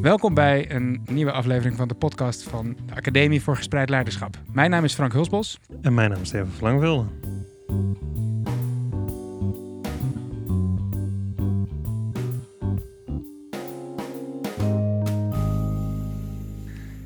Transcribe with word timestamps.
Welkom 0.00 0.34
bij 0.34 0.70
een 0.70 1.02
nieuwe 1.10 1.32
aflevering 1.32 1.76
van 1.76 1.88
de 1.88 1.94
podcast 1.94 2.42
van 2.42 2.76
de 2.86 2.94
Academie 2.94 3.42
voor 3.42 3.56
Gespreid 3.56 3.90
Leiderschap. 3.90 4.38
Mijn 4.52 4.70
naam 4.70 4.84
is 4.84 4.94
Frank 4.94 5.12
Hulsbos. 5.12 5.58
En 5.82 5.94
mijn 5.94 6.10
naam 6.10 6.20
is 6.20 6.28
Steven 6.28 6.52
Verlangwilde. 6.52 7.04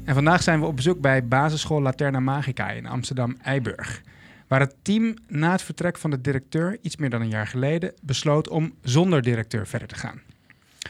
En 0.05 0.15
vandaag 0.15 0.43
zijn 0.43 0.61
we 0.61 0.67
op 0.67 0.77
bezoek 0.77 1.01
bij 1.01 1.29
basisschool 1.29 1.83
Laterna 1.83 2.21
Magica 2.21 2.71
in 2.71 2.87
Amsterdam-Eiburg. 2.87 4.03
Waar 4.49 4.61
het 4.61 4.77
team 4.83 5.15
na 5.29 5.51
het 5.51 5.63
vertrek 5.63 5.99
van 5.99 6.11
de 6.11 6.21
directeur, 6.21 6.79
iets 6.83 6.97
meer 6.97 7.11
dan 7.11 7.21
een 7.21 7.29
jaar 7.29 7.47
geleden, 7.47 7.93
besloot 8.03 8.49
om 8.49 8.75
zonder 8.83 9.23
directeur 9.23 9.67
verder 9.67 9.89
te 9.89 9.95
gaan. 9.95 10.21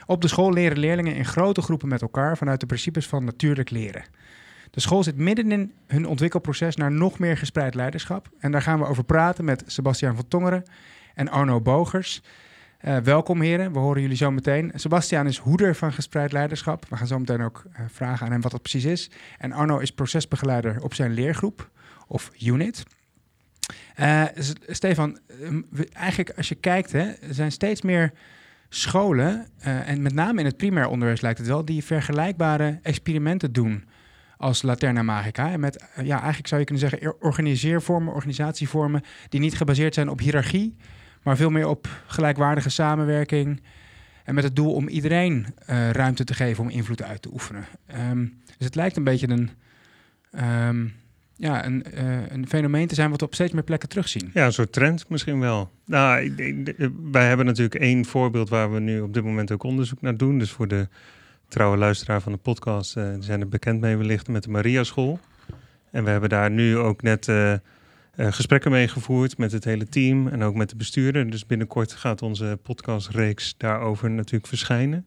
Op 0.07 0.21
de 0.21 0.29
school 0.29 0.53
leren 0.53 0.79
leerlingen 0.79 1.15
in 1.15 1.25
grote 1.25 1.63
groepen 1.63 1.89
met 1.89 2.03
elkaar 2.03 2.37
vanuit 2.37 2.61
de 2.61 2.67
principes 2.67 3.07
van 3.07 3.25
natuurlijk 3.25 3.71
leren. 3.71 4.05
De 4.71 4.81
school 4.81 5.03
zit 5.03 5.17
midden 5.17 5.53
in 5.53 5.73
hun 5.87 6.07
ontwikkelproces 6.07 6.77
naar 6.77 6.93
nog 6.93 7.19
meer 7.19 7.37
gespreid 7.37 7.75
leiderschap. 7.75 8.29
En 8.39 8.53
daar 8.53 8.63
gaan 8.63 8.79
we 8.79 8.87
over 8.87 9.05
praten 9.05 9.45
met 9.45 9.63
Sebastian 9.67 10.15
van 10.15 10.29
Tongeren 10.29 10.63
en 11.15 11.29
Arno 11.29 11.61
Bogers. 11.61 12.23
Uh, 12.85 12.97
welkom 12.97 13.41
heren, 13.41 13.73
we 13.73 13.79
horen 13.79 14.01
jullie 14.01 14.17
zo 14.17 14.31
meteen. 14.31 14.73
Sebastian 14.75 15.27
is 15.27 15.39
hoeder 15.39 15.75
van 15.75 15.93
gespreid 15.93 16.33
leiderschap. 16.33 16.87
We 16.89 16.97
gaan 16.97 17.07
zo 17.07 17.19
meteen 17.19 17.43
ook 17.43 17.65
uh, 17.67 17.81
vragen 17.89 18.27
aan 18.27 18.33
hem 18.33 18.41
wat 18.41 18.51
dat 18.51 18.63
precies 18.63 18.85
is. 18.85 19.11
En 19.39 19.53
Arno 19.53 19.79
is 19.79 19.91
procesbegeleider 19.91 20.83
op 20.83 20.95
zijn 20.95 21.13
leergroep 21.13 21.71
of 22.07 22.31
unit. 22.41 22.83
Uh, 24.01 24.25
Stefan, 24.69 25.19
eigenlijk 25.93 26.37
als 26.37 26.49
je 26.49 26.55
kijkt, 26.55 26.93
hè, 26.93 27.11
er 27.11 27.35
zijn 27.35 27.53
steeds 27.53 27.83
meer 27.83 28.13
scholen, 28.75 29.47
en 29.61 30.03
met 30.03 30.15
name 30.15 30.41
in 30.41 30.47
het 30.47 30.57
primair 30.57 30.89
onderwijs 30.89 31.21
lijkt 31.21 31.39
het 31.39 31.49
wel, 31.49 31.65
die 31.65 31.85
vergelijkbare 31.85 32.79
experimenten 32.83 33.53
doen 33.53 33.85
als 34.37 34.63
Laterna 34.63 35.03
Magica. 35.03 35.51
En 35.51 35.61
met, 35.61 35.85
ja, 36.03 36.17
eigenlijk 36.17 36.47
zou 36.47 36.61
je 36.61 36.67
kunnen 36.67 36.91
zeggen, 36.91 37.23
organiseervormen, 37.23 38.15
organisatievormen 38.15 39.03
die 39.29 39.41
niet 39.41 39.57
gebaseerd 39.57 39.95
zijn 39.95 40.09
op 40.09 40.19
hiërarchie, 40.19 40.77
maar 41.23 41.37
veel 41.37 41.51
meer 41.51 41.69
op 41.69 41.89
gelijkwaardige 42.07 42.71
samenwerking. 42.71 43.63
En 44.25 44.35
met 44.35 44.45
het 44.45 44.57
doel 44.57 44.75
om 44.75 44.89
iedereen 44.89 45.47
uh, 45.71 45.91
ruimte 45.91 46.25
te 46.25 46.35
geven 46.35 46.65
om 46.65 46.71
invloed 46.71 47.03
uit 47.03 47.23
te 47.23 47.33
oefenen. 47.33 47.65
Um, 48.11 48.41
dus 48.45 48.67
het 48.67 48.75
lijkt 48.75 48.97
een 48.97 49.05
beetje 49.05 49.29
een, 49.29 49.51
um, 50.69 50.93
ja, 51.37 51.65
een, 51.65 51.85
uh, 51.95 52.31
een 52.31 52.49
fenomeen 52.49 52.87
te 52.87 52.95
zijn 52.95 53.11
wat 53.11 53.21
we 53.21 53.27
op 53.27 53.35
steeds 53.35 53.53
meer 53.53 53.63
plekken 53.63 53.89
terugzien. 53.89 54.31
Ja, 54.35 54.47
een 54.47 54.53
soort 54.53 54.73
trend 54.73 55.09
misschien 55.09 55.41
wel. 55.41 55.71
Nou, 55.87 56.21
ik, 56.21 56.75
wij 57.03 57.29
hebben 57.29 57.47
natuurlijk 57.47 57.75
één 57.75 58.05
voorbeeld 58.05 58.49
waar 58.49 58.73
we 58.73 58.81
nu 58.81 59.01
op 59.01 59.15
dit 59.15 59.25
moment 59.25 59.53
ook 59.53 59.63
onderzoek 59.63 60.01
naar 60.01 60.17
doen. 60.17 60.39
Dus 60.39 60.51
voor 60.51 60.69
de 60.69 60.89
trouwe 61.49 61.77
luisteraar 61.77 62.21
van 62.21 62.33
de 62.33 62.39
podcast, 62.39 62.97
uh, 62.97 63.13
die 63.13 63.23
zijn 63.23 63.41
er 63.41 63.49
bekend 63.49 63.81
mee 63.81 63.97
wellicht 63.97 64.29
met 64.29 64.43
de 64.43 64.51
Maria 64.51 64.85
School. 64.85 65.21
En 65.91 66.05
we 66.05 66.11
hebben 66.11 66.29
daar 66.29 66.51
nu 66.51 66.77
ook 66.77 67.03
net 67.03 67.29
gesprekken 68.17 68.71
mee 68.71 68.89
gevoerd 68.89 69.39
met 69.39 69.53
het 69.53 69.65
hele 69.65 69.89
team 69.89 70.29
en 70.29 70.43
ook 70.43 70.55
met 70.55 70.71
de 70.71 70.77
bestuurder. 70.77 71.31
Dus 71.31 71.47
binnenkort 71.47 71.93
gaat 71.93 72.23
onze 72.23 72.59
podcastreeks 72.63 73.55
daarover 73.57 74.11
natuurlijk 74.11 74.47
verschijnen. 74.47 75.07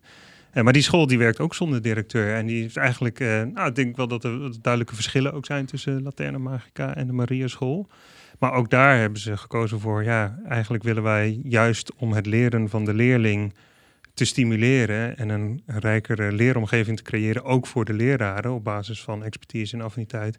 Uh, 0.57 0.63
maar 0.63 0.73
die 0.73 0.81
school 0.81 1.07
die 1.07 1.17
werkt 1.17 1.39
ook 1.39 1.55
zonder 1.55 1.81
directeur. 1.81 2.35
En 2.35 2.45
die 2.45 2.65
is 2.65 2.75
eigenlijk, 2.75 3.19
uh, 3.19 3.43
nou, 3.43 3.67
ik 3.67 3.75
denk 3.75 3.95
wel 3.95 4.07
dat 4.07 4.23
er 4.23 4.39
duidelijke 4.61 4.95
verschillen 4.95 5.33
ook 5.33 5.45
zijn 5.45 5.65
tussen 5.65 6.03
Laterna 6.03 6.37
Magica 6.37 6.95
en 6.95 7.07
de 7.07 7.13
Maria 7.13 7.47
School. 7.47 7.87
Maar 8.39 8.53
ook 8.53 8.69
daar 8.69 8.99
hebben 8.99 9.19
ze 9.19 9.37
gekozen 9.37 9.79
voor, 9.79 10.03
ja, 10.03 10.39
eigenlijk 10.47 10.83
willen 10.83 11.03
wij 11.03 11.39
juist 11.43 11.93
om 11.95 12.13
het 12.13 12.25
leren 12.25 12.69
van 12.69 12.85
de 12.85 12.93
leerling 12.93 13.53
te 14.13 14.25
stimuleren 14.25 15.17
en 15.17 15.29
een 15.29 15.61
rijkere 15.65 16.31
leeromgeving 16.31 16.97
te 16.97 17.03
creëren, 17.03 17.43
ook 17.43 17.67
voor 17.67 17.85
de 17.85 17.93
leraren 17.93 18.51
op 18.51 18.63
basis 18.63 19.01
van 19.01 19.23
expertise 19.23 19.75
en 19.75 19.81
affiniteit. 19.81 20.37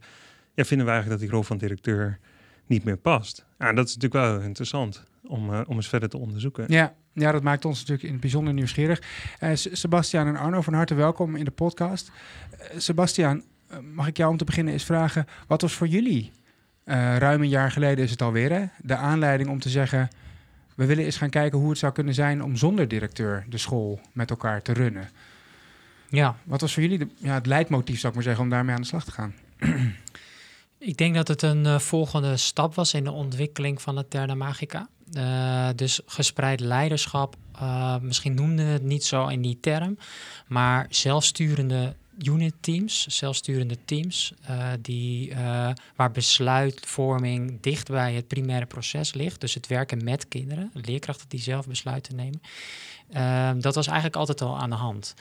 Ja, 0.55 0.65
vinden 0.65 0.87
we 0.87 0.93
eigenlijk 0.93 1.21
dat 1.21 1.31
die 1.31 1.39
rol 1.39 1.47
van 1.47 1.59
directeur 1.59 2.19
niet 2.67 2.85
meer 2.85 2.97
past. 2.97 3.47
Ja, 3.59 3.73
dat 3.73 3.89
is 3.89 3.97
natuurlijk 3.97 4.25
wel 4.25 4.41
interessant 4.41 5.05
om, 5.29 5.51
uh, 5.51 5.61
om 5.67 5.77
eens 5.77 5.89
verder 5.89 6.09
te 6.09 6.19
onderzoeken. 6.19 6.65
Ja, 6.69 6.95
ja, 7.13 7.33
dat 7.33 7.43
maakt 7.43 7.65
ons 7.65 7.79
natuurlijk 7.79 8.07
in 8.07 8.13
het 8.13 8.21
bijzonder 8.21 8.55
nieuwsgierig. 8.55 9.03
Uh, 9.41 9.51
Sebastian 9.55 10.27
en 10.27 10.37
Arno, 10.37 10.61
van 10.61 10.75
harte 10.75 10.95
welkom 10.95 11.37
in 11.37 11.45
de 11.45 11.51
podcast. 11.51 12.11
Uh, 12.53 12.59
Sebastian, 12.77 13.43
mag 13.95 14.07
ik 14.07 14.17
jou 14.17 14.31
om 14.31 14.37
te 14.37 14.45
beginnen 14.45 14.73
eens 14.73 14.85
vragen, 14.85 15.27
wat 15.47 15.61
was 15.61 15.73
voor 15.73 15.87
jullie, 15.87 16.33
ruim 17.19 17.43
een 17.43 17.49
jaar 17.49 17.71
geleden 17.71 18.05
is 18.05 18.11
het 18.11 18.23
alweer, 18.23 18.53
hè, 18.53 18.65
de 18.83 18.97
aanleiding 18.97 19.51
om 19.51 19.61
te 19.61 19.69
zeggen, 19.69 20.09
we 20.75 20.87
willen 20.87 21.05
eens 21.05 21.17
gaan 21.17 21.31
kijken 21.31 21.59
hoe 21.59 21.71
het 21.71 21.79
zou 21.79 21.93
kunnen 21.93 22.15
zijn 22.15 22.43
om 22.43 22.57
zonder 22.57 22.89
directeur 22.89 23.45
de 23.49 23.59
school 23.59 24.01
met 24.13 24.31
elkaar 24.31 24.63
te 24.63 24.73
runnen. 24.73 25.09
Ja. 26.09 26.37
Wat 26.45 26.61
was 26.61 26.75
voor 26.75 26.83
jullie 26.83 26.99
de, 26.99 27.09
ja, 27.17 27.35
het 27.35 27.47
leidmotief, 27.47 27.97
zou 27.97 28.09
ik 28.09 28.15
maar 28.15 28.23
zeggen, 28.23 28.43
om 28.45 28.51
daarmee 28.51 28.75
aan 28.75 28.81
de 28.81 28.87
slag 28.87 29.05
te 29.05 29.13
gaan? 29.13 29.35
Ik 30.79 30.97
denk 30.97 31.15
dat 31.15 31.29
het 31.29 31.43
een 31.43 31.65
uh, 31.65 31.79
volgende 31.79 32.37
stap 32.37 32.75
was 32.75 32.95
in 32.95 33.05
de 33.05 33.13
ontwikkeling 33.13 33.83
van 33.83 33.97
het 33.97 34.11
Terna 34.11 34.35
Magica. 34.35 34.89
Uh, 35.13 35.69
dus 35.75 36.01
gespreid 36.07 36.61
leiderschap, 36.61 37.37
uh, 37.55 37.99
misschien 37.99 38.35
noemden 38.35 38.67
we 38.67 38.73
het 38.73 38.83
niet 38.83 39.05
zo 39.05 39.27
in 39.27 39.43
die 39.43 39.59
term, 39.61 39.99
maar 40.47 40.87
zelfsturende 40.91 41.95
unit 42.19 42.55
teams, 42.61 43.07
zelfsturende 43.07 43.77
teams, 43.85 44.33
die, 44.81 45.35
waar 45.97 46.11
besluitvorming 46.13 47.61
dicht 47.61 47.89
bij 47.89 48.15
het 48.15 48.27
primaire 48.27 48.67
proces 48.67 49.15
ligt. 49.15 49.41
Dus 49.41 49.55
het 49.55 49.67
werken 49.67 50.05
met 50.05 50.29
kinderen, 50.29 50.71
leerkrachten 50.75 51.29
die 51.29 51.41
zelf 51.41 51.67
besluiten 51.67 52.17
nemen. 52.17 53.61
dat 53.61 53.75
was 53.75 53.87
eigenlijk 53.87 54.17
altijd 54.17 54.41
al 54.41 54.59
aan 54.59 54.71
de 54.71 54.77
hand. 54.77 55.15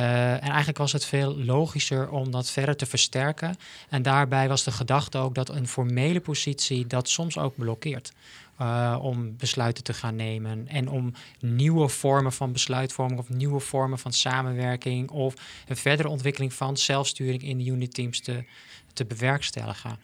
Uh, 0.00 0.32
en 0.32 0.40
eigenlijk 0.40 0.78
was 0.78 0.92
het 0.92 1.04
veel 1.04 1.36
logischer 1.36 2.10
om 2.10 2.30
dat 2.30 2.50
verder 2.50 2.76
te 2.76 2.86
versterken. 2.86 3.56
En 3.88 4.02
daarbij 4.02 4.48
was 4.48 4.64
de 4.64 4.72
gedachte 4.72 5.18
ook 5.18 5.34
dat 5.34 5.48
een 5.48 5.68
formele 5.68 6.20
positie 6.20 6.86
dat 6.86 7.08
soms 7.08 7.38
ook 7.38 7.56
blokkeert. 7.56 8.12
Uh, 8.60 8.98
om 9.00 9.36
besluiten 9.36 9.84
te 9.84 9.94
gaan 9.94 10.16
nemen 10.16 10.68
en 10.68 10.88
om 10.88 11.12
nieuwe 11.40 11.88
vormen 11.88 12.32
van 12.32 12.52
besluitvorming 12.52 13.20
of 13.20 13.28
nieuwe 13.28 13.60
vormen 13.60 13.98
van 13.98 14.12
samenwerking 14.12 15.10
of 15.10 15.34
een 15.68 15.76
verdere 15.76 16.08
ontwikkeling 16.08 16.52
van 16.52 16.76
zelfsturing 16.76 17.42
in 17.42 17.58
de 17.58 17.64
unit 17.64 17.94
teams 17.94 18.20
te, 18.20 18.44
te 18.92 19.04
bewerkstelligen. 19.04 19.98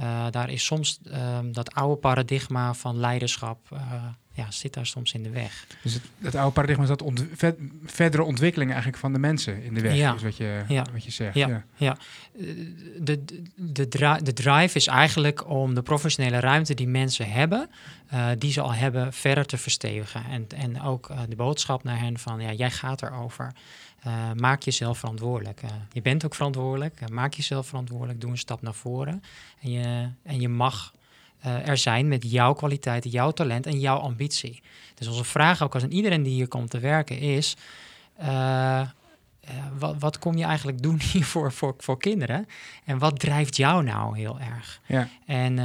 Uh, 0.00 0.26
daar 0.30 0.50
is 0.50 0.64
soms 0.64 1.00
um, 1.38 1.52
dat 1.52 1.74
oude 1.74 1.96
paradigma 1.96 2.74
van 2.74 2.96
leiderschap 2.96 3.68
ja, 4.36 4.50
zit 4.50 4.74
daar 4.74 4.86
soms 4.86 5.12
in 5.12 5.22
de 5.22 5.30
weg. 5.30 5.66
Dus 5.82 5.94
het, 5.94 6.02
het 6.18 6.34
oude 6.34 6.52
paradigma 6.52 6.82
is 6.82 6.88
dat 6.88 7.02
ont 7.02 7.24
verdere 7.84 8.22
ontwikkeling 8.22 8.70
eigenlijk 8.70 9.00
van 9.00 9.12
de 9.12 9.18
mensen 9.18 9.62
in 9.62 9.74
de 9.74 9.80
weg, 9.80 9.94
ja. 9.94 10.14
is 10.14 10.22
wat 10.22 10.36
je, 10.36 10.64
ja. 10.68 10.86
wat 10.92 11.04
je 11.04 11.10
zegt. 11.10 11.34
Ja, 11.34 11.48
ja. 11.48 11.64
ja. 11.76 11.96
De, 12.98 13.24
de, 13.56 13.88
de, 13.88 14.18
de 14.22 14.32
drive 14.32 14.76
is 14.76 14.86
eigenlijk 14.86 15.48
om 15.48 15.74
de 15.74 15.82
professionele 15.82 16.40
ruimte 16.40 16.74
die 16.74 16.88
mensen 16.88 17.30
hebben, 17.30 17.70
uh, 18.14 18.28
die 18.38 18.52
ze 18.52 18.60
al 18.60 18.74
hebben, 18.74 19.12
verder 19.12 19.46
te 19.46 19.56
verstevigen. 19.56 20.24
En, 20.24 20.46
en 20.56 20.82
ook 20.82 21.10
de 21.28 21.36
boodschap 21.36 21.84
naar 21.84 21.98
hen 21.98 22.18
van, 22.18 22.40
ja, 22.40 22.52
jij 22.52 22.70
gaat 22.70 23.02
erover. 23.02 23.52
Uh, 24.06 24.32
maak 24.36 24.62
jezelf 24.62 24.98
verantwoordelijk. 24.98 25.60
je 25.92 26.02
bent 26.02 26.24
ook 26.24 26.34
verantwoordelijk. 26.34 27.10
maak 27.10 27.34
jezelf 27.34 27.66
verantwoordelijk. 27.66 28.20
Doe 28.20 28.30
een 28.30 28.38
stap 28.38 28.62
naar 28.62 28.74
voren. 28.74 29.22
En 29.60 29.70
je, 29.70 30.08
en 30.22 30.40
je 30.40 30.48
mag 30.48 30.94
er 31.40 31.76
zijn 31.76 32.08
met 32.08 32.30
jouw 32.30 32.52
kwaliteiten, 32.52 33.10
jouw 33.10 33.30
talent 33.30 33.66
en 33.66 33.80
jouw 33.80 33.98
ambitie. 33.98 34.62
Dus 34.94 35.06
onze 35.06 35.24
vraag 35.24 35.62
ook 35.62 35.74
als 35.74 35.82
aan 35.82 35.90
iedereen 35.90 36.22
die 36.22 36.32
hier 36.32 36.48
komt 36.48 36.70
te 36.70 36.78
werken 36.78 37.18
is... 37.18 37.56
Wat, 39.78 39.94
wat, 39.98 40.18
kom 40.18 40.36
je 40.36 40.44
eigenlijk 40.44 40.82
doen 40.82 41.00
hier 41.12 41.24
voor, 41.24 41.52
voor, 41.52 41.74
voor 41.78 41.98
kinderen? 41.98 42.48
En 42.84 42.98
wat 42.98 43.18
drijft 43.18 43.56
jou 43.56 43.82
nou 43.84 44.18
heel 44.18 44.40
erg? 44.40 44.80
Ja. 44.86 45.08
En 45.26 45.58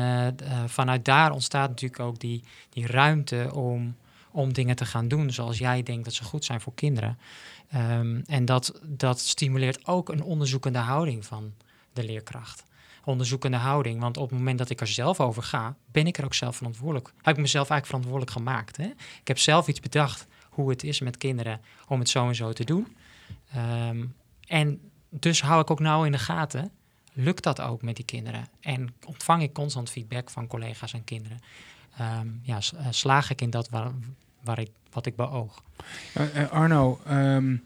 vanuit 0.65 1.05
daar 1.05 1.31
ontstaat 1.31 1.69
natuurlijk 1.69 2.01
ook 2.01 2.19
die, 2.19 2.43
die 2.69 2.87
ruimte 2.87 3.49
om, 3.53 3.95
om 4.31 4.53
dingen 4.53 4.75
te 4.75 4.85
gaan 4.85 5.07
doen 5.07 5.31
zoals 5.31 5.57
jij 5.57 5.83
denkt 5.83 6.05
dat 6.05 6.13
ze 6.13 6.23
goed 6.23 6.45
zijn 6.45 6.61
voor 6.61 6.73
kinderen. 6.73 7.17
Um, 7.75 8.21
en 8.25 8.45
dat, 8.45 8.81
dat 8.83 9.19
stimuleert 9.19 9.87
ook 9.87 10.09
een 10.09 10.23
onderzoekende 10.23 10.79
houding 10.79 11.25
van 11.25 11.53
de 11.93 12.03
leerkracht 12.03 12.63
onderzoekende 13.03 13.57
houding. 13.57 13.99
Want 13.99 14.17
op 14.17 14.29
het 14.29 14.37
moment 14.37 14.57
dat 14.57 14.69
ik 14.69 14.81
er 14.81 14.87
zelf 14.87 15.19
over 15.19 15.43
ga, 15.43 15.75
ben 15.91 16.07
ik 16.07 16.17
er 16.17 16.25
ook 16.25 16.33
zelf 16.33 16.55
verantwoordelijk. 16.55 17.13
Heb 17.21 17.35
ik 17.35 17.41
mezelf 17.41 17.69
eigenlijk 17.69 17.85
verantwoordelijk 17.85 18.31
gemaakt. 18.31 18.77
Hè? 18.77 18.91
Ik 19.19 19.27
heb 19.27 19.37
zelf 19.37 19.67
iets 19.67 19.79
bedacht 19.79 20.27
hoe 20.49 20.69
het 20.69 20.83
is 20.83 20.99
met 20.99 21.17
kinderen 21.17 21.61
om 21.87 21.99
het 21.99 22.09
zo 22.09 22.27
en 22.27 22.35
zo 22.35 22.53
te 22.53 22.63
doen. 22.63 22.95
Um, 23.89 24.15
en 24.47 24.79
dus 25.09 25.41
hou 25.41 25.61
ik 25.61 25.71
ook 25.71 25.79
nauw 25.79 26.03
in 26.03 26.11
de 26.11 26.17
gaten. 26.17 26.71
Lukt 27.13 27.43
dat 27.43 27.61
ook 27.61 27.81
met 27.81 27.95
die 27.95 28.05
kinderen? 28.05 28.47
En 28.59 28.93
ontvang 29.05 29.41
ik 29.41 29.53
constant 29.53 29.89
feedback 29.89 30.29
van 30.29 30.47
collega's 30.47 30.93
en 30.93 31.03
kinderen? 31.03 31.39
Um, 32.19 32.39
ja, 32.43 32.59
eh, 32.77 32.87
slaag 32.89 33.29
ik 33.29 33.41
in 33.41 33.49
dat 33.49 33.69
waar, 33.69 33.91
waar 34.43 34.59
ik, 34.59 34.69
wat 34.91 35.05
ik 35.05 35.15
beoog? 35.15 35.63
Uh, 36.17 36.51
Arno, 36.51 36.99
um, 37.09 37.63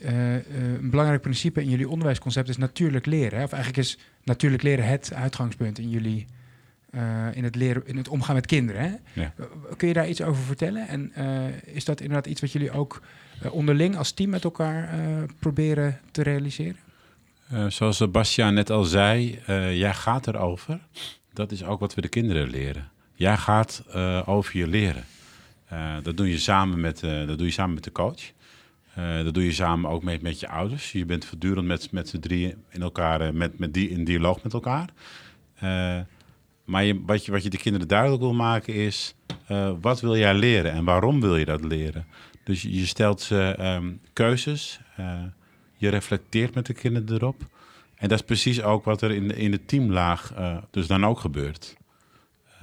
uh, 0.00 0.34
een 0.34 0.90
belangrijk 0.90 1.22
principe 1.22 1.62
in 1.62 1.70
jullie 1.70 1.88
onderwijsconcept 1.88 2.48
is 2.48 2.56
natuurlijk 2.56 3.06
leren. 3.06 3.38
Hè? 3.38 3.44
Of 3.44 3.52
eigenlijk 3.52 3.86
is 3.86 3.98
natuurlijk 4.24 4.62
leren 4.62 4.86
het 4.86 5.12
uitgangspunt 5.14 5.78
in 5.78 5.90
jullie 5.90 6.26
uh, 6.90 7.26
in, 7.36 7.44
het 7.44 7.54
leren, 7.54 7.86
in 7.86 7.96
het 7.96 8.08
omgaan 8.08 8.34
met 8.34 8.46
kinderen. 8.46 8.82
Hè? 8.82 9.20
Ja. 9.20 9.32
Kun 9.76 9.88
je 9.88 9.94
daar 9.94 10.08
iets 10.08 10.22
over 10.22 10.42
vertellen? 10.42 10.88
En 10.88 11.12
uh, 11.18 11.74
is 11.74 11.84
dat 11.84 12.00
inderdaad 12.00 12.26
iets 12.26 12.40
wat 12.40 12.52
jullie 12.52 12.70
ook 12.70 13.02
eh, 13.42 13.52
onderling 13.52 13.96
als 13.96 14.12
team 14.12 14.30
met 14.30 14.44
elkaar 14.44 14.88
eh, 14.88 15.22
proberen 15.38 16.00
te 16.10 16.22
realiseren? 16.22 16.76
Uh, 17.52 17.66
zoals 17.66 17.96
Sebastian 17.96 18.54
net 18.54 18.70
al 18.70 18.84
zei, 18.84 19.40
jij 19.72 19.94
gaat 19.94 20.26
erover. 20.26 20.80
Dat 21.32 21.52
is 21.52 21.64
ook 21.64 21.80
wat 21.80 21.94
we 21.94 22.00
de 22.00 22.08
kinderen 22.08 22.50
leren. 22.50 22.88
Jij 23.14 23.36
gaat 23.36 23.82
over 24.24 24.56
je 24.56 24.66
leren. 24.66 25.04
Dat, 26.02 26.16
doe 26.16 26.28
je 26.28 26.38
samen 26.38 26.80
met, 26.80 27.00
dat 27.00 27.38
doe 27.38 27.46
je 27.46 27.52
samen 27.52 27.74
met 27.74 27.84
de 27.84 27.92
coach. 27.92 28.32
dat 28.94 29.34
doe 29.34 29.44
je 29.44 29.52
samen 29.52 29.90
ook 29.90 30.02
met, 30.02 30.22
met 30.22 30.40
je 30.40 30.48
ouders. 30.48 30.92
Je 30.92 31.04
bent 31.04 31.24
voortdurend 31.24 31.66
met, 31.66 31.92
met 31.92 32.08
z'n 32.08 32.18
drieën 32.18 32.54
in 32.70 32.82
elkaar, 32.82 33.34
met, 33.34 33.58
met 33.58 33.74
die, 33.74 33.88
in 33.88 34.04
dialoog 34.04 34.42
met 34.42 34.52
elkaar. 34.52 34.88
maar 36.64 37.04
wat, 37.06 37.24
je, 37.24 37.32
wat 37.32 37.42
je 37.42 37.50
de 37.50 37.58
kinderen 37.58 37.88
duidelijk 37.88 38.22
wil 38.22 38.34
maken 38.34 38.74
is, 38.74 39.14
wat 39.80 40.00
wil 40.00 40.16
jij 40.16 40.34
leren 40.34 40.72
en 40.72 40.84
waarom 40.84 41.20
wil 41.20 41.36
je 41.36 41.44
dat 41.44 41.64
leren? 41.64 42.06
Dus 42.44 42.62
je 42.62 42.86
stelt 42.86 43.20
ze 43.20 43.54
ehm, 43.58 43.92
keuzes, 44.12 44.80
je 45.76 45.88
reflecteert 45.88 46.54
met 46.54 46.66
de 46.66 46.74
kinderen 46.74 47.14
erop. 47.14 47.46
En 47.94 48.08
dat 48.08 48.18
is 48.18 48.24
precies 48.24 48.62
ook 48.62 48.84
wat 48.84 49.02
er 49.02 49.10
in 49.10 49.28
de, 49.28 49.36
in 49.36 49.50
de 49.50 49.64
teamlaag 49.64 50.34
dus 50.70 50.86
dan 50.86 51.06
ook 51.06 51.20
gebeurt. 51.20 51.76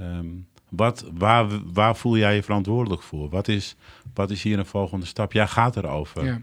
Um, 0.02 0.48
wat, 0.70 1.06
waar, 1.14 1.48
waar 1.74 1.96
voel 1.96 2.18
jij 2.18 2.36
je 2.36 2.44
verantwoordelijk 2.44 3.02
voor? 3.02 3.30
Wat 3.30 3.48
is, 3.48 3.76
wat 4.14 4.32
is 4.32 4.44
hier 4.44 4.60
een 4.60 4.66
volgende 4.66 5.06
stap? 5.06 5.32
Jij 5.32 5.48
gaat 5.48 5.76
erover. 5.78 6.26
Ja. 6.26 6.40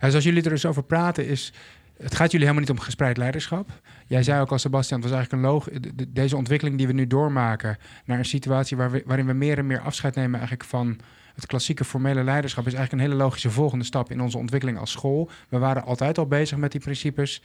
En 0.00 0.10
zoals 0.10 0.24
jullie 0.24 0.42
er 0.42 0.50
dus 0.50 0.66
over 0.66 0.82
praten, 0.82 1.26
is 1.26 1.52
het 1.96 2.14
gaat 2.14 2.30
jullie 2.30 2.46
helemaal 2.46 2.68
niet 2.68 2.78
om 2.78 2.84
gespreid 2.84 3.16
leiderschap. 3.16 3.70
Jij 4.06 4.22
zei 4.22 4.40
ook 4.40 4.50
al, 4.50 4.58
Sebastian, 4.58 5.00
het 5.00 5.10
was 5.10 5.18
eigenlijk 5.18 5.44
een 5.44 5.50
loog. 5.50 5.68
Deze 6.08 6.36
ontwikkeling 6.36 6.76
die 6.78 6.86
we 6.86 6.92
nu 6.92 7.06
doormaken 7.06 7.78
naar 8.04 8.18
een 8.18 8.24
situatie 8.24 8.76
we, 8.76 9.02
waarin 9.06 9.26
we 9.26 9.32
meer 9.32 9.58
en 9.58 9.66
meer 9.66 9.80
afscheid 9.80 10.14
nemen 10.14 10.38
eigenlijk 10.38 10.68
van 10.68 10.98
het 11.34 11.46
klassieke 11.46 11.84
formele 11.84 12.24
leiderschap 12.24 12.66
is 12.66 12.74
eigenlijk 12.74 13.02
een 13.02 13.10
hele 13.10 13.22
logische 13.24 13.50
volgende 13.50 13.84
stap 13.84 14.10
in 14.10 14.20
onze 14.20 14.38
ontwikkeling 14.38 14.78
als 14.78 14.90
school. 14.90 15.30
We 15.48 15.58
waren 15.58 15.84
altijd 15.84 16.18
al 16.18 16.26
bezig 16.26 16.58
met 16.58 16.72
die 16.72 16.80
principes. 16.80 17.42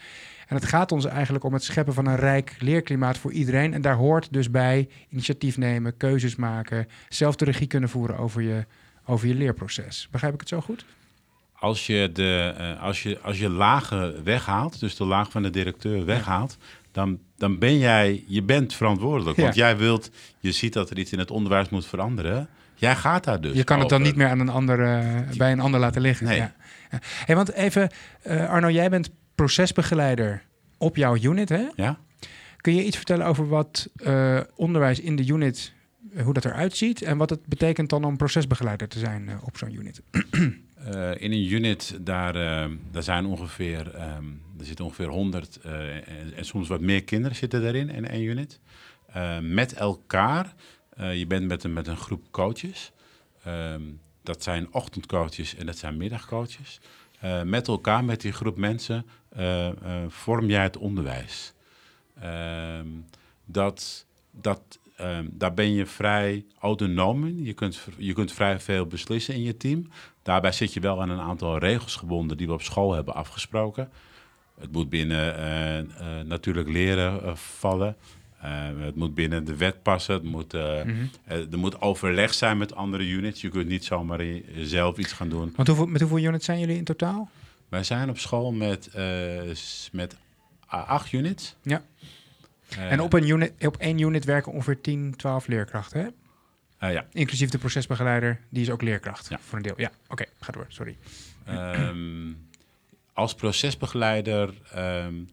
En 0.47 0.55
het 0.55 0.65
gaat 0.65 0.91
ons 0.91 1.05
eigenlijk 1.05 1.43
om 1.43 1.53
het 1.53 1.63
scheppen 1.63 1.93
van 1.93 2.05
een 2.05 2.15
rijk 2.15 2.55
leerklimaat 2.59 3.17
voor 3.17 3.31
iedereen. 3.31 3.73
En 3.73 3.81
daar 3.81 3.95
hoort 3.95 4.33
dus 4.33 4.51
bij 4.51 4.89
initiatief 5.09 5.57
nemen, 5.57 5.97
keuzes 5.97 6.35
maken, 6.35 6.87
zelf 7.09 7.35
de 7.35 7.45
regie 7.45 7.67
kunnen 7.67 7.89
voeren 7.89 8.17
over 8.17 8.41
je, 8.41 8.65
over 9.05 9.27
je 9.27 9.35
leerproces. 9.35 10.07
Begrijp 10.11 10.33
ik 10.33 10.39
het 10.39 10.49
zo 10.49 10.61
goed? 10.61 10.85
Als 11.59 11.85
je, 11.87 12.09
de, 12.13 12.55
uh, 12.59 12.83
als, 12.83 13.03
je, 13.03 13.19
als 13.19 13.39
je 13.39 13.49
lagen 13.49 14.23
weghaalt, 14.23 14.79
dus 14.79 14.95
de 14.95 15.05
laag 15.05 15.31
van 15.31 15.43
de 15.43 15.49
directeur 15.49 16.05
weghaalt, 16.05 16.57
dan, 16.91 17.19
dan 17.37 17.59
ben 17.59 17.77
jij, 17.77 18.23
je 18.27 18.43
bent 18.43 18.73
verantwoordelijk. 18.73 19.37
Want 19.37 19.55
jij 19.55 19.77
wilt, 19.77 20.11
je 20.39 20.51
ziet 20.51 20.73
dat 20.73 20.89
er 20.89 20.97
iets 20.97 21.11
in 21.11 21.19
het 21.19 21.31
onderwijs 21.31 21.69
moet 21.69 21.85
veranderen. 21.85 22.49
Jij 22.77 22.95
gaat 22.95 23.23
daar 23.23 23.41
dus. 23.41 23.55
Je 23.55 23.63
kan 23.63 23.79
het 23.79 23.89
dan 23.89 24.01
niet 24.01 24.15
meer 24.15 24.27
aan 24.27 24.39
een 24.39 24.49
ander, 24.49 24.79
uh, 24.79 25.37
bij 25.37 25.51
een 25.51 25.59
ander 25.59 25.79
laten 25.79 26.01
liggen. 26.01 26.25
Nee. 26.25 26.37
Ja. 26.37 26.53
Hey, 27.25 27.35
want 27.35 27.51
even, 27.51 27.89
uh, 28.27 28.49
Arno, 28.49 28.69
jij 28.69 28.89
bent 28.89 29.09
procesbegeleider 29.35 30.43
op 30.77 30.95
jouw 30.95 31.17
unit, 31.21 31.49
hè? 31.49 31.67
Ja. 31.75 31.97
Kun 32.57 32.75
je 32.75 32.83
iets 32.83 32.95
vertellen 32.95 33.25
over 33.25 33.47
wat 33.47 33.89
uh, 33.95 34.39
onderwijs 34.55 34.99
in 34.99 35.15
de 35.15 35.25
unit, 35.25 35.73
hoe 36.23 36.33
dat 36.33 36.45
eruit 36.45 36.77
ziet 36.77 37.01
en 37.01 37.17
wat 37.17 37.29
het 37.29 37.45
betekent 37.45 37.89
dan 37.89 38.03
om 38.03 38.17
procesbegeleider 38.17 38.87
te 38.87 38.99
zijn 38.99 39.29
op 39.43 39.57
zo'n 39.57 39.73
unit? 39.73 40.01
in 41.23 41.31
een 41.31 41.51
unit, 41.51 41.97
daar, 42.01 42.33
daar 42.91 43.03
zijn 43.03 43.25
ongeveer, 43.25 43.79
um, 43.79 44.41
er 44.59 44.65
zitten 44.65 44.85
ongeveer 44.85 45.07
100 45.07 45.59
en, 45.61 46.03
en, 46.35 46.45
soms 46.45 46.67
wat 46.67 46.81
meer 46.81 47.03
kinderen 47.03 47.37
zitten 47.37 47.61
daarin 47.61 47.89
in 47.89 48.07
één 48.07 48.23
unit. 48.23 48.59
met 49.41 49.73
elkaar 49.73 50.53
je 50.97 51.25
bent 51.27 51.47
met 51.47 51.63
een, 51.63 51.73
met 51.73 51.87
een 51.87 51.97
groep 51.97 52.23
coaches. 52.31 52.91
Um, 53.47 53.99
dat 54.23 54.43
zijn 54.43 54.67
ochtendcoaches 54.73 55.55
en 55.55 55.65
dat 55.65 55.77
zijn 55.77 55.97
middagcoaches. 55.97 56.79
Uh, 57.23 57.41
met 57.41 57.67
elkaar, 57.67 58.03
met 58.03 58.21
die 58.21 58.31
groep 58.31 58.57
mensen, 58.57 59.05
uh, 59.37 59.69
vorm 60.07 60.49
jij 60.49 60.63
het 60.63 60.77
onderwijs. 60.77 61.53
Um, 62.23 63.05
dat, 63.45 64.05
dat, 64.31 64.79
um, 65.01 65.29
daar 65.31 65.53
ben 65.53 65.73
je 65.73 65.85
vrij 65.85 66.45
autonoom 66.59 67.25
in. 67.25 67.43
Je 67.43 67.53
kunt, 67.53 67.87
je 67.97 68.13
kunt 68.13 68.31
vrij 68.31 68.59
veel 68.59 68.85
beslissen 68.85 69.33
in 69.33 69.41
je 69.41 69.57
team. 69.57 69.89
Daarbij 70.21 70.51
zit 70.51 70.73
je 70.73 70.79
wel 70.79 71.01
aan 71.01 71.09
een 71.09 71.19
aantal 71.19 71.57
regels 71.57 71.95
gebonden 71.95 72.37
die 72.37 72.47
we 72.47 72.53
op 72.53 72.61
school 72.61 72.93
hebben 72.93 73.13
afgesproken. 73.13 73.89
Het 74.59 74.71
moet 74.71 74.89
binnen 74.89 75.87
natuurlijk 76.27 76.69
leren 76.69 77.37
vallen. 77.37 77.95
Uh, 78.43 78.67
het 78.79 78.95
moet 78.95 79.15
binnen 79.15 79.45
de 79.45 79.55
wet 79.55 79.81
passen. 79.81 80.13
Het 80.13 80.23
moet, 80.23 80.53
uh, 80.53 80.83
mm 80.83 80.95
-hmm. 80.95 81.09
er 81.51 81.57
moet 81.57 81.81
overleg 81.81 82.33
zijn 82.33 82.57
met 82.57 82.75
andere 82.75 83.07
units. 83.07 83.41
Je 83.41 83.49
kunt 83.49 83.67
niet 83.67 83.85
zomaar 83.85 84.25
zelf 84.55 84.97
iets 84.97 85.13
gaan 85.13 85.29
doen. 85.29 85.53
Want 85.55 85.67
hoeveel, 85.67 85.85
met 85.85 86.01
hoeveel 86.01 86.27
units 86.27 86.45
zijn 86.45 86.59
jullie 86.59 86.77
in 86.77 86.83
totaal? 86.83 87.29
Wij 87.69 87.83
zijn 87.83 88.09
op 88.09 88.17
school 88.17 88.51
met, 88.51 88.89
met 89.91 90.15
acht 90.67 91.11
units. 91.11 91.55
Ja. 91.61 91.81
en 92.77 93.01
op, 93.01 93.13
een 93.13 93.27
unit, 93.27 93.53
op 93.59 93.77
één 93.77 93.99
unit 93.99 94.25
werken 94.25 94.51
ongeveer 94.51 94.81
10, 94.81 95.13
12 95.15 95.47
leerkrachten, 95.47 96.13
hè? 96.79 96.87
ja. 96.87 97.05
Inclusief 97.11 97.49
de 97.49 97.57
procesbegeleider, 97.57 98.39
die 98.49 98.61
is 98.61 98.69
ook 98.69 98.81
leerkracht 98.81 99.29
ja. 99.29 99.39
voor 99.41 99.57
een 99.57 99.63
deel. 99.63 99.73
Ja, 99.77 99.91
oké, 100.03 100.11
okay, 100.11 100.27
ga 100.39 100.51
door, 100.51 100.65
sorry. 100.67 100.97
Um, 101.49 102.47
als 103.13 103.33
procesbegeleider 103.33 104.53
um, 104.75 105.29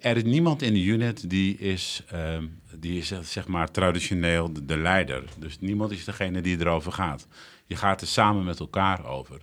er 0.00 0.16
is 0.16 0.22
niemand 0.22 0.62
in 0.62 0.72
de 0.72 0.82
unit 0.82 1.30
die 1.30 1.58
is, 1.58 2.02
um, 2.14 2.60
die 2.78 2.98
is 2.98 3.12
zeg 3.22 3.48
maar 3.48 3.70
traditioneel 3.70 4.52
de, 4.52 4.64
de, 4.64 4.76
leider. 4.76 5.24
Dus 5.38 5.58
niemand 5.60 5.90
is 5.90 6.04
degene 6.04 6.40
die 6.40 6.60
erover 6.60 6.92
gaat. 6.92 7.26
Je 7.66 7.76
gaat 7.76 8.00
er 8.00 8.06
samen 8.06 8.44
met 8.44 8.60
elkaar 8.60 9.06
over. 9.06 9.40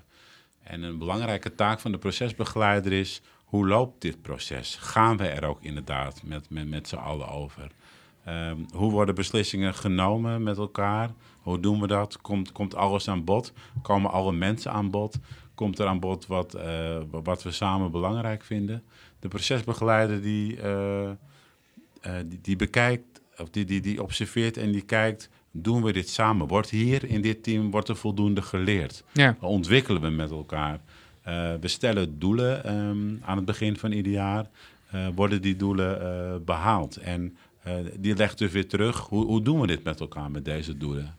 En 0.64 0.84
een 0.84 0.98
belangrijke 0.98 1.56
taak 1.56 1.80
van 1.80 1.92
de 1.92 1.98
procesbegeleider 1.98 2.92
is... 2.92 3.22
hoe 3.46 3.68
loopt 3.68 4.02
dit 4.02 4.22
proces? 4.22 4.76
Gaan 4.76 5.18
we 5.18 5.28
er 5.28 5.46
ook 5.46 5.62
inderdaad 5.62 6.22
met, 6.24 6.50
met, 6.50 6.70
met 6.70 6.88
z'n 6.88 6.96
allen 6.96 7.28
over? 7.28 7.72
Um, 8.28 8.66
hoe 8.74 8.92
worden 8.92 9.16
beslissingen 9.16 9.74
genomen 9.74 10.44
met 10.44 10.58
elkaar? 10.58 11.10
Hoe 11.40 11.60
doen 11.60 11.82
we 11.82 11.88
dat? 11.88 12.22
Komt, 12.22 12.52
komt 12.52 12.76
alles 12.76 13.08
aan 13.08 13.24
bod? 13.24 13.54
Komen 13.82 14.12
alle 14.12 14.32
mensen 14.32 14.72
aan 14.72 14.90
bod? 14.90 15.20
Komt 15.56 15.80
er 15.80 15.88
aan 15.88 16.00
bod 16.00 16.28
wat, 16.28 16.56
uh, 16.56 16.98
wat 17.12 17.44
we 17.44 17.52
samen 17.52 17.92
belangrijk 17.92 18.44
vinden? 18.44 18.84
De 19.20 19.28
procesbegeleider 19.28 20.22
die, 20.22 20.58
uh, 20.58 21.02
uh, 21.04 21.10
die, 22.26 22.40
die, 22.42 22.56
bekijkt, 22.56 23.22
of 23.38 23.50
die, 23.50 23.66
die, 23.66 23.82
die 23.82 24.04
observeert 24.04 24.58
en 24.58 24.72
die 24.72 24.82
kijkt, 24.82 25.30
doen 25.52 25.84
we 25.84 25.94
dit 25.94 26.10
samen? 26.10 26.48
Wordt 26.48 26.70
hier 26.70 27.06
in 27.06 27.22
dit 27.22 27.44
team 27.44 27.72
wordt 27.72 27.88
er 27.88 27.96
voldoende 27.96 28.42
geleerd? 28.42 29.04
Ja. 29.12 29.38
Ontwikkelen 29.40 30.02
we 30.02 30.10
met 30.10 30.32
elkaar? 30.32 30.80
Uh, 31.28 31.54
we 31.62 31.68
stellen 31.68 32.20
doelen 32.20 32.76
um, 32.76 33.20
aan 33.24 33.38
het 33.38 33.46
begin 33.46 33.78
van 33.78 33.92
ieder 33.92 34.12
jaar. 34.12 34.50
worden 35.16 35.42
die 35.42 35.56
doelen 35.56 36.46
behaald? 36.46 36.98
En 36.98 37.38
die 37.98 38.16
legt 38.16 38.38
dus 38.38 38.52
weer 38.52 38.68
terug, 38.68 38.98
hoe, 39.00 39.26
hoe 39.26 39.42
doen 39.42 39.60
we 39.60 39.68
dit 39.68 39.84
met 39.84 40.00
elkaar 40.00 40.32
met 40.32 40.46
deze 40.46 40.78
doelen? 40.78 41.18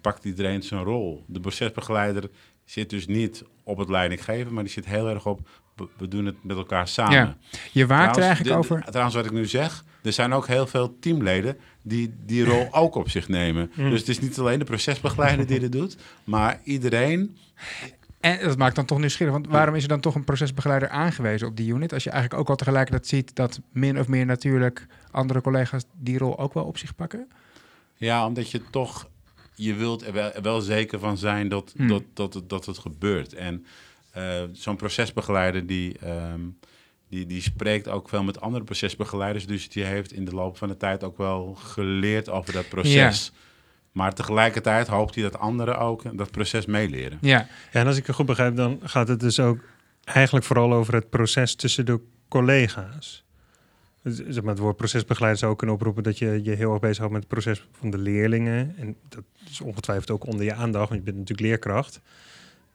pakt 0.00 0.24
iedereen 0.24 0.62
zijn 0.62 0.82
rol? 0.82 1.24
De 1.26 1.40
procesbegeleider 1.40 2.30
zit 2.64 2.90
dus 2.90 3.06
niet 3.06 3.44
op 3.62 3.78
het 3.78 3.88
leidinggeven, 3.88 4.54
maar 4.54 4.62
die 4.64 4.72
zit 4.72 4.86
heel 4.86 5.08
erg 5.08 5.26
op 5.26 5.48
we 5.96 6.08
doen 6.08 6.24
het 6.24 6.44
met 6.44 6.56
elkaar 6.56 6.88
samen. 6.88 7.14
Ja. 7.14 7.36
Je 7.72 7.86
waakt 7.86 8.16
er 8.16 8.22
eigenlijk 8.22 8.56
over. 8.56 8.84
Trouwens, 8.84 9.14
wat 9.14 9.24
ik 9.24 9.32
nu 9.32 9.46
zeg, 9.46 9.84
er 10.02 10.12
zijn 10.12 10.32
ook 10.32 10.46
heel 10.46 10.66
veel 10.66 10.98
teamleden 10.98 11.56
die 11.82 12.14
die 12.26 12.44
rol 12.44 12.68
ook 12.82 12.94
op 12.94 13.10
zich 13.10 13.28
nemen. 13.28 13.70
Mm. 13.74 13.90
Dus 13.90 14.00
het 14.00 14.08
is 14.08 14.20
niet 14.20 14.38
alleen 14.38 14.58
de 14.58 14.64
procesbegeleider 14.64 15.46
die 15.46 15.60
dit 15.60 15.72
doet, 15.72 15.96
maar 16.24 16.60
iedereen. 16.64 17.36
En 18.20 18.38
dat 18.40 18.58
maakt 18.58 18.76
dan 18.76 18.84
toch 18.84 18.98
nieuwsgierig, 18.98 19.32
want 19.34 19.46
waarom 19.46 19.74
is 19.74 19.82
er 19.82 19.88
dan 19.88 20.00
toch 20.00 20.14
een 20.14 20.24
procesbegeleider 20.24 20.88
aangewezen 20.88 21.48
op 21.48 21.56
die 21.56 21.72
unit? 21.72 21.92
Als 21.92 22.04
je 22.04 22.10
eigenlijk 22.10 22.40
ook 22.40 22.48
al 22.48 22.56
tegelijkertijd 22.56 23.06
ziet 23.06 23.34
dat 23.34 23.60
min 23.72 23.98
of 23.98 24.08
meer 24.08 24.26
natuurlijk 24.26 24.86
andere 25.10 25.40
collega's 25.40 25.84
die 25.98 26.18
rol 26.18 26.38
ook 26.38 26.54
wel 26.54 26.64
op 26.64 26.78
zich 26.78 26.94
pakken? 26.94 27.28
Ja, 27.94 28.26
omdat 28.26 28.50
je 28.50 28.62
toch, 28.70 29.08
je 29.54 29.74
wilt 29.74 30.06
er 30.06 30.12
wel, 30.12 30.32
er 30.32 30.42
wel 30.42 30.60
zeker 30.60 30.98
van 30.98 31.18
zijn 31.18 31.48
dat, 31.48 31.72
hmm. 31.76 31.88
dat, 31.88 32.02
dat, 32.14 32.32
dat, 32.32 32.48
dat 32.48 32.66
het 32.66 32.78
gebeurt. 32.78 33.34
En 33.34 33.66
uh, 34.16 34.22
zo'n 34.52 34.76
procesbegeleider 34.76 35.66
die, 35.66 35.96
um, 36.32 36.58
die, 37.08 37.26
die 37.26 37.42
spreekt 37.42 37.88
ook 37.88 38.08
veel 38.08 38.22
met 38.22 38.40
andere 38.40 38.64
procesbegeleiders. 38.64 39.46
Dus 39.46 39.68
die 39.68 39.84
heeft 39.84 40.12
in 40.12 40.24
de 40.24 40.34
loop 40.34 40.56
van 40.56 40.68
de 40.68 40.76
tijd 40.76 41.04
ook 41.04 41.18
wel 41.18 41.54
geleerd 41.54 42.28
over 42.28 42.52
dat 42.52 42.68
proces. 42.68 43.32
Ja. 43.34 43.40
Maar 43.92 44.14
tegelijkertijd 44.14 44.86
hoopt 44.86 45.14
hij 45.14 45.24
dat 45.24 45.38
anderen 45.38 45.78
ook 45.78 46.16
dat 46.18 46.30
proces 46.30 46.66
meeleren. 46.66 47.18
Ja. 47.20 47.38
ja, 47.72 47.80
en 47.80 47.86
als 47.86 47.96
ik 47.96 48.06
het 48.06 48.16
goed 48.16 48.26
begrijp, 48.26 48.56
dan 48.56 48.80
gaat 48.82 49.08
het 49.08 49.20
dus 49.20 49.40
ook 49.40 49.58
eigenlijk 50.04 50.44
vooral 50.44 50.72
over 50.72 50.94
het 50.94 51.10
proces 51.10 51.54
tussen 51.54 51.86
de 51.86 52.00
collega's. 52.28 53.24
Zeg 54.02 54.42
maar, 54.42 54.54
het 54.54 54.62
woord 54.62 54.76
procesbegeleider 54.76 55.38
zou 55.38 55.52
ook 55.52 55.58
kunnen 55.58 55.76
oproepen 55.76 56.02
dat 56.02 56.18
je 56.18 56.40
je 56.42 56.50
heel 56.50 56.70
erg 56.70 56.80
bezighoudt 56.80 57.12
met 57.12 57.22
het 57.22 57.32
proces 57.32 57.66
van 57.72 57.90
de 57.90 57.98
leerlingen. 57.98 58.74
En 58.76 58.96
dat 59.08 59.24
is 59.50 59.60
ongetwijfeld 59.60 60.10
ook 60.10 60.26
onder 60.26 60.44
je 60.44 60.54
aandacht, 60.54 60.88
want 60.88 61.00
je 61.00 61.12
bent 61.12 61.16
natuurlijk 61.16 61.48
leerkracht. 61.48 62.00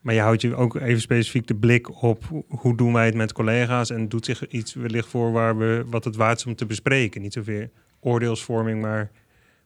Maar 0.01 0.13
je 0.13 0.19
houdt 0.21 0.41
je 0.41 0.55
ook 0.55 0.75
even 0.75 1.01
specifiek 1.01 1.47
de 1.47 1.55
blik 1.55 2.01
op 2.03 2.43
hoe 2.47 2.75
doen 2.77 2.93
wij 2.93 3.05
het 3.05 3.15
met 3.15 3.33
collega's 3.33 3.89
en 3.89 4.09
doet 4.09 4.25
zich 4.25 4.47
iets 4.47 4.73
wellicht 4.73 5.07
voor 5.07 5.31
waar 5.31 5.57
we 5.57 5.83
wat 5.87 6.03
het 6.03 6.15
waard 6.15 6.37
is 6.37 6.45
om 6.45 6.55
te 6.55 6.65
bespreken. 6.65 7.21
Niet 7.21 7.33
zoveel 7.33 7.69
oordeelsvorming, 7.99 8.81
maar 8.81 9.11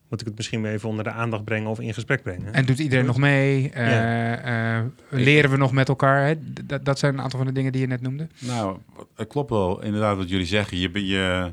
moet 0.08 0.20
ik 0.20 0.26
het 0.26 0.36
misschien 0.36 0.62
weer 0.62 0.72
even 0.72 0.88
onder 0.88 1.04
de 1.04 1.10
aandacht 1.10 1.44
brengen 1.44 1.70
of 1.70 1.80
in 1.80 1.94
gesprek 1.94 2.22
brengen. 2.22 2.52
En 2.52 2.66
doet 2.66 2.78
iedereen 2.78 3.04
nog 3.04 3.16
mee? 3.18 3.70
Eh, 3.70 3.90
Ja. 3.90 4.78
eh, 4.80 4.84
leren 5.10 5.50
we 5.50 5.56
nog 5.56 5.72
met 5.72 5.88
elkaar? 5.88 6.26
Hè? 6.26 6.34
Dat 6.82 6.98
zijn 6.98 7.14
een 7.14 7.20
aantal 7.20 7.38
van 7.38 7.48
de 7.48 7.54
dingen 7.54 7.72
die 7.72 7.80
je 7.80 7.86
net 7.86 8.00
noemde. 8.00 8.26
Nou, 8.38 8.78
het 9.14 9.28
klopt 9.28 9.50
wel 9.50 9.82
inderdaad 9.82 10.16
wat 10.16 10.28
jullie 10.28 10.46
zeggen. 10.46 10.78
Je, 10.78 10.90
ben- 10.90 11.04
je, 11.06 11.52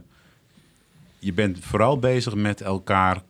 je 1.19 1.33
bent 1.33 1.57
vooral 1.61 1.99
bezig 1.99 2.35
met 2.35 2.61
elkaar. 2.61 3.21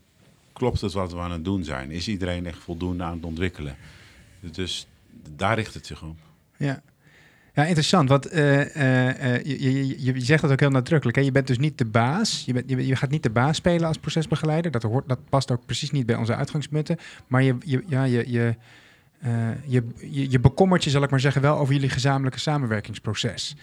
Klopt 0.54 0.82
het 0.82 0.94
wat 0.94 1.14
we 1.14 1.20
aan 1.20 1.32
het 1.32 1.44
doen 1.46 1.64
zijn? 1.64 1.92
Is 1.92 2.08
iedereen 2.08 2.46
echt 2.46 2.58
voldoende 2.60 3.04
aan 3.04 3.16
het 3.16 3.26
ontwikkelen? 3.26 3.76
Dus 4.40 4.88
daar 5.32 5.56
richt 5.56 5.74
het 5.74 5.86
zich 5.86 6.04
op. 6.04 6.18
Ja. 6.58 6.82
Ja, 7.54 7.64
interessant. 7.64 8.10
Want 8.10 8.26
eh, 8.26 8.76
eh, 8.76 9.36
eh, 9.36 9.46
je, 9.46 9.88
je, 9.88 10.14
je, 10.14 10.22
zegt 10.22 10.42
dat 10.42 10.52
ook 10.52 10.60
heel 10.60 10.70
nadrukkelijk. 10.70 11.18
Hè? 11.18 11.24
Je 11.24 11.32
bent 11.32 11.48
dus 11.48 11.58
niet 11.58 11.78
de 11.78 11.86
baas. 11.86 12.44
Je, 12.46 12.54
bent, 12.54 12.70
je, 12.70 12.88
je 12.88 12.96
gaat 12.96 13.10
niet 13.10 13.24
de 13.24 13.30
baas 13.30 13.56
spelen 13.56 13.88
als 13.88 13.98
procesbegeleider. 13.98 14.72
Dat, 14.72 14.84
hoort, 14.84 15.08
dat 15.08 15.20
past 15.30 15.52
ook 15.52 15.66
precies 15.66 15.92
niet 15.92 16.06
bij 16.06 16.16
onze 16.16 16.36
uitgangspunten. 16.36 16.98
Maar 17.28 17.44
je, 17.44 17.56
je, 17.66 17.84
ja, 17.88 18.04
je, 18.04 18.32
je, 18.32 18.56
je, 19.66 19.84
je, 19.98 20.32
je 20.32 20.40
bekommert 20.40 20.84
je, 20.84 20.90
zal 20.90 21.04
ik 21.04 21.10
maar 21.10 21.20
zeggen, 21.20 21.42
wel 21.42 21.58
over 21.58 21.74
jullie 21.74 21.90
gezamenlijke 21.90 22.40
samenwerkingsproces. 22.40 23.56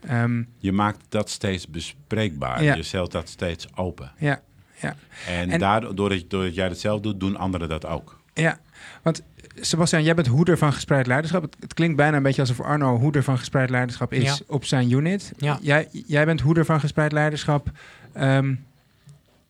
Ehm, 0.00 0.42
Je 0.58 0.72
maakt 0.72 1.00
dat 1.08 1.30
steeds 1.30 1.68
bespreekbaar. 1.68 2.62
Ja. 2.62 2.74
Je 2.74 2.82
stelt 2.82 3.12
dat 3.12 3.28
steeds 3.28 3.66
open. 3.74 4.12
ja, 4.18 4.42
ja. 4.80 4.96
En, 5.26 5.50
En- 5.50 5.58
daardoor, 5.58 5.94
doordat, 5.94 6.24
doordat 6.28 6.54
jij 6.54 6.68
dat 6.68 6.78
zelf 6.78 7.00
doet, 7.00 7.20
doen 7.20 7.36
anderen 7.36 7.68
dat 7.68 7.86
ook. 7.86 8.17
Ja, 8.40 8.58
want 9.02 9.22
Sebastian, 9.60 10.02
jij 10.02 10.14
bent 10.14 10.26
hoeder 10.26 10.58
van 10.58 10.72
gespreid 10.72 11.06
leiderschap. 11.06 11.42
Het, 11.42 11.56
het 11.60 11.74
klinkt 11.74 11.96
bijna 11.96 12.16
een 12.16 12.22
beetje 12.22 12.40
alsof 12.40 12.60
Arno 12.60 12.98
hoeder 12.98 13.22
van 13.22 13.38
gespreid 13.38 13.70
leiderschap 13.70 14.12
is 14.12 14.22
Ja. 14.22 14.36
op 14.46 14.64
zijn 14.64 14.92
unit. 14.92 15.32
Ja. 15.36 15.58
Jij, 15.62 15.88
jij 16.06 16.24
bent 16.24 16.40
hoeder 16.40 16.64
van 16.64 16.80
gespreid 16.80 17.12
leiderschap 17.12 17.70
ehm, 18.12 18.54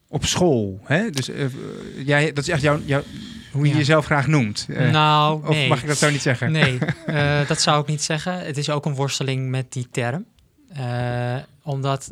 op 0.07 0.25
school. 0.25 0.79
Hè? 0.83 1.09
Dus 1.09 1.29
eh, 1.29 1.45
jij, 2.05 2.33
dat 2.33 2.43
is 2.43 2.49
echt 2.49 2.61
jouw, 2.61 2.79
jouw, 2.85 3.03
hoe 3.51 3.65
je 3.65 3.71
Ja. 3.71 3.77
jezelf 3.77 4.05
graag 4.05 4.27
noemt. 4.27 4.67
Eh, 4.69 4.89
nou, 4.91 5.43
of 5.47 5.49
nee. 5.49 5.67
mag 5.67 5.81
ik 5.81 5.87
dat 5.87 5.97
zo 5.97 6.09
niet 6.09 6.21
zeggen? 6.21 6.51
Nee, 6.51 6.77
eh, 7.05 7.47
dat 7.47 7.61
zou 7.61 7.81
ik 7.81 7.87
niet 7.87 8.03
zeggen. 8.03 8.39
Het 8.39 8.57
is 8.57 8.69
ook 8.69 8.85
een 8.85 8.95
worsteling 8.95 9.49
met 9.49 9.71
die 9.73 9.87
term. 9.91 10.25
Omdat 11.63 12.11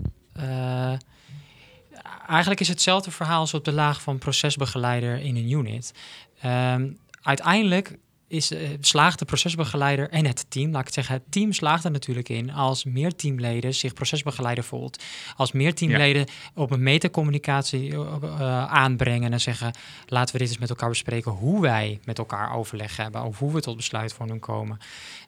eigenlijk 2.27 2.59
is 2.59 2.67
hetzelfde 2.67 3.11
verhaal 3.11 3.39
als 3.39 3.53
op 3.53 3.65
de 3.65 3.71
laag 3.71 4.01
van 4.01 4.17
procesbegeleider 4.17 5.19
in 5.19 5.35
een 5.35 5.51
unit. 5.51 5.93
Ehm, 6.41 6.91
uiteindelijk 7.21 7.97
is, 8.27 8.51
eh, 8.51 8.69
slaagt 8.79 9.19
de 9.19 9.25
procesbegeleider 9.25 10.09
en 10.09 10.25
het 10.25 10.45
team, 10.49 10.71
laat 10.71 10.79
ik 10.79 10.85
het 10.85 10.93
zeggen, 10.93 11.15
het 11.15 11.31
team 11.31 11.53
slaagt 11.53 11.83
er 11.83 11.91
natuurlijk 11.91 12.29
in 12.29 12.51
als 12.51 12.83
meer 12.83 13.15
teamleden 13.15 13.73
zich 13.73 13.93
procesbegeleider 13.93 14.63
voelt. 14.63 15.03
Als 15.35 15.51
meer 15.51 15.73
teamleden 15.73 16.25
op 16.53 16.71
een 16.71 16.83
metacommunicatie 16.83 17.91
eh, 17.93 18.65
aanbrengen 18.65 19.33
en 19.33 19.41
zeggen, 19.41 19.71
laten 20.05 20.33
we 20.33 20.39
dit 20.39 20.49
eens 20.49 20.57
met 20.57 20.69
elkaar 20.69 20.89
bespreken 20.89 21.31
hoe 21.31 21.61
wij 21.61 21.99
met 22.05 22.17
elkaar 22.17 22.55
overleg 22.55 22.97
hebben 22.97 23.23
of 23.23 23.39
hoe 23.39 23.53
we 23.53 23.61
tot 23.61 23.75
besluitvorming 23.75 24.39
komen. 24.39 24.77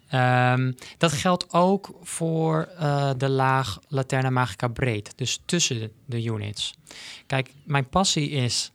Ehm, 0.09 0.71
dat 0.97 1.11
geldt 1.11 1.53
ook 1.53 1.91
voor 2.01 2.69
de 3.17 3.29
laag 3.29 3.79
Laterna 3.87 4.29
Magica 4.29 4.67
breed, 4.67 5.13
dus 5.15 5.41
tussen 5.45 5.91
de 6.05 6.23
units. 6.23 6.73
Kijk, 7.27 7.51
mijn 7.63 7.89
passie 7.89 8.29
is 8.29 8.71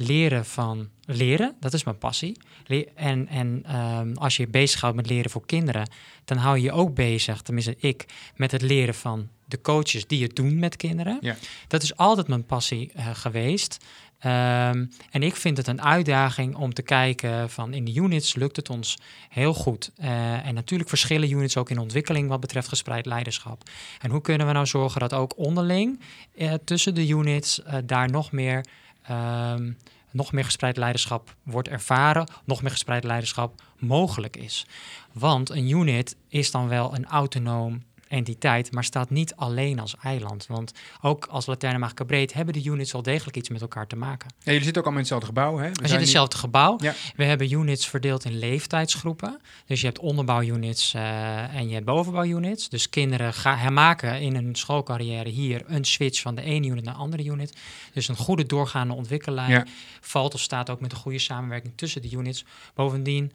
leren 0.00 0.44
van 0.44 0.88
leren, 1.04 1.56
dat 1.60 1.72
is 1.72 1.84
mijn 1.84 1.98
passie. 1.98 2.36
Le- 2.66 2.86
en 2.94 3.28
en 3.28 3.62
ehm, 3.66 4.12
als 4.14 4.36
je 4.36 4.42
je 4.42 4.48
bezighoudt 4.48 4.96
met 4.96 5.08
leren 5.08 5.30
voor 5.30 5.46
kinderen, 5.46 5.88
dan 6.24 6.36
hou 6.36 6.56
je 6.56 6.62
je 6.62 6.72
ook 6.72 6.94
bezig, 6.94 7.42
tenminste 7.42 7.76
ik, 7.78 8.06
met 8.36 8.50
het 8.50 8.62
leren 8.62 8.94
van 8.94 9.28
de 9.44 9.60
coaches 9.60 10.06
die 10.06 10.22
het 10.22 10.36
doen 10.36 10.58
met 10.58 10.76
kinderen. 10.76 11.18
Ja. 11.20 11.36
Dat 11.68 11.82
is 11.82 11.96
altijd 11.96 12.28
mijn 12.28 12.46
passie 12.46 12.90
eh, 12.94 13.10
geweest. 13.12 13.84
Ehm, 14.18 14.86
en 15.10 15.22
ik 15.22 15.36
vind 15.36 15.56
het 15.56 15.66
een 15.66 15.82
uitdaging 15.82 16.56
om 16.56 16.74
te 16.74 16.82
kijken 16.82 17.50
van 17.50 17.74
in 17.74 17.84
de 17.84 17.94
units 17.94 18.34
lukt 18.34 18.56
het 18.56 18.70
ons 18.70 18.98
heel 19.28 19.54
goed. 19.54 19.90
Eh, 19.96 20.46
en 20.46 20.54
natuurlijk 20.54 20.88
verschillen 20.88 21.30
units 21.30 21.56
ook 21.56 21.70
in 21.70 21.78
ontwikkeling 21.78 22.28
wat 22.28 22.40
betreft 22.40 22.68
gespreid 22.68 23.06
leiderschap. 23.06 23.62
En 23.98 24.10
hoe 24.10 24.20
kunnen 24.20 24.46
we 24.46 24.52
nou 24.52 24.66
zorgen 24.66 25.00
dat 25.00 25.12
ook 25.12 25.38
onderling 25.38 26.00
eh, 26.34 26.54
tussen 26.64 26.94
de 26.94 27.08
units 27.08 27.60
daar 27.84 28.10
nog 28.10 28.32
meer, 28.32 28.64
ehm, 29.10 29.72
nog 30.10 30.32
meer 30.32 30.44
gespreid 30.44 30.76
leiderschap 30.76 31.34
wordt 31.42 31.68
ervaren, 31.68 32.28
nog 32.44 32.62
meer 32.62 32.70
gespreid 32.70 33.04
leiderschap 33.04 33.62
mogelijk 33.78 34.36
is. 34.36 34.66
Want 35.12 35.50
een 35.50 35.68
unit 35.68 36.16
is 36.28 36.50
dan 36.50 36.68
wel 36.68 36.94
een 36.94 37.06
autonoom 37.06 37.82
entiteit, 38.10 38.72
maar 38.72 38.84
staat 38.84 39.10
niet 39.10 39.34
alleen 39.36 39.80
als 39.80 39.94
eiland. 40.02 40.46
Want 40.46 40.72
ook 41.00 41.26
als 41.26 41.46
Laterne 41.46 41.78
Magica 41.78 42.04
Breed 42.04 42.32
hebben 42.32 42.54
de 42.54 42.64
units 42.64 42.92
wel 42.92 43.02
degelijk 43.02 43.36
iets 43.36 43.48
met 43.48 43.60
elkaar 43.60 43.86
te 43.86 43.96
maken. 43.96 44.28
Ja, 44.38 44.42
jullie 44.44 44.62
zitten 44.62 44.82
ook 44.82 44.88
allemaal 44.88 45.04
in 45.04 45.14
hetzelfde 45.14 45.26
gebouw. 45.26 45.56
Hè? 45.56 45.68
We 45.68 45.74
zitten 45.74 45.94
in 45.94 46.00
hetzelfde 46.00 46.36
gebouw. 46.36 46.76
Ja. 46.80 46.94
We 47.16 47.24
hebben 47.24 47.52
units 47.52 47.88
verdeeld 47.88 48.24
in 48.24 48.38
leeftijdsgroepen. 48.38 49.40
Dus 49.66 49.80
je 49.80 49.86
hebt 49.86 49.98
onderbouwunits 49.98 50.94
eh 50.94 51.54
en 51.54 51.68
je 51.68 51.74
hebt 51.74 51.86
bovenbouwunits. 51.86 52.68
Dus 52.68 52.88
kinderen 52.88 53.34
gaan 53.34 53.56
hermaken 53.56 54.20
in 54.20 54.36
een 54.36 54.54
schoolcarrière 54.54 55.28
hier 55.28 55.62
een 55.66 55.84
switch 55.84 56.20
van 56.20 56.34
de 56.34 56.42
ene 56.42 56.66
unit 56.66 56.84
naar 56.84 56.94
de 56.94 57.00
andere 57.00 57.24
unit. 57.24 57.56
Dus 57.92 58.08
een 58.08 58.16
goede 58.16 58.46
doorgaande 58.46 58.94
ontwikkellijn 58.94 59.50
Ja. 59.50 59.66
valt 60.00 60.34
of 60.34 60.40
staat 60.40 60.70
ook 60.70 60.80
met 60.80 60.92
een 60.92 60.98
goede 60.98 61.18
samenwerking 61.18 61.72
tussen 61.76 62.02
de 62.02 62.10
units. 62.10 62.44
Bovendien, 62.74 63.32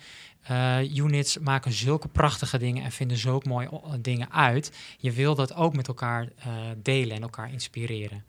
eh, 0.48 0.96
units 0.96 1.38
maken 1.38 1.72
zulke 1.72 2.08
prachtige 2.08 2.58
dingen 2.58 2.84
en 2.84 2.92
vinden 2.92 3.18
zulke 3.18 3.48
mooie 3.50 3.72
o- 3.72 4.02
dingen 4.02 4.32
uit. 4.32 4.72
Je 4.98 5.12
wil 5.12 5.36
dat 5.36 5.54
ook 5.54 5.76
met 5.76 5.88
elkaar 5.88 6.28
eh, 6.38 6.48
delen 6.78 7.16
en 7.16 7.22
elkaar 7.22 7.52
inspireren. 7.52 8.24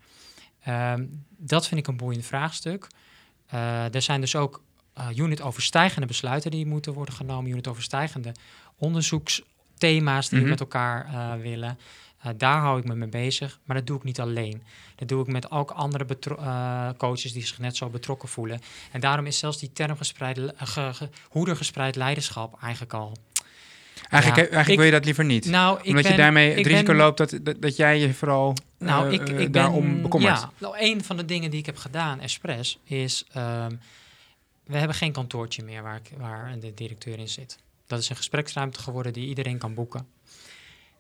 Ehm, 0.62 1.04
dat 1.36 1.66
vind 1.68 1.80
ik 1.80 1.86
een 1.86 1.96
boeiend 1.96 2.24
vraagstuk. 2.26 2.86
Eh, 3.46 3.94
er 3.94 4.02
zijn 4.02 4.20
dus 4.20 4.36
ook 4.36 4.62
unit-overstijgende 5.16 6.06
besluiten 6.06 6.50
die 6.50 6.66
moeten 6.66 6.92
worden 6.92 7.14
genomen, 7.14 7.50
unit-overstijgende 7.50 8.32
onderzoeksthema's 8.76 10.28
die 10.28 10.34
Mhm. 10.38 10.44
we 10.44 10.50
met 10.50 10.60
elkaar 10.60 11.06
eh, 11.06 11.40
willen. 11.40 11.78
Eh, 12.26 12.32
daar 12.36 12.60
hou 12.60 12.78
ik 12.78 12.84
me 12.84 12.94
mee 12.94 13.08
bezig, 13.08 13.58
maar 13.64 13.76
dat 13.76 13.86
doe 13.86 13.96
ik 13.96 14.02
niet 14.04 14.20
alleen. 14.20 14.62
Dat 14.96 15.08
doe 15.08 15.20
ik 15.22 15.26
met 15.32 15.50
ook 15.50 15.70
andere 15.70 16.06
eh, 16.38 16.88
coaches 16.96 17.32
die 17.32 17.46
zich 17.46 17.58
net 17.58 17.76
zo 17.76 17.88
betrokken 17.88 18.28
voelen. 18.28 18.60
En 18.92 19.00
daarom 19.00 19.26
is 19.26 19.38
zelfs 19.38 19.58
die 19.58 19.72
term 19.72 19.96
gespreid, 19.96 20.36
le- 20.36 20.52
ge- 20.56 20.94
ge- 20.94 21.08
hoedergespreid 21.28 21.96
leiderschap 21.96 22.62
eigenlijk 22.62 22.92
al. 22.94 23.16
Eigenlijk, 24.08 24.36
Ja, 24.50 24.54
eigenlijk 24.54 24.68
ik- 24.68 24.76
wil 24.76 24.84
je 24.84 24.90
dat 24.90 25.04
liever 25.04 25.24
niet. 25.24 25.44
Nou, 25.46 25.76
Omdat 25.86 26.02
ben, 26.02 26.10
je 26.12 26.18
daarmee 26.18 26.54
het 26.56 26.66
risico 26.66 26.86
ben- 26.86 26.96
loopt 26.96 27.18
dat, 27.18 27.38
dat, 27.42 27.62
dat 27.62 27.76
jij 27.76 27.98
je 28.00 28.14
vooral 28.14 28.54
Nou, 28.78 29.06
eh, 29.06 29.12
ik, 29.12 29.28
ik 29.28 29.52
daarom 29.52 29.92
ben, 29.92 30.02
bekommert. 30.02 30.40
Ja, 30.40 30.50
nou, 30.58 30.74
een 30.78 31.04
van 31.04 31.16
de 31.16 31.24
dingen 31.24 31.50
die 31.50 31.60
ik 31.60 31.66
heb 31.66 31.76
gedaan, 31.76 32.20
expres, 32.20 32.78
is... 32.84 33.24
ehm, 33.32 33.74
we 34.64 34.76
hebben 34.76 34.96
geen 34.96 35.12
kantoortje 35.12 35.62
meer 35.62 35.82
waar, 35.82 35.96
ik, 35.96 36.10
waar 36.18 36.58
de 36.60 36.74
directeur 36.74 37.18
in 37.18 37.28
zit. 37.28 37.58
Dat 37.86 37.98
is 37.98 38.08
een 38.08 38.16
gespreksruimte 38.16 38.80
geworden 38.80 39.12
die 39.12 39.28
iedereen 39.28 39.58
kan 39.58 39.74
boeken. 39.74 40.06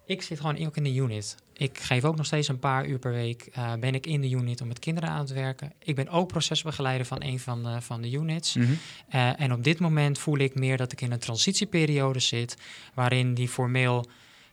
Ik 0.06 0.22
zit 0.22 0.40
gewoon 0.40 0.66
ook 0.66 0.76
in 0.76 0.82
de 0.84 0.94
unit. 0.94 1.36
Ik 1.56 1.78
geef 1.78 2.04
ook 2.04 2.16
nog 2.16 2.26
steeds 2.26 2.48
een 2.48 2.58
paar 2.58 2.86
uur 2.86 2.98
per 2.98 3.12
week. 3.12 3.48
eh, 3.52 3.72
ben 3.80 3.94
ik 3.94 4.06
in 4.06 4.20
de 4.20 4.30
unit 4.30 4.60
om 4.60 4.68
met 4.68 4.78
kinderen 4.78 5.10
aan 5.10 5.26
te 5.26 5.34
werken. 5.34 5.72
Ik 5.82 5.94
ben 5.94 6.08
ook 6.08 6.28
procesbegeleider 6.28 7.06
van 7.06 7.22
een 7.22 7.40
van 7.40 7.62
de, 7.62 7.80
van 7.80 8.02
de 8.02 8.10
units. 8.10 8.54
Mhm. 8.54 8.72
Eh, 9.08 9.40
en 9.40 9.52
op 9.52 9.64
dit 9.64 9.78
moment 9.78 10.18
voel 10.18 10.38
ik 10.38 10.54
meer 10.54 10.76
dat 10.76 10.92
ik 10.92 11.00
in 11.00 11.12
een 11.12 11.18
transitieperiode 11.18 12.18
zit, 12.20 12.56
waarin 12.94 13.34
die, 13.34 13.48
formeel, 13.48 14.06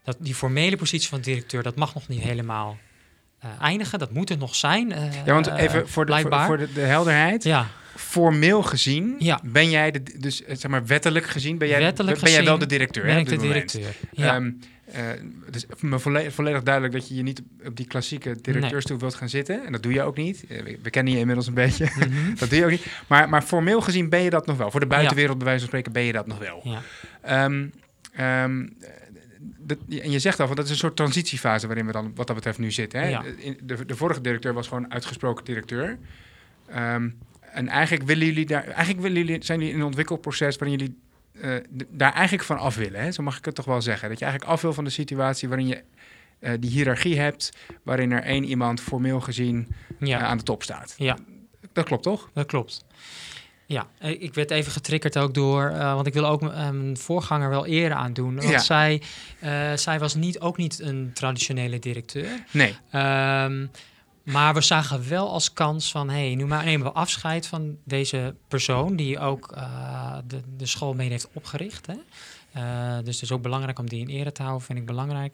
dat, 0.04 0.16
die 0.20 0.34
formele 0.34 0.76
positie 0.76 1.08
van 1.08 1.20
directeur, 1.20 1.62
dat 1.62 1.76
mag 1.76 1.94
nog 1.94 2.08
niet 2.08 2.20
helemaal 2.20 2.78
eh, 3.38 3.50
eindigen. 3.60 3.98
Dat 3.98 4.12
moet 4.12 4.30
er 4.30 4.38
nog 4.38 4.54
zijn. 4.54 4.88
Ja, 5.24 5.32
want 5.32 5.46
even 5.46 5.88
voor 5.88 6.06
de, 6.06 6.44
voor, 6.46 6.58
de, 6.58 6.72
de 6.72 6.80
helderheid. 6.80 7.44
Ja, 7.44 7.66
Formeel 7.96 8.62
gezien 8.62 9.14
Ja. 9.18 9.40
ben 9.44 9.70
jij 9.70 9.90
de, 9.90 10.02
dus 10.18 10.36
zeg 10.46 10.68
maar 10.70 10.86
wettelijk 10.86 11.26
gezien 11.26 11.58
ben 11.58 11.68
jij, 11.68 11.80
Wettelijk 11.80 12.20
ben 12.20 12.30
jij 12.32 12.44
wel 12.44 12.58
de 12.58 12.66
directeur. 12.66 13.02
ben 13.04 13.12
hè, 13.14 13.18
ik 13.20 13.28
de 13.28 13.36
directeur. 13.36 13.94
Ja. 14.12 14.34
Ehm, 14.34 14.50
eh, 14.84 15.02
het 15.44 15.54
is 15.56 15.66
me 15.80 15.98
volle- 15.98 16.30
volledig 16.30 16.62
duidelijk 16.62 16.94
dat 16.94 17.08
je 17.08 17.14
je 17.14 17.22
niet 17.22 17.42
op 17.66 17.76
die 17.76 17.86
klassieke 17.86 18.36
directeurstoel 18.40 18.98
wilt 18.98 19.14
gaan 19.14 19.28
zitten. 19.28 19.64
En 19.66 19.72
dat 19.72 19.82
doe 19.82 19.92
je 19.92 20.02
ook 20.02 20.16
niet. 20.16 20.44
Eh, 20.48 20.62
we, 20.62 20.78
we 20.82 20.90
kennen 20.90 21.12
je 21.12 21.18
inmiddels 21.18 21.46
een 21.46 21.54
beetje. 21.54 21.84
Mhm. 21.98 22.34
dat 22.38 22.48
doe 22.50 22.58
je 22.58 22.64
ook 22.64 22.70
niet. 22.70 22.86
Maar, 23.08 23.28
maar 23.28 23.42
formeel 23.42 23.80
gezien 23.80 24.08
ben 24.08 24.20
je 24.20 24.30
dat 24.30 24.46
nog 24.46 24.56
wel. 24.56 24.70
Voor 24.70 24.80
de 24.80 24.86
buitenwereld, 24.86 25.36
bij 25.38 25.46
wijze 25.46 25.60
van 25.60 25.68
spreken, 25.68 25.92
ben 25.92 26.02
je 26.02 26.12
dat 26.12 26.26
nog 26.26 26.38
wel. 26.38 26.60
ja. 26.64 26.82
Ehm, 27.22 27.66
ehm, 28.12 28.66
dat- 29.58 29.78
en 29.88 30.10
je 30.10 30.18
zegt 30.18 30.40
al, 30.40 30.54
dat 30.54 30.64
is 30.64 30.70
een 30.70 30.76
soort 30.76 30.96
transitiefase 30.96 31.66
waarin 31.66 31.86
we 31.86 31.92
dan 31.92 32.12
wat 32.14 32.26
dat 32.26 32.36
betreft 32.36 32.58
nu 32.58 32.70
zitten. 32.70 33.00
Hè? 33.00 33.08
Ja. 33.08 33.24
In- 33.38 33.58
De, 33.62 33.86
de 33.86 33.96
vorige 33.96 34.20
directeur 34.20 34.52
was 34.54 34.68
gewoon 34.68 34.92
uitgesproken 34.92 35.44
directeur. 35.44 35.98
Ehm, 36.68 37.08
en 37.52 37.68
eigenlijk 37.68 38.06
willen 38.06 38.26
jullie 38.26 38.46
daar, 38.46 38.64
eigenlijk 38.64 39.00
willen 39.00 39.24
jullie, 39.26 39.44
zijn 39.44 39.58
jullie 39.58 39.74
in 39.74 39.80
een 39.80 39.86
ontwikkelproces 39.86 40.56
waarin 40.56 40.78
jullie 40.78 40.96
eh, 41.40 41.56
daar 41.90 42.12
eigenlijk 42.12 42.44
van 42.44 42.58
af 42.58 42.74
willen. 42.76 43.00
Hè? 43.00 43.12
Zo 43.12 43.22
mag 43.22 43.38
ik 43.38 43.44
het 43.44 43.54
toch 43.54 43.64
wel 43.64 43.82
zeggen. 43.82 44.08
Dat 44.08 44.18
je 44.18 44.24
eigenlijk 44.24 44.54
af 44.54 44.62
wil 44.62 44.72
van 44.72 44.84
de 44.84 44.90
situatie 44.90 45.48
waarin 45.48 45.66
je 45.66 45.82
eh, 46.38 46.52
die 46.60 46.70
hiërarchie 46.70 47.18
hebt, 47.20 47.52
waarin 47.82 48.12
er 48.12 48.22
één 48.22 48.44
iemand 48.44 48.80
formeel 48.80 49.20
gezien 49.20 49.74
ja. 49.98 50.18
eh, 50.18 50.24
aan 50.24 50.38
de 50.38 50.42
top 50.44 50.62
staat. 50.62 50.94
Ja. 50.98 51.16
Dat 51.72 51.84
klopt 51.84 52.02
toch? 52.02 52.30
Dat 52.34 52.46
klopt. 52.46 52.84
Ja, 53.66 53.86
ik 54.00 54.34
werd 54.34 54.50
even 54.50 54.72
getriggerd 54.72 55.18
ook 55.18 55.34
door, 55.34 55.70
want 55.70 56.06
ik 56.06 56.12
wil 56.12 56.26
ook 56.26 56.40
mijn 56.40 56.96
voorganger 56.96 57.48
wel 57.48 57.66
eren 57.66 57.96
aan 57.96 58.12
doen. 58.12 58.34
Want 58.36 58.48
Ja. 58.48 58.58
zij, 58.58 59.02
zij 59.74 59.98
was 59.98 60.14
niet, 60.14 60.40
ook 60.40 60.56
niet 60.56 60.80
een 60.80 61.10
traditionele 61.14 61.78
directeur. 61.78 62.44
Nee. 62.50 62.76
Ehm, 62.90 63.66
Maar 64.24 64.54
we 64.54 64.60
zagen 64.60 65.08
wel 65.08 65.30
als 65.30 65.52
kans 65.52 65.90
van, 65.90 66.08
hé, 66.08 66.26
hey, 66.26 66.34
nu 66.34 66.46
maar 66.46 66.64
nemen 66.64 66.86
we 66.86 66.92
afscheid 66.92 67.46
van 67.46 67.76
deze 67.84 68.34
persoon 68.48 68.96
die 68.96 69.18
ook 69.18 69.52
uh, 69.56 70.16
de, 70.26 70.40
de 70.56 70.66
school 70.66 70.92
mee 70.92 71.10
heeft 71.10 71.28
opgericht. 71.32 71.86
Hè? 71.86 71.94
Uh, 72.56 72.96
dus 73.04 73.14
het 73.14 73.22
is 73.22 73.32
ook 73.32 73.42
belangrijk 73.42 73.78
om 73.78 73.88
die 73.88 74.00
in 74.00 74.08
ere 74.08 74.32
te 74.32 74.42
houden, 74.42 74.64
vind 74.64 74.78
ik 74.78 74.86
belangrijk. 74.86 75.32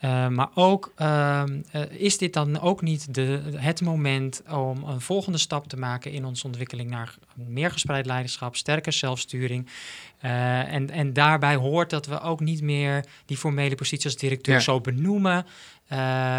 Uh, 0.00 0.28
maar 0.28 0.48
ook, 0.54 0.92
ehm, 0.96 1.60
is 1.90 2.18
dit 2.18 2.32
dan 2.32 2.60
ook 2.60 2.82
niet 2.82 3.14
de, 3.14 3.42
het 3.54 3.80
moment 3.80 4.42
om 4.50 4.84
een 4.84 5.00
volgende 5.00 5.38
stap 5.38 5.68
te 5.68 5.76
maken 5.76 6.12
in 6.12 6.24
onze 6.24 6.46
ontwikkeling 6.46 6.90
naar 6.90 7.14
meer 7.34 7.70
gespreid 7.70 8.06
leiderschap, 8.06 8.56
sterker 8.56 8.92
zelfsturing? 8.92 9.68
en, 10.18 10.90
en 10.90 11.12
daarbij 11.12 11.54
hoort 11.54 11.90
dat 11.90 12.06
we 12.06 12.20
ook 12.20 12.40
niet 12.40 12.62
meer 12.62 13.04
die 13.26 13.36
formele 13.36 13.74
positie 13.74 14.04
als 14.04 14.16
directeur 14.16 14.54
ja. 14.54 14.60
zo 14.60 14.80
benoemen. 14.80 15.46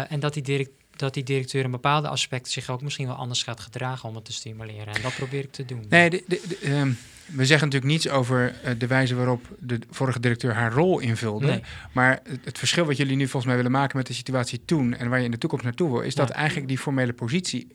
en 0.08 0.20
dat 0.20 0.34
die 0.34 0.42
directeur 0.42 0.82
dat 0.96 1.14
die 1.14 1.22
directeur 1.22 1.64
in 1.64 1.70
bepaalde 1.70 2.08
aspecten 2.08 2.52
zich 2.52 2.70
ook 2.70 2.82
misschien 2.82 3.06
wel 3.06 3.16
anders 3.16 3.42
gaat 3.42 3.60
gedragen 3.60 4.08
om 4.08 4.14
het 4.14 4.24
te 4.24 4.32
stimuleren. 4.32 4.94
En 4.94 5.02
dat 5.02 5.14
probeer 5.14 5.40
ik 5.44 5.52
te 5.52 5.64
doen. 5.64 5.84
Nee, 5.88 6.10
de, 6.10 6.24
de, 6.26 6.40
de, 6.48 6.70
um, 6.70 6.98
we 7.26 7.46
zeggen 7.46 7.66
natuurlijk 7.68 7.92
niets 7.92 8.08
over 8.08 8.54
uh, 8.64 8.70
de 8.78 8.86
wijze 8.86 9.14
waarop 9.14 9.56
de 9.58 9.78
vorige 9.90 10.20
directeur 10.20 10.54
haar 10.54 10.72
rol 10.72 10.98
invulde. 10.98 11.46
Nee. 11.46 11.62
Maar 11.92 12.20
het, 12.24 12.44
het, 12.44 12.58
verschil 12.58 12.84
wat 12.84 12.96
jullie 12.96 13.16
nu 13.16 13.22
volgens 13.22 13.44
mij 13.46 13.56
willen 13.56 13.70
maken 13.70 13.96
met 13.96 14.06
de 14.06 14.12
situatie 14.14 14.60
toen 14.64 14.94
en 14.94 15.08
waar 15.08 15.18
je 15.18 15.24
in 15.24 15.30
de 15.30 15.38
toekomst 15.38 15.64
naartoe 15.64 15.90
wil, 15.90 16.00
is 16.00 16.14
dat 16.14 16.30
eigenlijk 16.30 16.68
die 16.68 16.78
formele 16.78 17.12
positie 17.12 17.68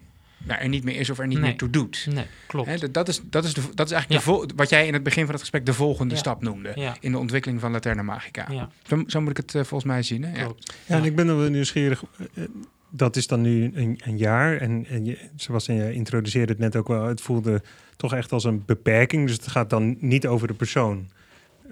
nou, 0.43 0.59
er 0.61 0.67
niet 0.67 0.83
meer 0.83 0.95
is 0.95 1.09
of 1.09 1.19
er 1.19 1.27
niet 1.27 1.37
Nee. 1.39 1.47
meer 1.47 1.57
toe 1.57 1.69
doet. 1.69 2.07
Nee, 2.11 2.25
klopt. 2.47 2.67
Hè, 2.67 2.91
dat, 2.91 3.07
is, 3.07 3.21
dat, 3.23 3.43
is 3.45 3.53
de, 3.53 3.61
dat 3.73 3.85
is 3.85 3.91
eigenlijk 3.93 4.23
de 4.25 4.31
vol- 4.31 4.45
wat 4.55 4.69
jij 4.69 4.87
in 4.87 4.93
het 4.93 5.03
begin 5.03 5.21
van 5.23 5.31
het 5.31 5.39
gesprek 5.41 5.65
de 5.65 5.73
volgende 5.73 6.13
Ja. 6.13 6.19
stap 6.19 6.41
noemde. 6.41 6.71
Ja. 6.75 6.95
In 6.99 7.11
de 7.11 7.17
ontwikkeling 7.17 7.59
van 7.61 7.71
Laterna 7.71 8.01
Magica. 8.01 8.45
Ja, 8.51 8.69
Zo, 8.87 9.03
zo 9.07 9.21
moet 9.21 9.29
ik 9.29 9.37
het 9.37 9.55
eh, 9.55 9.61
volgens 9.63 9.83
mij 9.91 10.03
zien. 10.03 10.23
Hè? 10.23 10.37
Ja. 10.37 10.43
klopt. 10.43 10.73
Ja, 10.85 10.95
en 10.95 11.03
ik 11.03 11.15
ben 11.15 11.27
dan 11.27 11.37
wel 11.37 11.49
nieuwsgierig. 11.49 12.03
eh, 12.17 12.43
eh, 12.43 12.49
Dat 12.89 13.15
is 13.15 13.27
dan 13.27 13.41
nu 13.41 13.71
een, 13.73 13.99
een 14.03 14.17
jaar. 14.17 14.57
En, 14.57 14.85
en 14.85 15.05
je, 15.05 15.17
zoals 15.35 15.65
je 15.65 15.93
introduceerde 15.93 16.51
het 16.51 16.61
net 16.61 16.75
ook 16.75 16.87
wel, 16.87 17.05
het 17.05 17.21
voelde 17.21 17.61
toch 17.95 18.13
echt 18.13 18.31
als 18.31 18.43
een 18.43 18.65
beperking. 18.65 19.27
Dus 19.27 19.35
het 19.35 19.47
gaat 19.47 19.69
dan 19.69 19.97
niet 19.99 20.27
over 20.27 20.47
de 20.47 20.53
persoon 20.53 21.09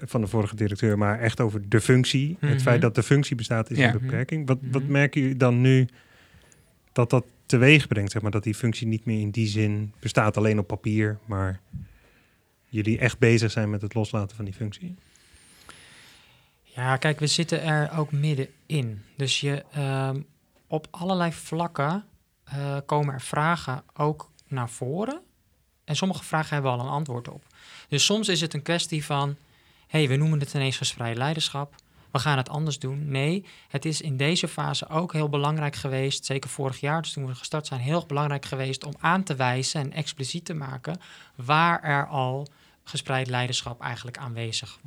van 0.00 0.20
de 0.20 0.26
vorige 0.26 0.56
directeur, 0.56 0.98
maar 0.98 1.20
echt 1.20 1.40
over 1.40 1.68
de 1.68 1.80
functie. 1.80 2.36
Mhm. 2.40 2.52
Het 2.52 2.62
feit 2.62 2.80
dat 2.80 2.94
de 2.94 3.02
functie 3.02 3.36
bestaat 3.36 3.70
is 3.70 3.78
Ja. 3.78 3.92
een 3.94 4.00
beperking. 4.00 4.46
Wat, 4.46 4.58
wat 4.70 4.82
Mhm. 4.82 4.92
merken 4.92 5.20
jullie 5.20 5.36
dan 5.36 5.60
nu 5.60 5.88
dat 6.92 7.10
dat 7.10 7.24
teweeg 7.46 7.88
brengt? 7.88 8.10
Zeg 8.12 8.22
maar, 8.22 8.30
dat 8.30 8.42
die 8.42 8.54
functie 8.54 8.86
niet 8.86 9.04
meer 9.04 9.20
in 9.20 9.30
die 9.30 9.46
zin 9.46 9.92
bestaat 10.00 10.36
alleen 10.36 10.58
op 10.58 10.66
papier, 10.66 11.18
maar 11.26 11.60
jullie 12.68 12.98
echt 12.98 13.18
bezig 13.18 13.50
zijn 13.50 13.70
met 13.70 13.82
het 13.82 13.94
loslaten 13.94 14.36
van 14.36 14.44
die 14.44 14.54
functie? 14.54 14.94
Ja, 16.62 16.96
kijk, 16.96 17.18
we 17.20 17.26
zitten 17.26 17.62
er 17.62 17.90
ook 17.98 18.12
middenin. 18.12 19.00
Dus 19.16 19.40
je, 19.40 19.64
ehm, 19.72 20.20
op 20.68 20.86
allerlei 20.90 21.32
vlakken 21.32 22.04
eh, 22.44 22.76
komen 22.86 23.14
er 23.14 23.20
vragen 23.20 23.84
ook 23.94 24.30
naar 24.46 24.70
voren. 24.70 25.20
En 25.84 25.96
sommige 25.96 26.24
vragen 26.24 26.54
hebben 26.54 26.72
we 26.72 26.78
al 26.78 26.84
een 26.84 26.92
antwoord 26.92 27.28
op. 27.28 27.44
Dus 27.88 28.04
soms 28.04 28.28
is 28.28 28.40
het 28.40 28.54
een 28.54 28.62
kwestie 28.62 29.04
van... 29.04 29.36
hey, 29.86 30.08
we 30.08 30.16
noemen 30.16 30.40
het 30.40 30.54
ineens 30.54 30.76
gespreid 30.76 31.16
leiderschap. 31.16 31.74
We 32.10 32.18
gaan 32.18 32.36
het 32.36 32.48
anders 32.48 32.78
doen. 32.78 33.10
Nee, 33.10 33.44
het 33.68 33.84
is 33.84 34.00
in 34.00 34.16
deze 34.16 34.48
fase 34.48 34.88
ook 34.88 35.12
heel 35.12 35.28
belangrijk 35.28 35.76
geweest... 35.76 36.24
zeker 36.24 36.50
vorig 36.50 36.80
jaar, 36.80 37.02
dus 37.02 37.12
toen 37.12 37.26
we 37.26 37.34
gestart 37.34 37.66
zijn... 37.66 37.80
heel 37.80 38.04
belangrijk 38.06 38.44
geweest 38.44 38.84
om 38.84 38.94
aan 38.98 39.22
te 39.22 39.34
wijzen 39.34 39.80
en 39.80 39.92
expliciet 39.92 40.44
te 40.44 40.54
maken... 40.54 41.00
waar 41.34 41.82
er 41.82 42.06
al 42.06 42.46
gespreid 42.88 43.26
leiderschap 43.26 43.80
eigenlijk 43.80 44.18
aanwezig 44.18 44.78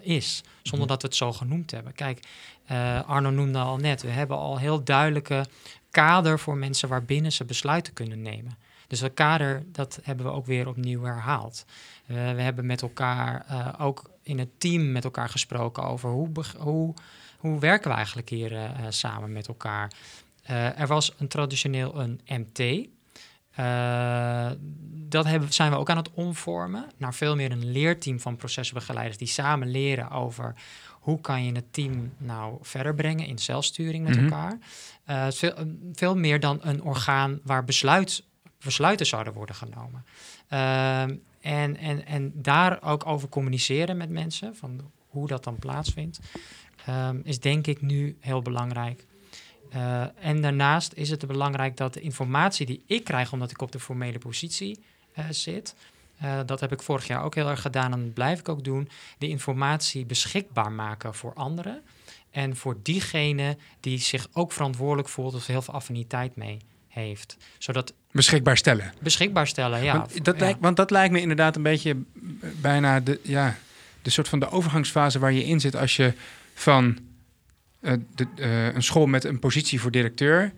is. 0.00 0.42
Zonder 0.62 0.88
dat 0.88 1.02
we 1.02 1.08
het 1.08 1.16
zo 1.16 1.32
genoemd 1.32 1.70
hebben. 1.70 1.92
Kijk, 1.92 2.26
eh, 2.66 3.08
Arno 3.08 3.30
noemde 3.30 3.58
al 3.58 3.76
net, 3.76 4.02
we 4.02 4.08
hebben 4.08 4.36
al 4.36 4.58
heel 4.58 4.84
duidelijke 4.84 5.46
kader 5.90 6.38
voor 6.38 6.56
mensen 6.56 6.88
waarbinnen 6.88 7.32
ze 7.32 7.44
besluiten 7.44 7.92
kunnen 7.92 8.22
nemen. 8.22 8.58
Dus 8.86 9.00
dat 9.00 9.14
kader, 9.14 9.62
dat 9.72 9.98
hebben 10.02 10.26
we 10.26 10.32
ook 10.32 10.46
weer 10.46 10.68
opnieuw 10.68 11.02
herhaald. 11.02 11.64
Eh, 12.06 12.14
we 12.16 12.42
hebben 12.42 12.66
met 12.66 12.82
elkaar 12.82 13.44
eh, 13.48 13.68
ook 13.78 14.10
in 14.22 14.38
het 14.38 14.60
team 14.60 14.92
met 14.92 15.04
elkaar 15.04 15.28
gesproken 15.28 15.82
over 15.82 16.10
hoe, 16.10 16.30
hoe, 16.58 16.94
hoe 17.38 17.58
werken 17.58 17.90
we 17.90 17.96
eigenlijk 17.96 18.28
hier 18.28 18.70
samen 18.88 19.32
met 19.32 19.48
elkaar. 19.48 19.92
Er 20.76 20.86
was 20.86 21.12
een 21.18 21.28
traditioneel 21.28 22.00
een 22.00 22.20
MT. 22.26 22.88
Eh, 23.56 24.50
dat 25.08 25.24
hebben, 25.24 25.52
zijn 25.52 25.70
we 25.70 25.76
ook 25.76 25.90
aan 25.90 25.96
het 25.96 26.10
omvormen 26.12 26.84
naar 26.96 27.14
veel 27.14 27.36
meer 27.36 27.50
een 27.52 27.70
leerteam 27.70 28.20
van 28.20 28.36
procesbegeleiders 28.36 29.18
die 29.18 29.28
samen 29.28 29.68
leren 29.70 30.10
over 30.10 30.54
hoe 30.92 31.20
kan 31.20 31.44
je 31.44 31.52
het 31.52 31.72
team 31.72 32.12
nou 32.18 32.58
verder 32.62 32.94
brengen 32.94 33.26
in 33.26 33.38
zelfsturing 33.38 34.04
met 34.04 34.14
Mhm. 34.16 34.24
elkaar. 34.24 34.58
Eh, 35.04 35.26
veel, 35.30 35.54
veel 35.92 36.16
meer 36.16 36.40
dan 36.40 36.58
een 36.62 36.82
orgaan 36.82 37.40
waar 37.42 37.64
besluit, 37.64 38.24
besluiten 38.64 39.06
zouden 39.06 39.32
worden 39.32 39.54
genomen. 39.54 40.04
Ehm, 40.48 41.14
en, 41.40 41.76
en, 41.76 42.06
en 42.06 42.32
daar 42.34 42.82
ook 42.82 43.06
over 43.06 43.28
communiceren 43.28 43.96
met 43.96 44.10
mensen, 44.10 44.56
van 44.56 44.90
hoe 45.06 45.26
dat 45.26 45.44
dan 45.44 45.58
plaatsvindt, 45.58 46.18
ehm, 46.86 47.20
is 47.22 47.40
denk 47.40 47.66
ik 47.66 47.80
nu 47.82 48.16
heel 48.20 48.42
belangrijk. 48.42 49.05
Eh, 49.76 50.02
en 50.20 50.40
daarnaast 50.40 50.92
is 50.94 51.10
het 51.10 51.26
belangrijk 51.26 51.76
dat 51.76 51.94
de 51.94 52.00
informatie 52.00 52.66
die 52.66 52.82
ik 52.86 53.04
krijg, 53.04 53.32
omdat 53.32 53.50
ik 53.50 53.62
op 53.62 53.72
de 53.72 53.80
formele 53.80 54.18
positie 54.18 54.78
eh, 55.12 55.24
zit, 55.30 55.74
eh, 56.18 56.38
dat 56.46 56.60
heb 56.60 56.72
ik 56.72 56.82
vorig 56.82 57.06
jaar 57.06 57.22
ook 57.22 57.34
heel 57.34 57.48
erg 57.48 57.60
gedaan 57.60 57.92
en 57.92 58.02
dat 58.02 58.14
blijf 58.14 58.38
ik 58.38 58.48
ook 58.48 58.64
doen, 58.64 58.88
de 59.18 59.28
informatie 59.28 60.06
beschikbaar 60.06 60.72
maken 60.72 61.14
voor 61.14 61.34
anderen. 61.34 61.82
En 62.30 62.56
voor 62.56 62.76
diegene 62.82 63.56
die 63.80 63.98
zich 63.98 64.28
ook 64.32 64.52
verantwoordelijk 64.52 65.08
voelt 65.08 65.34
of 65.34 65.46
heel 65.46 65.62
veel 65.62 65.74
affiniteit 65.74 66.36
mee 66.36 66.58
heeft. 66.88 67.36
Zodat 67.58 67.92
Beschikbaar 68.10 68.56
stellen. 68.56 68.92
beschikbaar 69.00 69.46
stellen, 69.46 69.82
ja. 69.82 69.96
want, 69.96 70.24
dat 70.24 70.34
ja. 70.34 70.40
lijkt, 70.40 70.60
want 70.60 70.76
dat 70.76 70.90
lijkt 70.90 71.12
me 71.12 71.20
inderdaad 71.20 71.56
een 71.56 71.62
beetje 71.62 71.96
bijna 72.60 73.00
de, 73.00 73.20
ja, 73.22 73.56
de 74.02 74.10
soort 74.10 74.28
van 74.28 74.38
de 74.38 74.50
overgangsfase 74.50 75.18
waar 75.18 75.32
je 75.32 75.44
in 75.44 75.60
zit 75.60 75.76
als 75.76 75.96
je 75.96 76.12
van 76.54 76.98
de, 78.14 78.26
eh, 78.36 78.74
een 78.74 78.82
school 78.82 79.06
met 79.06 79.24
een 79.24 79.38
positie 79.38 79.80
voor 79.80 79.90
directeur 79.90 80.52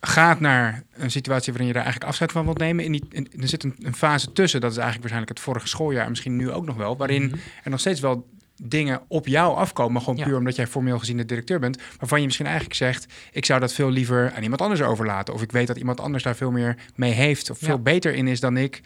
gaat 0.00 0.40
naar 0.40 0.82
een 0.94 1.10
situatie 1.10 1.48
waarin 1.52 1.66
je 1.68 1.72
daar 1.74 1.82
eigenlijk 1.82 2.10
afscheid 2.10 2.32
van 2.32 2.44
wilt 2.44 2.58
nemen. 2.58 2.84
In 2.84 2.92
die, 2.92 3.04
er 3.40 3.48
zit 3.48 3.64
een, 3.64 3.74
een 3.82 3.94
fase 3.94 4.32
tussen, 4.32 4.60
dat 4.60 4.70
is 4.70 4.76
eigenlijk 4.76 5.08
waarschijnlijk 5.08 5.38
het 5.38 5.40
vorige 5.48 5.68
schooljaar, 5.68 6.08
misschien 6.08 6.36
nu 6.36 6.50
ook 6.50 6.64
nog 6.64 6.76
wel, 6.76 6.96
waarin 6.96 7.22
Mhm. 7.24 7.34
er 7.64 7.70
nog 7.70 7.80
steeds 7.80 8.00
wel 8.00 8.28
dingen 8.62 9.00
op 9.08 9.26
jou 9.26 9.56
afkomen, 9.56 10.00
gewoon 10.02 10.16
Ja. 10.18 10.24
puur 10.24 10.36
omdat 10.36 10.56
jij 10.56 10.66
formeel 10.66 10.98
gezien 10.98 11.16
de 11.16 11.24
directeur 11.24 11.58
bent, 11.58 11.78
waarvan 11.98 12.18
je 12.18 12.24
misschien 12.24 12.46
eigenlijk 12.46 12.76
zegt, 12.76 13.06
ik 13.32 13.44
zou 13.44 13.60
dat 13.60 13.72
veel 13.72 13.90
liever 13.90 14.32
aan 14.36 14.42
iemand 14.42 14.60
anders 14.62 14.82
overlaten, 14.82 15.34
of 15.34 15.42
ik 15.42 15.52
weet 15.52 15.66
dat 15.66 15.76
iemand 15.76 16.00
anders 16.00 16.22
daar 16.22 16.36
veel 16.36 16.50
meer 16.50 16.76
mee 16.94 17.12
heeft, 17.12 17.50
of 17.50 17.60
Ja. 17.60 17.66
veel 17.66 17.78
beter 17.82 18.14
in 18.14 18.28
is 18.28 18.40
dan 18.40 18.56
ik. 18.56 18.80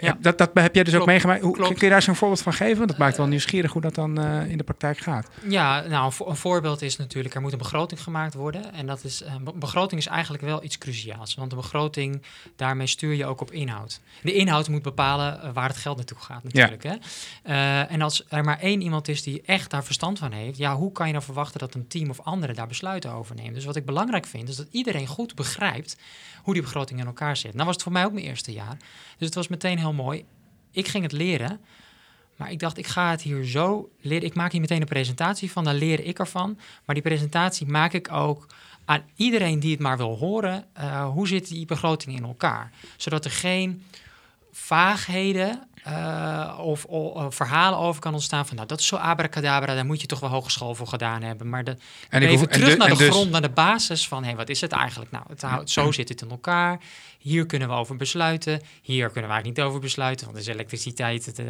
Ja. 0.00 0.16
Dat, 0.20 0.38
dat 0.38 0.50
heb 0.54 0.74
jij 0.74 0.84
dus 0.84 0.94
ook 0.94 1.06
meegemaakt. 1.06 1.42
Hoe, 1.42 1.54
Klopt. 1.54 1.74
kun 1.78 1.86
je 1.86 1.92
daar 1.92 2.02
zo'n 2.02 2.14
voorbeeld 2.14 2.42
van 2.42 2.52
geven? 2.52 2.76
Want 2.76 2.88
dat 2.88 2.98
maakt 2.98 3.16
wel 3.16 3.26
nieuwsgierig 3.26 3.72
hoe 3.72 3.82
dat 3.82 3.94
dan 3.94 4.18
eh, 4.20 4.50
in 4.50 4.56
de 4.58 4.64
praktijk 4.64 4.98
gaat. 4.98 5.28
Ja, 5.48 5.80
nou, 5.80 6.04
een, 6.04 6.12
vo- 6.12 6.26
een 6.28 6.36
voorbeeld 6.36 6.82
is 6.82 6.96
natuurlijk, 6.96 7.34
er 7.34 7.40
moet 7.40 7.52
een 7.52 7.58
begroting 7.58 8.02
gemaakt 8.02 8.34
worden. 8.34 8.72
En 8.72 8.86
dat 8.86 9.04
is, 9.04 9.22
een 9.24 9.44
be- 9.44 9.52
begroting 9.54 10.00
is 10.00 10.06
eigenlijk 10.06 10.42
wel 10.42 10.64
iets 10.64 10.78
cruciaals. 10.78 11.34
Want 11.34 11.50
de 11.50 11.56
begroting, 11.56 12.22
daarmee 12.56 12.86
stuur 12.86 13.14
je 13.14 13.26
ook 13.26 13.40
op 13.40 13.50
inhoud. 13.50 14.00
De 14.22 14.32
inhoud 14.32 14.68
moet 14.68 14.82
bepalen 14.82 15.42
eh, 15.42 15.50
waar 15.52 15.68
het 15.68 15.76
geld 15.76 15.96
naartoe 15.96 16.18
gaat 16.18 16.44
natuurlijk. 16.44 16.82
Hè? 16.82 16.94
Eh, 17.42 17.92
en 17.92 18.02
als 18.02 18.24
er 18.28 18.44
maar 18.44 18.58
één 18.58 18.80
iemand 18.82 19.08
is 19.08 19.22
die 19.22 19.42
echt 19.46 19.70
daar 19.70 19.84
verstand 19.84 20.18
van 20.18 20.32
heeft... 20.32 20.58
ja, 20.58 20.76
hoe 20.76 20.92
kan 20.92 21.06
je 21.06 21.12
dan 21.12 21.22
verwachten 21.22 21.58
dat 21.60 21.74
een 21.74 21.86
team 21.88 22.10
of 22.10 22.20
anderen 22.20 22.54
daar 22.56 22.66
besluiten 22.66 23.12
over 23.12 23.34
nemen? 23.34 23.54
Dus 23.54 23.64
wat 23.64 23.76
ik 23.76 23.84
belangrijk 23.84 24.26
vind, 24.26 24.48
is 24.48 24.56
dat 24.56 24.66
iedereen 24.70 25.06
goed 25.06 25.34
begrijpt... 25.34 25.96
hoe 26.42 26.54
die 26.54 26.62
begroting 26.62 27.00
in 27.00 27.06
elkaar 27.06 27.36
zit. 27.36 27.52
Nou 27.52 27.64
was 27.64 27.74
het 27.74 27.82
voor 27.82 27.92
mij 27.92 28.04
ook 28.04 28.12
mijn 28.12 28.26
eerste 28.26 28.52
jaar. 28.52 28.76
Dus 29.18 29.26
het 29.28 29.34
was 29.34 29.48
meteen 29.48 29.78
heel 29.78 29.89
mooi. 29.92 30.24
Ik 30.70 30.88
ging 30.88 31.02
het 31.02 31.12
leren... 31.12 31.60
Maar 32.40 32.50
ik 32.50 32.58
dacht, 32.58 32.78
ik 32.78 32.86
ga 32.86 33.10
het 33.10 33.22
hier 33.22 33.44
zo 33.44 33.90
leren. 34.00 34.26
Ik 34.26 34.34
maak 34.34 34.52
hier 34.52 34.60
meteen 34.60 34.80
een 34.80 34.86
presentatie 34.86 35.50
van, 35.50 35.64
daar 35.64 35.74
leer 35.74 36.04
ik 36.04 36.18
ervan. 36.18 36.58
Maar 36.84 36.94
die 36.94 37.04
presentatie 37.04 37.66
maak 37.66 37.92
ik 37.92 38.12
ook 38.12 38.46
aan 38.84 39.02
iedereen 39.16 39.60
die 39.60 39.70
het 39.70 39.80
maar 39.80 39.96
wil 39.96 40.16
horen. 40.16 40.64
eh, 40.72 41.08
hoe 41.08 41.28
zit 41.28 41.48
die 41.48 41.66
begroting 41.66 42.16
in 42.16 42.24
elkaar? 42.24 42.72
Zodat 42.96 43.24
er 43.24 43.30
geen 43.30 43.82
vaagheden 44.52 45.68
eh, 45.84 46.58
of, 46.60 46.84
of, 46.84 47.16
eh, 47.16 47.26
verhalen 47.30 47.78
over 47.78 48.00
kan 48.00 48.14
ontstaan 48.14 48.46
van... 48.46 48.56
nou, 48.56 48.68
dat 48.68 48.80
is 48.80 48.86
zo 48.86 48.96
abracadabra, 48.96 49.74
daar 49.74 49.86
moet 49.86 50.00
je 50.00 50.06
toch 50.06 50.20
wel 50.20 50.30
hogeschool 50.30 50.74
voor 50.74 50.86
gedaan 50.86 51.22
hebben. 51.22 51.48
Maar 51.48 51.64
de, 51.64 51.76
En 52.08 52.22
ik 52.22 52.28
even 52.28 52.48
en 52.48 52.52
terug 52.52 52.70
de- 52.70 52.76
naar 52.76 52.88
de 52.88 52.96
dus- 52.96 53.08
grond, 53.08 53.30
naar 53.30 53.42
de 53.42 53.48
basis 53.48 54.08
van... 54.08 54.24
hé, 54.24 54.34
wat 54.34 54.48
is 54.48 54.60
het 54.60 54.72
eigenlijk? 54.72 55.10
Nou, 55.10 55.24
het 55.28 55.42
houdt, 55.42 55.70
zo 55.70 55.92
zit 55.92 56.08
het 56.08 56.22
in 56.22 56.30
elkaar. 56.30 56.80
Hier 57.18 57.46
kunnen 57.46 57.68
we 57.68 57.74
over 57.74 57.96
besluiten. 57.96 58.62
Hier 58.82 59.06
kunnen 59.06 59.30
we 59.30 59.34
eigenlijk 59.34 59.56
niet 59.56 59.66
over 59.66 59.80
besluiten, 59.80 60.26
want 60.26 60.38
er 60.38 60.42
is 60.44 60.48
elektriciteit. 60.48 61.26
het, 61.26 61.38
eh, 61.38 61.46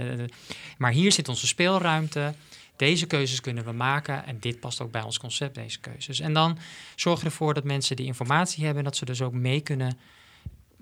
maar 0.79 0.93
hier 0.93 1.12
zit 1.12 1.29
onze 1.29 1.47
speelruimte. 1.47 2.35
Deze 2.77 3.07
keuzes 3.07 3.40
kunnen 3.40 3.64
we 3.64 3.73
maken. 3.73 4.27
En 4.27 4.37
dit 4.40 4.61
past 4.61 4.81
ook 4.81 4.90
bij 4.90 5.03
ons 5.03 5.19
concept, 5.19 5.55
deze 5.55 5.79
keuzes. 5.81 6.21
En 6.21 6.33
dan 6.33 6.59
zorg 6.97 7.25
ervoor 7.25 7.55
dat 7.55 7.64
mensen 7.64 7.97
die 7.97 8.07
informatie 8.07 8.64
hebben... 8.64 8.85
dat 8.85 8.97
ze 8.97 9.05
dus 9.05 9.23
ook 9.23 9.33
mee 9.33 9.61
kunnen 9.61 9.99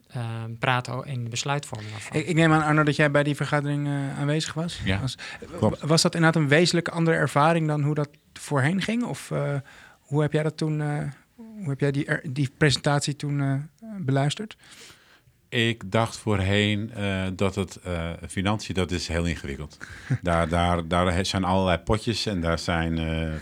eh, 0.09 0.43
praten 0.59 1.05
in 1.05 1.25
de 1.25 1.31
besluitvorming. 1.31 1.93
Ik, 2.13 2.27
ik 2.27 2.35
neem 2.35 2.53
aan, 2.53 2.63
Arno, 2.63 2.83
dat 2.83 2.97
jij 2.97 3.11
bij 3.11 3.23
die 3.23 3.37
vergadering 3.37 3.87
eh, 3.87 4.19
aanwezig 4.19 4.55
was. 4.55 4.81
Ja, 4.85 5.01
Was, 5.01 5.17
klopt. 5.59 5.81
was 5.83 6.03
dat 6.03 6.15
inderdaad 6.15 6.43
een 6.43 6.49
wezenlijk 6.49 6.89
andere 6.89 7.17
ervaring 7.17 7.67
dan 7.67 7.83
hoe 7.83 7.95
dat 7.95 8.09
voorheen 8.33 8.83
ging? 8.83 9.05
Of 9.05 9.31
eh, 9.31 9.55
hoe 10.01 10.23
heb 10.23 10.33
jij 10.33 10.43
dat 10.43 10.57
toen, 10.57 10.81
eh, 10.81 10.99
hoe 11.37 11.69
heb 11.69 11.81
jij 11.81 11.91
die, 11.91 12.05
er- 12.07 12.23
die 12.33 12.51
presentatie 12.59 13.17
toen 13.17 13.41
eh, 13.41 13.55
beluisterd? 13.99 14.57
Ik 15.49 15.91
dacht 15.91 16.17
voorheen 16.17 16.91
eh, 16.95 17.23
dat 17.35 17.55
het 17.55 17.77
eh, 17.77 18.11
financiën, 18.29 18.75
dat 18.75 18.91
is 18.91 19.09
heel 19.09 19.25
ingewikkeld. 19.25 19.79
daar, 20.23 20.49
daar, 20.49 20.89
daar 20.89 21.25
zijn 21.27 21.45
allerlei 21.45 21.79
potjes 21.79 22.27
en 22.27 22.41
daar 22.41 22.59
zijn, 22.59 22.99
eh, 22.99 23.33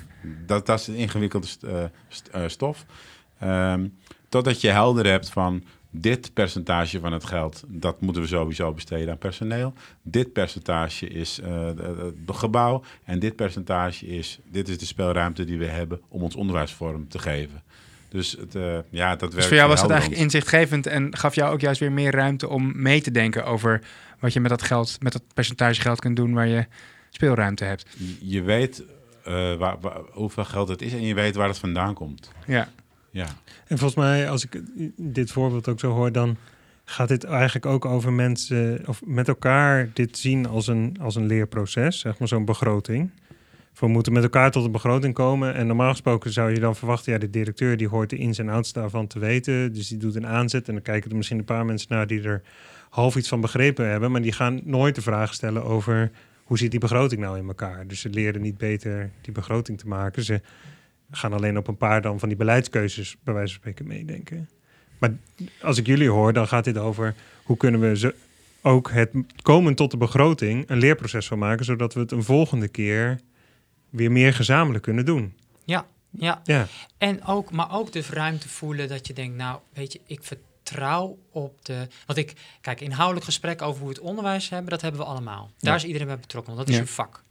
dat, 0.46 0.66
dat 0.66 0.80
is 0.80 0.86
een 0.86 0.94
ingewikkelde 0.94 1.46
st- 1.46 1.62
eh, 1.62 1.84
st- 2.08 2.28
eh, 2.28 2.42
stof. 2.46 2.84
Ehm, 3.38 3.88
totdat 4.28 4.60
je 4.60 4.68
helder 4.70 5.06
hebt 5.06 5.30
van 5.30 5.64
dit 6.00 6.30
percentage 6.34 7.00
van 7.00 7.12
het 7.12 7.24
geld, 7.24 7.62
dat 7.66 8.00
moeten 8.00 8.22
we 8.22 8.28
sowieso 8.28 8.72
besteden 8.72 9.10
aan 9.10 9.18
personeel. 9.18 9.72
Dit 10.02 10.32
percentage 10.32 11.08
is 11.08 11.40
eh, 11.40 11.66
het 11.66 12.36
gebouw 12.36 12.82
en 13.04 13.18
dit 13.18 13.36
percentage 13.36 14.06
is, 14.06 14.38
dit 14.50 14.68
is 14.68 14.78
de 14.78 14.86
speelruimte 14.86 15.44
die 15.44 15.58
we 15.58 15.66
hebben 15.66 16.00
om 16.08 16.22
ons 16.22 16.34
onderwijs 16.34 16.72
vorm 16.72 17.08
te 17.08 17.18
geven. 17.18 17.62
Dus 18.08 18.36
het, 18.40 18.54
eh, 18.54 18.78
ja, 18.90 19.10
dat 19.10 19.20
werkt 19.20 19.34
Dus 19.34 19.46
voor 19.46 19.56
jou 19.56 19.68
was 19.68 19.80
het 19.82 19.90
eigenlijk 19.90 20.20
inzichtgevend 20.20 20.86
en 20.86 21.16
gaf 21.16 21.34
jou 21.34 21.52
ook 21.52 21.60
juist 21.60 21.80
weer 21.80 21.92
meer 21.92 22.12
ruimte 22.14 22.48
om 22.48 22.72
mee 22.82 23.00
te 23.00 23.10
denken 23.10 23.44
over 23.44 23.80
wat 24.18 24.32
je 24.32 24.40
met 24.40 24.50
dat 24.50 24.62
geld, 24.62 24.96
met 25.02 25.12
dat 25.12 25.22
percentage 25.34 25.80
geld 25.80 26.00
kunt 26.00 26.16
doen 26.16 26.34
waar 26.34 26.46
je 26.46 26.66
speelruimte 27.10 27.64
hebt. 27.64 27.86
Je- 28.20 28.42
weet 28.42 28.82
eh, 29.24 29.54
waar, 29.54 29.76
waar- 29.80 30.00
hoeveel 30.10 30.44
geld 30.44 30.68
het 30.68 30.82
is 30.82 30.92
en 30.92 31.02
je 31.02 31.14
weet 31.14 31.34
waar 31.34 31.48
het 31.48 31.58
vandaan 31.58 31.94
komt. 31.94 32.30
Ja, 32.46 32.68
Ja, 33.16 33.26
En 33.66 33.78
volgens 33.78 33.94
mij, 33.94 34.30
als 34.30 34.44
ik 34.44 34.62
dit 34.96 35.30
voorbeeld 35.30 35.68
ook 35.68 35.80
zo 35.80 35.92
hoor, 35.92 36.12
dan 36.12 36.36
gaat 36.84 37.08
dit 37.08 37.24
eigenlijk 37.24 37.66
ook 37.66 37.84
over 37.84 38.12
mensen 38.12 38.82
of 38.86 39.02
met 39.04 39.28
elkaar 39.28 39.88
dit 39.92 40.18
zien 40.18 40.48
als 40.48 40.66
een, 40.66 40.96
als 41.00 41.14
een 41.14 41.26
leerproces, 41.26 41.98
zeg 41.98 42.18
maar 42.18 42.28
zo'n 42.28 42.44
begroting. 42.44 43.10
We 43.78 43.88
moeten 43.88 44.12
met 44.12 44.22
elkaar 44.22 44.50
tot 44.50 44.64
een 44.64 44.72
begroting 44.72 45.14
komen. 45.14 45.54
En 45.54 45.66
normaal 45.66 45.90
gesproken 45.90 46.32
zou 46.32 46.50
je 46.50 46.60
dan 46.60 46.76
verwachten, 46.76 47.12
ja, 47.12 47.18
de 47.18 47.30
directeur 47.30 47.76
die 47.76 47.88
hoort 47.88 48.10
de 48.10 48.16
ins 48.16 48.38
en 48.38 48.48
outs 48.48 48.72
daarvan 48.72 49.06
te 49.06 49.18
weten. 49.18 49.72
Dus 49.72 49.88
die 49.88 49.98
doet 49.98 50.14
een 50.14 50.26
aanzet. 50.26 50.68
En 50.68 50.74
dan 50.74 50.82
kijken 50.82 51.10
er 51.10 51.16
misschien 51.16 51.38
een 51.38 51.44
paar 51.44 51.64
mensen 51.64 51.88
naar 51.90 52.06
die 52.06 52.22
er 52.22 52.42
half 52.88 53.16
iets 53.16 53.28
van 53.28 53.40
begrepen 53.40 53.88
hebben. 53.88 54.10
Maar 54.10 54.22
die 54.22 54.32
gaan 54.32 54.60
nooit 54.64 54.94
de 54.94 55.02
vraag 55.02 55.34
stellen 55.34 55.64
over 55.64 56.10
hoe 56.44 56.58
zit 56.58 56.70
die 56.70 56.80
begroting 56.80 57.20
nou 57.20 57.38
in 57.38 57.46
elkaar. 57.46 57.86
Dus 57.86 58.00
ze 58.00 58.08
leren 58.08 58.40
niet 58.40 58.58
beter 58.58 59.10
die 59.20 59.32
begroting 59.32 59.78
te 59.78 59.88
maken. 59.88 60.22
Ze 60.22 60.40
gaan 61.10 61.32
alleen 61.32 61.56
op 61.58 61.68
een 61.68 61.76
paar 61.76 62.02
dan 62.02 62.18
van 62.18 62.28
die 62.28 62.38
beleidskeuzes 62.38 63.16
bij 63.24 63.34
wijze 63.34 63.52
van 63.52 63.60
spreken 63.60 63.86
meedenken. 63.86 64.48
Maar 64.98 65.12
als 65.62 65.78
ik 65.78 65.86
jullie 65.86 66.08
hoor, 66.10 66.32
dan 66.32 66.48
gaat 66.48 66.64
dit 66.64 66.78
over 66.78 67.14
hoe 67.44 67.56
kunnen 67.56 67.80
we 67.80 67.96
ze 67.96 68.14
ook 68.62 68.90
het 68.90 69.10
komen 69.42 69.74
tot 69.74 69.90
de 69.90 69.96
begroting 69.96 70.70
een 70.70 70.78
leerproces 70.78 71.26
van 71.26 71.38
maken, 71.38 71.64
zodat 71.64 71.94
we 71.94 72.00
het 72.00 72.12
een 72.12 72.22
volgende 72.24 72.68
keer 72.68 73.20
weer 73.90 74.12
meer 74.12 74.34
gezamenlijk 74.34 74.84
kunnen 74.84 75.04
doen. 75.04 75.34
Ja, 75.64 75.86
ja. 76.10 76.40
Ja, 76.44 76.66
En 76.98 77.24
ook, 77.24 77.50
maar 77.50 77.72
ook 77.74 77.92
dus 77.92 78.10
ruimte 78.10 78.48
voelen 78.48 78.88
dat 78.88 79.06
je 79.06 79.12
denkt, 79.12 79.36
nou, 79.36 79.58
weet 79.72 79.92
je, 79.92 80.00
ik 80.06 80.20
vertrouw 80.22 81.18
op 81.30 81.64
de. 81.64 81.86
Want 82.06 82.18
ik, 82.18 82.32
kijk, 82.60 82.80
inhoudelijk 82.80 83.24
gesprek 83.24 83.62
over 83.62 83.78
hoe 83.80 83.88
we 83.88 83.94
het 83.94 84.04
onderwijs 84.04 84.48
hebben, 84.48 84.70
dat 84.70 84.80
hebben 84.80 85.00
we 85.00 85.06
allemaal. 85.06 85.50
Daar 85.58 85.70
Ja. 85.72 85.78
is 85.78 85.84
iedereen 85.84 86.06
bij 86.06 86.18
betrokken, 86.18 86.54
want 86.54 86.66
dat 86.66 86.74
is 86.74 86.80
Ja. 86.82 86.86
een 86.88 86.94
vak. 86.94 87.24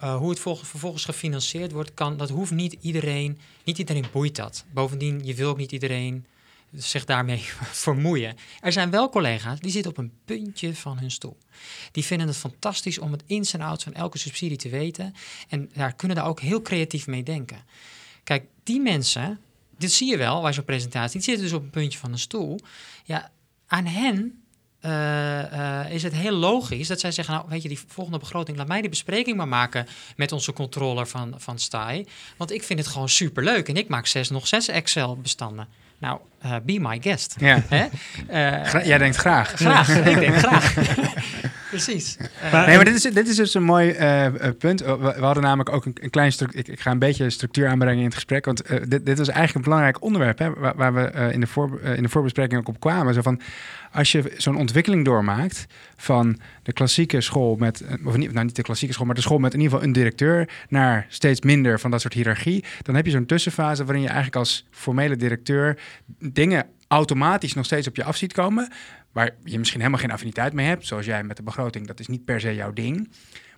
Eh, 0.00 0.16
hoe 0.16 0.30
het 0.30 0.40
volg- 0.40 0.66
vervolgens 0.66 1.04
gefinancierd 1.04 1.72
wordt, 1.72 1.94
kan, 1.94 2.16
dat 2.16 2.28
hoeft 2.30 2.50
niet 2.50 2.76
iedereen, 2.80 3.38
niet 3.64 3.78
iedereen 3.78 4.04
boeit 4.12 4.36
dat. 4.36 4.64
Bovendien, 4.72 5.24
je 5.24 5.34
wil 5.34 5.48
ook 5.48 5.56
niet 5.56 5.72
iedereen 5.72 6.26
zich 6.72 7.04
daarmee 7.04 7.38
vermoeien. 7.84 8.36
Er 8.60 8.72
zijn 8.72 8.90
wel 8.90 9.08
collega's 9.10 9.60
die 9.60 9.70
zitten 9.70 9.90
op 9.90 9.98
een 9.98 10.12
puntje 10.24 10.74
van 10.74 10.98
hun 10.98 11.10
stoel. 11.10 11.36
Die 11.92 12.04
vinden 12.04 12.26
het 12.26 12.36
fantastisch 12.36 12.98
om 12.98 13.12
het 13.12 13.22
ins 13.26 13.52
en 13.52 13.60
outs 13.60 13.84
van 13.84 13.94
elke 13.94 14.18
subsidie 14.18 14.56
te 14.56 14.68
weten. 14.68 15.14
En 15.48 15.70
daar 15.74 15.94
kunnen 15.94 16.16
daar 16.16 16.26
ook 16.26 16.40
heel 16.40 16.62
creatief 16.62 17.06
mee 17.06 17.22
denken. 17.22 17.64
Kijk, 18.24 18.44
die 18.62 18.80
mensen, 18.80 19.40
dit 19.78 19.92
zie 19.92 20.10
je 20.10 20.16
wel 20.16 20.40
bij 20.42 20.52
zo'n 20.52 20.64
presentatie, 20.64 21.12
die 21.12 21.22
zitten 21.22 21.44
dus 21.44 21.52
op 21.52 21.62
een 21.62 21.70
puntje 21.70 21.98
van 21.98 22.12
een 22.12 22.18
stoel. 22.18 22.60
Ja, 23.04 23.30
aan 23.66 23.86
hen 23.86 24.39
eh, 24.80 25.80
eh, 25.80 25.92
is 25.92 26.02
het 26.02 26.12
heel 26.12 26.32
logisch 26.32 26.88
dat 26.88 27.00
zij 27.00 27.12
zeggen, 27.12 27.34
nou 27.34 27.46
weet 27.48 27.62
je, 27.62 27.68
die 27.68 27.80
volgende 27.86 28.18
begroting, 28.18 28.56
laat 28.56 28.68
mij 28.68 28.80
die 28.80 28.90
bespreking 28.90 29.36
maar 29.36 29.48
maken 29.48 29.86
met 30.16 30.32
onze 30.32 30.52
controller 30.52 31.06
van, 31.06 31.34
van 31.36 31.58
STAI. 31.58 32.06
Want 32.36 32.52
ik 32.52 32.62
vind 32.62 32.78
het 32.78 32.88
gewoon 32.88 33.08
superleuk 33.08 33.68
en 33.68 33.76
ik 33.76 33.88
maak 33.88 34.06
zes, 34.06 34.30
nog 34.30 34.46
zes 34.46 34.68
Excel-bestanden. 34.68 35.68
Nou, 35.98 36.20
eh, 36.40 36.56
be 36.62 36.78
my 36.80 36.98
guest. 37.02 37.36
ja. 37.38 37.62
Hè? 37.68 37.86
Jij 38.82 38.98
denkt 38.98 39.16
graag. 39.16 39.48
graag, 39.48 39.88
ik 39.88 40.18
denk 40.18 40.36
graag. 40.36 40.74
Precies. 41.70 42.16
Eh, 42.40 42.52
Maar- 42.52 42.66
Nee, 42.66 42.76
maar 42.76 42.84
dit 42.84 42.94
is, 42.94 43.02
dit 43.02 43.28
is 43.28 43.36
dus 43.36 43.54
een 43.54 43.62
mooi 43.62 43.90
eh, 43.90 44.26
eh, 44.26 44.56
punt. 44.58 44.80
We, 44.80 44.96
we 44.98 45.24
hadden 45.24 45.42
namelijk 45.42 45.68
ook 45.72 45.84
een, 45.84 45.96
een 46.00 46.10
klein 46.10 46.32
stuk. 46.32 46.52
Ik, 46.52 46.68
ik 46.68 46.80
ga 46.80 46.90
een 46.90 46.98
beetje 46.98 47.30
structuur 47.30 47.68
aanbrengen 47.68 47.98
in 47.98 48.04
het 48.04 48.14
gesprek. 48.14 48.44
Want 48.44 48.62
dit, 48.88 49.06
dit 49.06 49.18
was 49.18 49.28
eigenlijk 49.28 49.54
een 49.54 49.62
belangrijk 49.62 50.02
onderwerp. 50.02 50.38
Hè, 50.38 50.52
waar, 50.52 50.76
waar 50.76 50.94
we 50.94 51.00
eh, 51.00 51.32
in, 51.32 51.40
de 51.40 51.46
voor, 51.46 51.80
in 51.80 52.02
de 52.02 52.08
voorbespreking 52.08 52.60
ook 52.60 52.68
op 52.68 52.80
kwamen. 52.80 53.14
Zo 53.14 53.22
van, 53.22 53.40
als 53.92 54.12
je 54.12 54.32
zo'n 54.36 54.56
ontwikkeling 54.56 55.04
doormaakt 55.04 55.66
van 55.96 56.38
de 56.62 56.72
klassieke 56.72 57.20
school 57.20 57.56
met. 57.56 57.84
Of 58.04 58.16
niet, 58.16 58.32
nou, 58.32 58.44
niet 58.44 58.56
de 58.56 58.62
klassieke 58.62 58.92
school, 58.94 59.06
maar 59.06 59.14
de 59.14 59.20
school 59.20 59.38
met 59.38 59.54
in 59.54 59.58
ieder 59.60 59.72
geval 59.72 59.88
een 59.88 59.94
directeur. 59.94 60.48
naar 60.68 61.06
steeds 61.08 61.40
minder 61.40 61.80
van 61.80 61.90
dat 61.90 62.00
soort 62.00 62.14
hiërarchie. 62.14 62.64
Dan 62.82 62.94
heb 62.94 63.04
je 63.04 63.10
zo'n 63.10 63.26
tussenfase 63.26 63.84
waarin 63.84 64.02
je 64.02 64.08
eigenlijk 64.08 64.36
als 64.36 64.66
formele 64.70 65.16
directeur. 65.16 65.78
dingen 66.18 66.66
automatisch 66.88 67.54
nog 67.54 67.64
steeds 67.64 67.88
op 67.88 67.96
je 67.96 68.04
af 68.04 68.16
ziet 68.16 68.32
komen 68.32 68.72
waar 69.12 69.30
je 69.44 69.58
misschien 69.58 69.78
helemaal 69.80 70.00
geen 70.00 70.10
affiniteit 70.12 70.52
mee 70.52 70.66
hebt, 70.66 70.86
zoals 70.86 71.06
jij 71.06 71.22
met 71.24 71.36
de 71.36 71.42
begroting, 71.42 71.86
dat 71.86 72.00
is 72.00 72.06
niet 72.06 72.24
per 72.24 72.40
se 72.40 72.54
jouw 72.54 72.72
ding. 72.72 73.10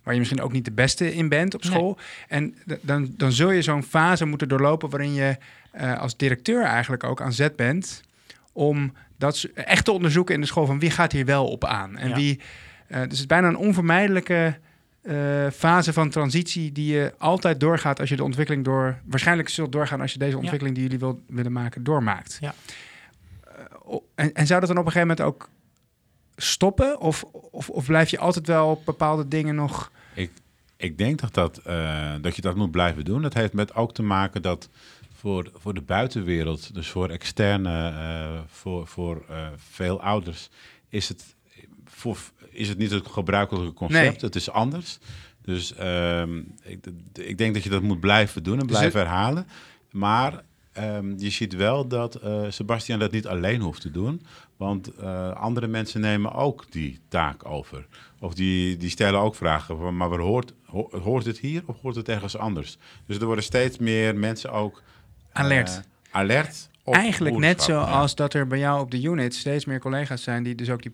Waar 0.03 0.13
je 0.13 0.19
misschien 0.19 0.41
ook 0.41 0.51
niet 0.51 0.65
de 0.65 0.71
beste 0.71 1.13
in 1.13 1.29
bent 1.29 1.53
op 1.53 1.63
Nee. 1.63 1.71
school. 1.71 1.97
En 2.27 2.55
dan, 2.81 3.13
dan 3.17 3.31
zul 3.31 3.51
je 3.51 3.61
zo'n 3.61 3.83
fase 3.83 4.25
moeten 4.25 4.47
doorlopen 4.47 4.89
waarin 4.89 5.13
je 5.13 5.37
eh, 5.71 5.99
als 5.99 6.17
directeur 6.17 6.63
eigenlijk 6.63 7.03
ook 7.03 7.21
aan 7.21 7.33
zet 7.33 7.55
bent 7.55 8.01
om 8.51 8.93
dat 9.17 9.43
echt 9.53 9.85
te 9.85 9.91
onderzoeken 9.91 10.35
in 10.35 10.41
de 10.41 10.47
school 10.47 10.65
van 10.65 10.79
wie 10.79 10.91
gaat 10.91 11.11
hier 11.11 11.25
wel 11.25 11.47
op 11.47 11.65
aan. 11.65 11.97
En 11.97 12.09
Ja. 12.09 12.15
wie. 12.15 12.39
eh, 12.87 12.95
dus 12.95 13.01
het 13.03 13.11
is 13.11 13.25
bijna 13.25 13.47
een 13.47 13.55
onvermijdelijke 13.57 14.57
eh, 15.01 15.15
fase 15.53 15.93
van 15.93 16.09
transitie 16.09 16.71
die 16.71 16.93
je 16.93 17.13
altijd 17.17 17.59
doorgaat 17.59 17.99
als 17.99 18.09
je 18.09 18.15
de 18.15 18.23
ontwikkeling 18.23 18.63
door. 18.65 18.97
Waarschijnlijk 19.05 19.49
zult 19.49 19.71
doorgaan 19.71 20.01
als 20.01 20.13
je 20.13 20.19
deze 20.19 20.37
ontwikkeling 20.37 20.75
die 20.75 20.83
jullie 20.83 20.99
wil, 20.99 21.21
willen 21.27 21.51
maken, 21.51 21.83
doormaakt. 21.83 22.37
Ja. 22.41 22.53
En, 24.15 24.33
en 24.33 24.47
zou 24.47 24.59
dat 24.59 24.69
dan 24.69 24.77
op 24.77 24.85
een 24.85 24.91
gegeven 24.91 25.15
moment 25.15 25.35
ook 25.35 25.49
stoppen? 26.35 26.99
Of, 26.99 27.23
of, 27.51 27.69
of 27.69 27.85
blijf 27.85 28.09
je 28.09 28.19
altijd 28.19 28.47
wel 28.47 28.81
bepaalde 28.85 29.27
dingen 29.27 29.55
nog. 29.55 29.91
ik 30.77 30.97
denk 30.97 31.19
dat, 31.19 31.33
dat, 31.33 31.57
eh, 31.57 32.13
dat 32.21 32.35
je 32.35 32.41
dat 32.41 32.55
moet 32.55 32.71
blijven 32.71 33.05
doen. 33.05 33.21
Dat 33.21 33.33
heeft 33.33 33.53
met 33.53 33.75
ook 33.75 33.93
te 33.93 34.03
maken 34.03 34.41
dat 34.41 34.69
voor, 35.13 35.51
voor 35.53 35.73
de 35.73 35.81
buitenwereld, 35.81 36.73
dus 36.73 36.89
voor 36.89 37.09
externe, 37.09 37.89
eh, 37.89 38.41
voor, 38.47 38.87
voor 38.87 39.23
eh, 39.29 39.47
veel 39.57 40.01
ouders, 40.01 40.49
is 40.89 41.09
het, 41.09 41.35
voor, 41.85 42.17
is 42.49 42.69
het 42.69 42.77
niet 42.77 42.91
het 42.91 43.07
gebruikelijke 43.07 43.73
concept. 43.73 44.03
Nee. 44.03 44.17
Het 44.19 44.35
is 44.35 44.49
anders. 44.49 44.99
Dus 45.41 45.73
ehm, 45.73 46.37
ik, 46.61 46.85
ik 47.13 47.37
denk 47.37 47.53
dat 47.53 47.63
je 47.63 47.69
dat 47.69 47.81
moet 47.81 47.99
blijven 47.99 48.43
doen 48.43 48.59
en 48.59 48.67
Dus 48.67 48.77
blijven 48.77 48.99
herhalen. 48.99 49.47
Maar 49.91 50.43
ehm, 50.73 51.13
je 51.17 51.29
ziet 51.29 51.55
wel 51.55 51.87
dat 51.87 52.15
eh, 52.15 52.41
Sebastian 52.49 52.99
dat 52.99 53.11
niet 53.11 53.27
alleen 53.27 53.61
hoeft 53.61 53.81
te 53.81 53.91
doen. 53.91 54.21
Want 54.57 54.95
eh, 54.95 55.31
andere 55.31 55.67
mensen 55.67 56.01
nemen 56.01 56.33
ook 56.33 56.65
die 56.71 56.99
taak 57.07 57.45
over. 57.45 57.87
Of 58.19 58.33
die, 58.33 58.77
die 58.77 58.89
stellen 58.89 59.19
ook 59.19 59.35
vragen. 59.35 59.77
van, 59.77 59.97
Maar 59.97 60.09
waar 60.09 60.19
hoort, 60.19 60.53
ho- 60.65 60.89
hoort 61.03 61.25
het 61.25 61.37
hier 61.39 61.63
of 61.65 61.81
hoort 61.81 61.95
het 61.95 62.09
ergens 62.09 62.37
anders? 62.37 62.77
Dus 63.05 63.17
er 63.17 63.25
worden 63.25 63.43
steeds 63.43 63.77
meer 63.77 64.15
mensen 64.15 64.51
ook... 64.51 64.81
eh, 65.33 65.43
Alert. 65.43 65.81
alert 66.11 66.69
op 66.83 66.93
Eigenlijk 66.93 67.37
net 67.37 67.57
ja. 67.59 67.63
zoals 67.63 68.15
dat 68.15 68.33
er 68.33 68.47
bij 68.47 68.59
jou 68.59 68.81
op 68.81 68.91
de 68.91 69.01
unit 69.01 69.35
steeds 69.35 69.65
meer 69.65 69.79
collega's 69.79 70.23
zijn 70.23 70.43
die 70.43 70.55
dus 70.55 70.69
ook 70.69 70.81
die 70.81 70.91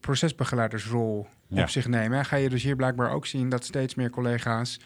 procesbegeleidersrol 0.00 1.26
Ja. 1.48 1.62
op 1.62 1.68
zich 1.68 1.86
nemen. 1.88 2.24
Ga 2.24 2.36
je 2.36 2.48
dus 2.48 2.62
hier 2.62 2.76
blijkbaar 2.76 3.10
ook 3.10 3.26
zien 3.26 3.48
dat 3.48 3.64
steeds 3.64 3.94
meer 3.94 4.10
collega's 4.10 4.78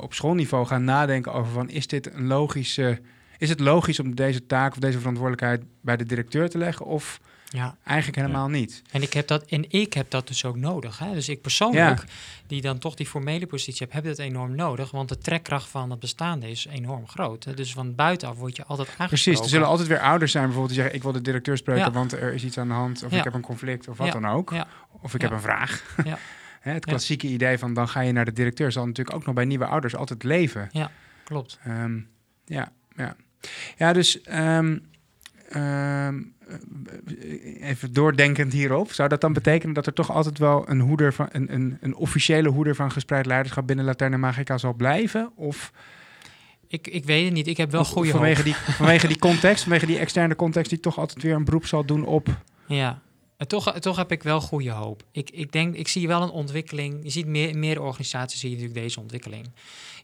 op 0.00 0.14
schoolniveau 0.14 0.66
gaan 0.66 0.84
nadenken 0.84 1.32
over 1.32 1.52
van 1.52 1.68
is 1.70 1.86
dit 1.86 2.12
een 2.14 2.26
logische. 2.26 3.00
Is 3.38 3.48
het 3.48 3.60
logisch 3.60 4.00
om 4.00 4.14
deze 4.14 4.46
taak 4.46 4.72
of 4.72 4.78
deze 4.78 4.98
verantwoordelijkheid 4.98 5.62
bij 5.80 5.96
de 5.96 6.04
directeur 6.04 6.48
te 6.50 6.58
leggen? 6.58 6.86
Of 6.86 7.20
ja, 7.50 7.76
eigenlijk 7.84 8.18
helemaal 8.18 8.48
niet? 8.48 8.82
en 8.90 9.02
ik 9.02 9.12
heb 9.12 9.26
dat, 9.26 9.44
en 9.44 9.70
ik 9.70 9.92
heb 9.92 10.10
dat 10.10 10.26
dus 10.28 10.44
ook 10.44 10.56
nodig. 10.56 10.98
Hè? 10.98 11.12
Dus 11.12 11.28
ik 11.28 11.40
persoonlijk, 11.42 12.04
die 12.46 12.60
dan 12.60 12.78
toch 12.78 12.94
die 12.94 13.06
formele 13.06 13.46
positie 13.46 13.86
heb, 13.86 13.92
heb 13.92 14.04
dat 14.04 14.18
enorm 14.18 14.54
nodig. 14.54 14.90
Want 14.90 15.08
de 15.08 15.18
trekkracht 15.18 15.68
van 15.68 15.90
het 15.90 16.00
bestaande 16.00 16.50
is 16.50 16.66
enorm 16.66 17.08
groot. 17.08 17.44
Hè? 17.44 17.54
Dus 17.54 17.72
van 17.72 17.94
buitenaf 17.94 18.36
word 18.36 18.56
je 18.56 18.64
altijd 18.64 18.88
aangesproken. 18.88 19.14
Precies, 19.22 19.40
er 19.40 19.48
zullen 19.48 19.66
altijd 19.66 19.88
weer 19.88 20.00
ouders 20.00 20.32
zijn 20.32 20.44
bijvoorbeeld 20.44 20.72
die 20.74 20.82
zeggen... 20.82 20.98
ik 20.98 21.02
wil 21.04 21.12
de 21.12 21.20
directeur 21.22 21.56
spreken, 21.56 21.84
Ja. 21.84 21.90
want 21.92 22.12
er 22.12 22.32
is 22.34 22.44
iets 22.44 22.58
aan 22.58 22.68
de 22.68 22.74
hand... 22.74 23.04
of 23.04 23.10
Ja. 23.10 23.18
ik 23.18 23.24
heb 23.24 23.34
een 23.34 23.40
conflict, 23.40 23.88
of 23.88 23.96
wat 23.98 24.06
Ja. 24.06 24.12
dan 24.12 24.26
ook. 24.26 24.50
Ja. 24.50 24.66
Of 25.02 25.14
ik 25.14 25.20
Ja. 25.22 25.28
heb 25.28 25.36
een 25.36 25.42
vraag. 25.42 25.94
Ja. 26.04 26.18
Hè, 26.60 26.72
het 26.72 26.84
Ja. 26.84 26.90
klassieke 26.90 27.26
idee 27.26 27.58
van 27.58 27.74
dan 27.74 27.88
ga 27.88 28.00
je 28.00 28.12
naar 28.12 28.24
de 28.24 28.32
directeur... 28.32 28.72
zal 28.72 28.86
natuurlijk 28.86 29.16
ook 29.16 29.24
nog 29.26 29.34
bij 29.34 29.44
nieuwe 29.44 29.66
ouders 29.66 29.96
altijd 29.96 30.22
leven. 30.22 30.70
Klopt. 31.24 31.58
Ehm, 31.64 31.98
ja, 32.44 32.72
ja. 32.96 33.16
Ja, 33.76 33.92
dus 33.92 34.22
ehm, 34.22 34.78
ehm, 35.48 36.22
eh, 36.48 37.68
even 37.68 37.92
doordenkend 37.92 38.52
hierop. 38.52 38.92
Zou 38.92 39.08
dat 39.08 39.20
dan 39.20 39.32
betekenen 39.32 39.74
dat 39.74 39.86
er 39.86 39.92
toch 39.92 40.10
altijd 40.10 40.38
wel 40.38 40.68
een 40.68 40.80
hoeder 40.80 41.12
van 41.12 41.28
een, 41.32 41.54
een, 41.54 41.78
een 41.80 41.94
officiële 41.94 42.48
hoeder 42.48 42.74
van 42.74 42.90
gespreid 42.90 43.26
leiderschap 43.26 43.66
binnen 43.66 43.84
Laterna 43.84 44.16
Magica 44.16 44.58
zal 44.58 44.74
blijven? 44.74 45.30
Of 45.34 45.72
Ik, 46.68 46.86
ik 46.88 47.04
weet 47.04 47.24
het 47.24 47.34
niet. 47.34 47.46
Ik 47.46 47.56
heb 47.56 47.70
wel 47.70 47.84
goede 47.84 48.10
vanwege 48.10 48.36
hoop. 48.36 48.44
die, 48.44 48.54
vanwege 48.54 49.06
die 49.06 49.18
context, 49.18 49.62
vanwege 49.62 49.86
die 49.86 49.98
externe 49.98 50.36
context 50.36 50.70
die 50.70 50.80
toch 50.80 50.98
altijd 50.98 51.22
weer 51.22 51.34
een 51.34 51.44
beroep 51.44 51.66
zal 51.66 51.84
doen 51.84 52.04
op... 52.04 52.28
Ja. 52.66 53.02
Toch, 53.46 53.78
toch 53.78 53.96
heb 53.96 54.12
ik 54.12 54.22
wel 54.22 54.40
goede 54.40 54.70
hoop. 54.70 55.02
Ik, 55.12 55.30
ik 55.30 55.52
denk, 55.52 55.74
ik 55.74 55.88
zie 55.88 56.08
wel 56.08 56.22
een 56.22 56.30
ontwikkeling. 56.30 57.00
Je 57.02 57.10
ziet 57.10 57.26
meer, 57.26 57.58
meer 57.58 57.82
organisaties 57.82 58.40
zie 58.40 58.50
je 58.50 58.54
natuurlijk 58.54 58.82
deze 58.82 59.00
ontwikkeling. 59.00 59.50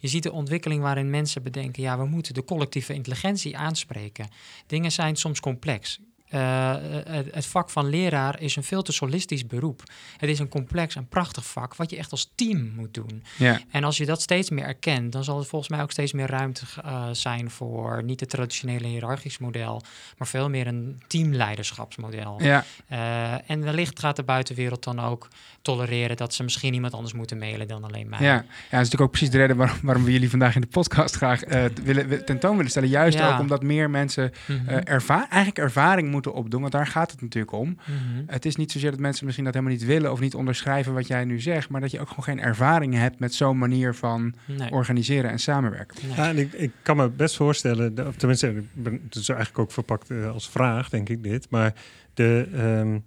Je 0.00 0.08
ziet 0.08 0.22
de 0.22 0.32
ontwikkeling 0.32 0.82
waarin 0.82 1.10
mensen 1.10 1.42
bedenken, 1.42 1.82
ja, 1.82 1.98
we 1.98 2.04
moeten 2.04 2.34
de 2.34 2.44
collectieve 2.44 2.94
intelligentie 2.94 3.56
aanspreken. 3.56 4.28
Dingen 4.66 4.92
zijn 4.92 5.16
soms 5.16 5.40
complex. 5.40 6.00
Eh, 6.28 6.74
het, 7.04 7.34
het 7.34 7.46
vak 7.46 7.70
van 7.70 7.88
leraar 7.88 8.40
is 8.40 8.56
een 8.56 8.64
veel 8.64 8.82
te 8.82 8.92
solistisch 8.92 9.46
beroep. 9.46 9.82
Het 10.16 10.30
is 10.30 10.38
een 10.38 10.48
complex 10.48 10.96
en 10.96 11.08
prachtig 11.08 11.46
vak 11.46 11.76
wat 11.76 11.90
je 11.90 11.96
echt 11.96 12.10
als 12.10 12.30
team 12.34 12.72
moet 12.76 12.94
doen. 12.94 13.22
Ja, 13.38 13.60
En 13.70 13.84
als 13.84 13.96
je 13.96 14.06
dat 14.06 14.22
steeds 14.22 14.50
meer 14.50 14.64
erkent, 14.64 15.12
dan 15.12 15.24
zal 15.24 15.38
er 15.38 15.44
volgens 15.44 15.70
mij 15.70 15.82
ook 15.82 15.90
steeds 15.90 16.12
meer 16.12 16.26
ruimte 16.26 16.64
eh, 16.84 17.08
zijn 17.12 17.50
voor 17.50 18.02
niet 18.04 18.20
het 18.20 18.30
traditionele 18.30 18.86
hiërarchisch 18.86 19.38
model, 19.38 19.82
maar 20.18 20.28
veel 20.28 20.48
meer 20.48 20.66
een 20.66 21.02
teamleiderschapsmodel. 21.06 22.42
ja, 22.42 22.64
Eh, 22.88 23.50
en 23.50 23.62
wellicht 23.64 23.98
gaat 24.00 24.16
de 24.16 24.22
buitenwereld 24.22 24.84
dan 24.84 25.00
ook 25.00 25.28
tolereren 25.64 26.16
dat 26.16 26.34
ze 26.34 26.42
misschien 26.42 26.74
iemand 26.74 26.94
anders 26.94 27.12
moeten 27.12 27.38
mailen 27.38 27.68
dan 27.68 27.84
alleen 27.84 28.08
mij. 28.08 28.18
ja. 28.20 28.32
ja, 28.34 28.38
dat 28.40 28.46
is 28.60 28.70
natuurlijk 28.70 29.00
ook 29.00 29.10
precies 29.10 29.30
de 29.30 29.38
reden 29.38 29.56
waarom, 29.56 29.76
waarom 29.82 30.04
we 30.04 30.12
jullie 30.12 30.30
vandaag 30.30 30.54
in 30.54 30.60
de 30.60 30.66
podcast 30.66 31.14
graag 31.16 31.42
eh, 31.42 31.64
willen, 31.84 32.24
tentoon 32.24 32.56
willen 32.56 32.70
stellen. 32.70 32.88
Juist 32.88 33.18
Ja. 33.18 33.32
ook 33.34 33.40
omdat 33.40 33.62
meer 33.62 33.90
mensen 33.90 34.32
Mhm. 34.46 34.68
eh, 34.68 34.92
erva 34.94 35.18
eigenlijk 35.30 35.58
ervaring 35.58 36.10
moeten 36.10 36.32
opdoen, 36.34 36.60
want 36.60 36.72
daar 36.72 36.86
gaat 36.86 37.10
het 37.10 37.20
natuurlijk 37.20 37.52
om. 37.52 37.68
Mhm. 37.68 38.22
Het 38.26 38.44
is 38.44 38.56
niet 38.56 38.72
zozeer 38.72 38.90
dat 38.90 39.00
mensen 39.00 39.24
misschien 39.24 39.44
dat 39.44 39.54
helemaal 39.54 39.74
niet 39.76 39.84
willen 39.86 40.12
of 40.12 40.20
niet 40.20 40.34
onderschrijven 40.34 40.94
wat 40.94 41.06
jij 41.06 41.24
nu 41.24 41.40
zegt, 41.40 41.68
maar 41.68 41.80
dat 41.80 41.90
je 41.90 42.00
ook 42.00 42.08
gewoon 42.08 42.24
geen 42.24 42.40
ervaring 42.40 42.94
hebt 42.94 43.18
met 43.18 43.34
zo'n 43.34 43.58
manier 43.58 43.94
van 43.94 44.34
Nee. 44.46 44.70
organiseren 44.70 45.30
en 45.30 45.38
samenwerken. 45.38 45.96
nee. 46.06 46.16
Ja, 46.16 46.28
en 46.28 46.38
ik, 46.38 46.52
ik 46.52 46.70
kan 46.82 46.96
me 46.96 47.08
best 47.08 47.36
voorstellen, 47.36 47.94
de- 47.94 48.06
of 48.06 48.16
tenminste, 48.16 48.48
ik 48.48 48.64
ben- 48.72 49.00
het 49.04 49.14
is 49.14 49.28
eigenlijk 49.28 49.58
ook 49.58 49.72
verpakt 49.72 50.10
eh, 50.10 50.30
als 50.30 50.48
vraag, 50.48 50.88
denk 50.88 51.08
ik 51.08 51.22
dit. 51.22 51.46
Maar 51.50 51.74
de, 52.14 52.48
ehm, 52.52 52.92
de- 52.92 53.00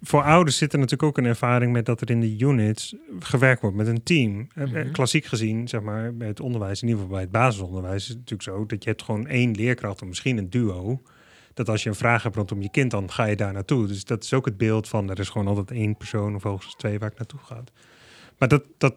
voor 0.00 0.22
ouders 0.22 0.56
zit 0.56 0.72
er 0.72 0.78
natuurlijk 0.78 1.08
ook 1.08 1.18
een 1.18 1.24
ervaring 1.30 1.72
met 1.72 1.86
dat 1.86 2.00
er 2.00 2.10
in 2.10 2.20
de 2.20 2.38
units 2.38 2.94
gewerkt 3.20 3.60
wordt 3.60 3.76
met 3.76 3.86
een 3.86 4.02
team. 4.02 4.48
Eh, 4.54 4.62
eh, 4.62 4.70
Mhm. 4.70 4.90
Klassiek 4.92 5.24
gezien, 5.24 5.68
zeg 5.68 5.80
maar, 5.80 6.14
bij 6.16 6.26
het 6.28 6.40
onderwijs, 6.40 6.82
in 6.82 6.88
ieder 6.88 7.02
geval 7.02 7.16
bij 7.16 7.24
het 7.24 7.32
basisonderwijs, 7.34 8.02
is 8.02 8.08
het 8.08 8.16
natuurlijk 8.18 8.42
zo 8.48 8.66
dat 8.66 8.82
je 8.84 8.90
hebt 8.90 9.02
gewoon 9.02 9.26
één 9.26 9.54
leerkracht 9.54 10.02
of 10.02 10.08
misschien 10.08 10.38
een 10.38 10.50
duo. 10.50 11.02
Dat 11.54 11.68
als 11.68 11.82
je 11.82 11.88
een 11.88 11.94
vraag 11.94 12.22
hebt 12.22 12.36
rondom 12.36 12.62
je 12.62 12.70
kind, 12.70 12.90
dan 12.90 13.10
ga 13.10 13.24
je 13.24 13.36
daar 13.36 13.52
naartoe. 13.52 13.86
Dus 13.86 14.04
dat 14.04 14.24
is 14.24 14.32
ook 14.32 14.44
het 14.44 14.56
beeld 14.56 14.88
van 14.88 15.10
er 15.10 15.18
is 15.18 15.28
gewoon 15.28 15.46
altijd 15.46 15.70
één 15.70 15.96
persoon 15.96 16.34
of 16.34 16.42
hoogstens 16.42 16.74
twee 16.76 16.98
waar 16.98 17.10
ik 17.10 17.18
naartoe 17.18 17.40
ga. 17.42 17.62
Maar 18.38 18.48
dat, 18.48 18.62
dat 18.78 18.94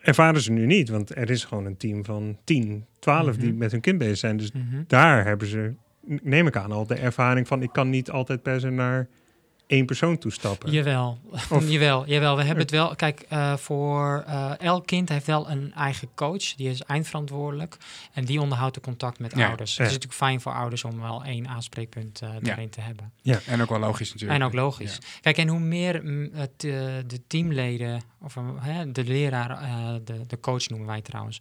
ervaren 0.00 0.40
ze 0.40 0.52
nu 0.52 0.66
niet, 0.66 0.88
want 0.88 1.16
er 1.16 1.30
is 1.30 1.44
gewoon 1.44 1.64
een 1.64 1.76
team 1.76 2.04
van 2.04 2.38
10, 2.44 2.84
12 2.98 3.36
die 3.36 3.48
Mhm. 3.48 3.58
met 3.58 3.72
hun 3.72 3.80
kind 3.80 3.98
bezig 3.98 4.16
zijn. 4.18 4.36
Dus 4.36 4.52
Mhm. 4.52 4.82
daar 4.86 5.24
hebben 5.24 5.48
ze, 5.48 5.72
neem 6.22 6.46
ik 6.46 6.56
aan, 6.56 6.72
al 6.72 6.86
de 6.86 6.94
ervaring 6.94 7.46
van 7.46 7.62
ik 7.62 7.72
kan 7.72 7.90
niet 7.90 8.10
altijd 8.10 8.42
per 8.42 8.60
se 8.60 8.70
naar 8.70 9.08
één 9.66 9.86
persoon 9.86 10.18
toestappen. 10.18 10.70
Jawel. 10.72 11.18
Of- 11.50 11.68
jawel, 11.68 12.06
jawel, 12.06 12.36
we 12.36 12.42
hebben 12.42 12.62
het 12.62 12.70
wel. 12.70 12.94
Kijk, 12.96 13.24
eh, 13.28 13.56
voor 13.56 14.24
eh, 14.26 14.52
elk 14.58 14.86
kind 14.86 15.08
heeft 15.08 15.26
wel 15.26 15.50
een 15.50 15.72
eigen 15.74 16.08
coach. 16.14 16.54
Die 16.54 16.70
is 16.70 16.82
eindverantwoordelijk. 16.82 17.76
En 18.12 18.24
die 18.24 18.40
onderhoudt 18.40 18.74
de 18.74 18.80
contact 18.80 19.18
met 19.18 19.36
Ja, 19.36 19.46
ouders. 19.48 19.70
ja. 19.76 19.82
Het 19.82 19.86
is 19.86 19.92
natuurlijk 19.96 20.22
fijn 20.22 20.40
voor 20.40 20.52
ouders 20.52 20.84
om 20.84 21.00
wel 21.00 21.24
één 21.24 21.48
aanspreekpunt 21.48 22.20
eh, 22.22 22.30
daarin 22.40 22.70
te 22.70 22.80
hebben. 22.80 23.12
En 23.46 23.62
ook 23.62 23.68
wel 23.68 23.78
logisch 23.78 24.12
natuurlijk. 24.12 24.40
En 24.40 24.46
ook 24.46 24.52
logisch. 24.54 24.98
Kijk, 25.20 25.36
en 25.38 25.48
hoe 25.48 25.60
meer 25.60 26.00
mm, 26.04 26.28
het, 26.32 26.50
eh, 26.64 26.70
de 27.06 27.20
teamleden, 27.26 28.02
of 28.22 28.36
hè, 28.60 28.92
de 28.92 29.04
leraar, 29.04 29.50
eh, 29.50 29.94
de, 30.04 30.26
de 30.26 30.40
coach 30.40 30.68
noemen 30.68 30.86
wij 30.88 31.00
trouwens. 31.00 31.36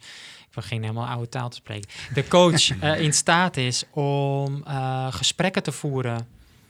Ik 0.50 0.56
begin 0.56 0.82
helemaal 0.82 1.08
oude 1.08 1.30
taal 1.30 1.50
te 1.50 1.56
spreken. 1.56 1.90
De 2.14 2.28
coach 2.28 2.70
eh, 2.80 3.00
in 3.00 3.14
staat 3.14 3.58
is 3.58 3.84
om 3.92 4.64
eh, 4.66 5.08
gesprekken 5.14 5.64
te 5.64 5.72
voeren 5.72 6.28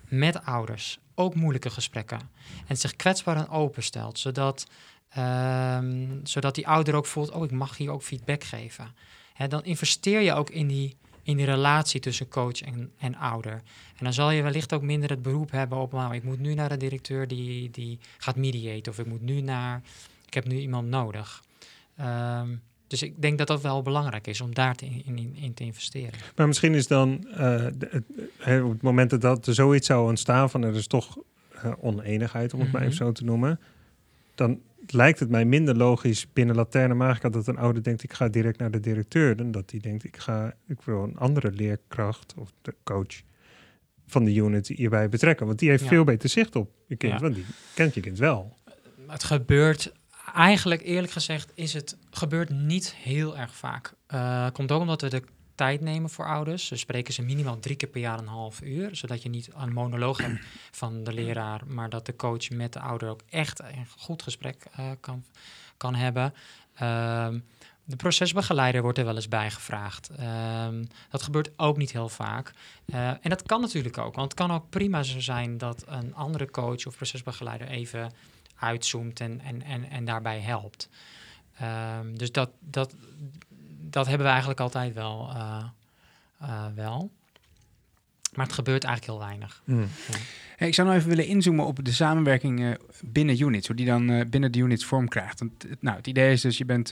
met 0.08 0.46
ouders. 0.46 1.00
Ook 1.16 1.36
moeilijke 1.36 1.70
gesprekken. 1.70 2.20
En 2.68 2.78
zich 2.78 2.96
kwetsbaar 2.96 3.36
en 3.36 3.50
open 3.50 3.84
stelt. 3.84 4.20
Zodat, 4.20 4.68
ehm, 5.10 6.08
zodat 6.24 6.56
die 6.56 6.68
ouder 6.68 6.96
ook 6.96 7.06
voelt, 7.06 7.32
oh, 7.32 7.44
ik 7.44 7.52
mag 7.52 7.78
hier 7.78 7.92
ook 7.92 8.04
feedback 8.04 8.44
geven. 8.44 8.96
Hè, 9.34 9.48
dan 9.48 9.64
investeer 9.64 10.22
je 10.22 10.34
ook 10.34 10.50
in 10.50 10.68
die, 10.68 10.98
in 11.24 11.38
die 11.38 11.46
relatie 11.46 12.00
tussen 12.00 12.28
coach 12.28 12.62
en, 12.62 12.92
en 12.98 13.16
ouder. 13.16 13.54
En 13.98 14.04
dan 14.04 14.14
zal 14.14 14.32
je 14.32 14.42
wellicht 14.42 14.74
ook 14.74 14.82
minder 14.82 15.10
het 15.10 15.22
beroep 15.22 15.52
hebben 15.52 15.78
op, 15.78 15.92
nou, 15.92 16.16
ik 16.16 16.24
moet 16.24 16.40
nu 16.40 16.54
naar 16.54 16.70
de 16.70 16.78
directeur 16.78 17.28
die, 17.28 17.70
die 17.70 18.00
gaat 18.18 18.36
mediaten. 18.36 18.92
Of 18.92 19.00
ik 19.00 19.06
moet 19.06 19.22
nu 19.22 19.42
naar, 19.42 19.82
ik 20.26 20.34
heb 20.34 20.46
nu 20.46 20.60
iemand 20.60 20.88
nodig. 20.88 21.44
Ehm, 21.98 22.56
dus 22.88 23.04
ik 23.04 23.22
denk 23.22 23.38
dat 23.38 23.48
dat 23.48 23.62
wel 23.62 23.82
belangrijk 23.82 24.28
is 24.28 24.42
om 24.42 24.54
daar 24.54 24.76
te 24.76 24.86
in, 24.86 25.18
in, 25.18 25.36
in 25.36 25.54
te 25.54 25.64
investeren. 25.64 26.20
Maar 26.36 26.48
misschien 26.48 26.74
is 26.74 26.88
dan 26.88 27.28
eh, 27.32 27.66
de- 27.78 28.04
op 28.64 28.72
het 28.72 28.82
moment 28.82 29.10
dat, 29.10 29.22
dat 29.22 29.48
er 29.48 29.54
zoiets 29.54 29.88
zou 29.88 30.10
ontstaan 30.10 30.50
van 30.50 30.64
er 30.64 30.76
is 30.76 30.88
toch 30.88 31.18
eh, 31.52 31.72
oneenigheid, 31.80 32.54
om 32.54 32.60
het 32.60 32.72
maar 32.72 32.82
Mhm. 32.82 32.92
even 32.92 33.06
zo 33.06 33.12
te 33.12 33.24
noemen, 33.24 33.60
dan 34.36 34.60
lijkt 34.88 35.20
het 35.20 35.30
mij 35.30 35.46
minder 35.46 35.76
logisch 35.78 36.28
binnen 36.34 36.56
Laterne 36.56 36.94
Magica 36.94 37.30
dat 37.30 37.48
een 37.48 37.58
ouder 37.58 37.84
denkt 37.84 38.04
ik 38.04 38.14
ga 38.14 38.28
direct 38.28 38.60
naar 38.60 38.72
de 38.72 38.80
directeur, 38.80 39.36
dan 39.36 39.52
dat 39.52 39.70
die 39.70 39.80
denkt 39.82 40.04
ik 40.04 40.18
ga 40.18 40.54
ik 40.68 40.82
wil 40.82 41.04
een 41.04 41.18
andere 41.18 41.52
leerkracht 41.52 42.34
of 42.38 42.52
de 42.62 42.76
coach 42.84 43.22
van 44.08 44.24
de 44.26 44.34
unit 44.34 44.68
hierbij 44.68 45.10
betrekken, 45.10 45.46
want 45.46 45.60
die 45.60 45.70
heeft 45.70 45.84
Ja. 45.84 45.90
veel 45.90 46.04
beter 46.04 46.30
zicht 46.30 46.56
op 46.56 46.72
je 46.88 46.96
kind, 46.96 47.14
Ja. 47.14 47.20
want 47.20 47.36
die 47.36 47.46
kent 47.74 47.94
je 47.94 48.02
kind 48.02 48.18
wel. 48.18 48.58
Het 49.08 49.24
gebeurt, 49.24 49.94
eigenlijk 50.34 50.82
eerlijk 50.82 51.14
gezegd, 51.14 51.52
is 51.54 51.74
het 51.74 51.98
gebeurt 52.12 52.50
niet 52.50 52.94
heel 52.94 53.38
erg 53.38 53.56
vaak. 53.56 53.94
Eh 54.08 54.48
komt 54.54 54.72
ook 54.72 54.82
omdat 54.82 55.02
we 55.02 55.10
de 55.10 55.24
tijd 55.56 55.82
nemen 55.82 56.10
voor 56.10 56.26
ouders. 56.26 56.70
We 56.70 56.78
spreken 56.78 57.14
ze 57.14 57.22
minimaal 57.22 57.60
drie 57.60 57.76
keer 57.76 57.90
per 57.90 58.02
jaar 58.02 58.20
een 58.20 58.28
half 58.28 58.62
uur, 58.62 58.96
zodat 58.96 59.22
je 59.22 59.30
niet 59.30 59.50
een 59.56 59.74
monoloog 59.74 60.18
hebt 60.18 60.46
van 60.72 61.04
de 61.04 61.14
leraar, 61.14 61.62
maar 61.68 61.90
dat 61.90 62.06
de 62.06 62.16
coach 62.16 62.50
met 62.50 62.74
de 62.74 62.80
ouder 62.80 63.10
ook 63.10 63.22
echt 63.30 63.60
een 63.60 63.88
goed 63.98 64.24
gesprek 64.24 64.66
eh, 64.76 64.86
kan, 65.00 65.24
kan 65.78 65.96
hebben. 65.96 66.34
Ehm, 66.74 67.40
de 67.84 67.96
procesbegeleider 67.96 68.82
wordt 68.82 68.98
er 68.98 69.06
wel 69.06 69.16
eens 69.16 69.28
bij 69.28 69.52
gevraagd. 69.52 70.10
Ehm, 70.10 70.86
dat 71.10 71.24
gebeurt 71.24 71.50
ook 71.56 71.78
niet 71.78 71.92
heel 71.92 72.10
vaak. 72.10 72.54
Eh, 72.86 73.08
en 73.08 73.30
dat 73.30 73.42
kan 73.42 73.62
natuurlijk 73.62 73.98
ook, 73.98 74.16
want 74.16 74.32
het 74.32 74.40
kan 74.40 74.52
ook 74.52 74.70
prima 74.70 75.04
zo 75.04 75.20
zijn 75.20 75.58
dat 75.58 75.84
een 75.88 76.16
andere 76.16 76.52
coach 76.52 76.86
of 76.86 76.96
procesbegeleider 76.96 77.68
even 77.68 78.12
uitzoomt 78.60 79.20
en, 79.20 79.42
en, 79.42 79.62
en, 79.62 79.90
en 79.90 80.06
daarbij 80.06 80.40
helpt. 80.40 80.90
Ehm, 81.60 82.16
dus 82.16 82.32
dat, 82.32 82.50
dat, 82.60 82.96
dat 83.82 84.06
hebben 84.06 84.24
we 84.26 84.30
eigenlijk 84.32 84.60
altijd 84.62 84.94
wel. 84.94 85.30
eh, 85.36 85.64
eh, 86.40 86.66
wel. 86.76 87.12
Maar 88.34 88.46
het 88.46 88.56
gebeurt 88.56 88.84
eigenlijk 88.84 89.18
heel 89.20 89.28
weinig. 89.28 89.62
Hey, 90.56 90.68
ik 90.68 90.74
zou 90.74 90.88
nou 90.88 91.00
even 91.00 91.10
willen 91.10 91.28
inzoomen 91.28 91.66
op 91.66 91.84
de 91.86 91.92
samenwerking 91.92 92.64
eh, 92.64 92.72
binnen 93.06 93.42
units, 93.42 93.68
hoe 93.68 93.76
die 93.76 93.86
dan 93.86 94.10
eh, 94.10 94.26
binnen 94.30 94.52
de 94.52 94.60
units 94.60 94.86
vorm 94.86 95.08
krijgt. 95.08 95.40
Want, 95.40 95.64
het- 95.64 95.82
nou, 95.82 95.98
het 95.98 96.08
idee 96.08 96.32
is 96.32 96.42
dus, 96.42 96.58
je 96.58 96.66
bent 96.66 96.92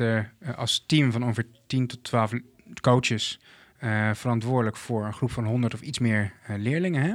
als 0.55 0.83
team 0.87 1.11
van 1.11 1.23
ongeveer 1.23 1.47
10 1.67 1.87
tot 1.87 2.03
12 2.03 2.33
coaches 2.81 3.39
eh, 3.77 4.13
verantwoordelijk 4.13 4.77
voor 4.77 5.05
een 5.05 5.13
groep 5.13 5.31
van 5.31 5.45
100 5.45 5.73
of 5.73 5.81
iets 5.81 5.99
meer 5.99 6.33
leerlingen. 6.57 7.01
Hè? 7.03 7.13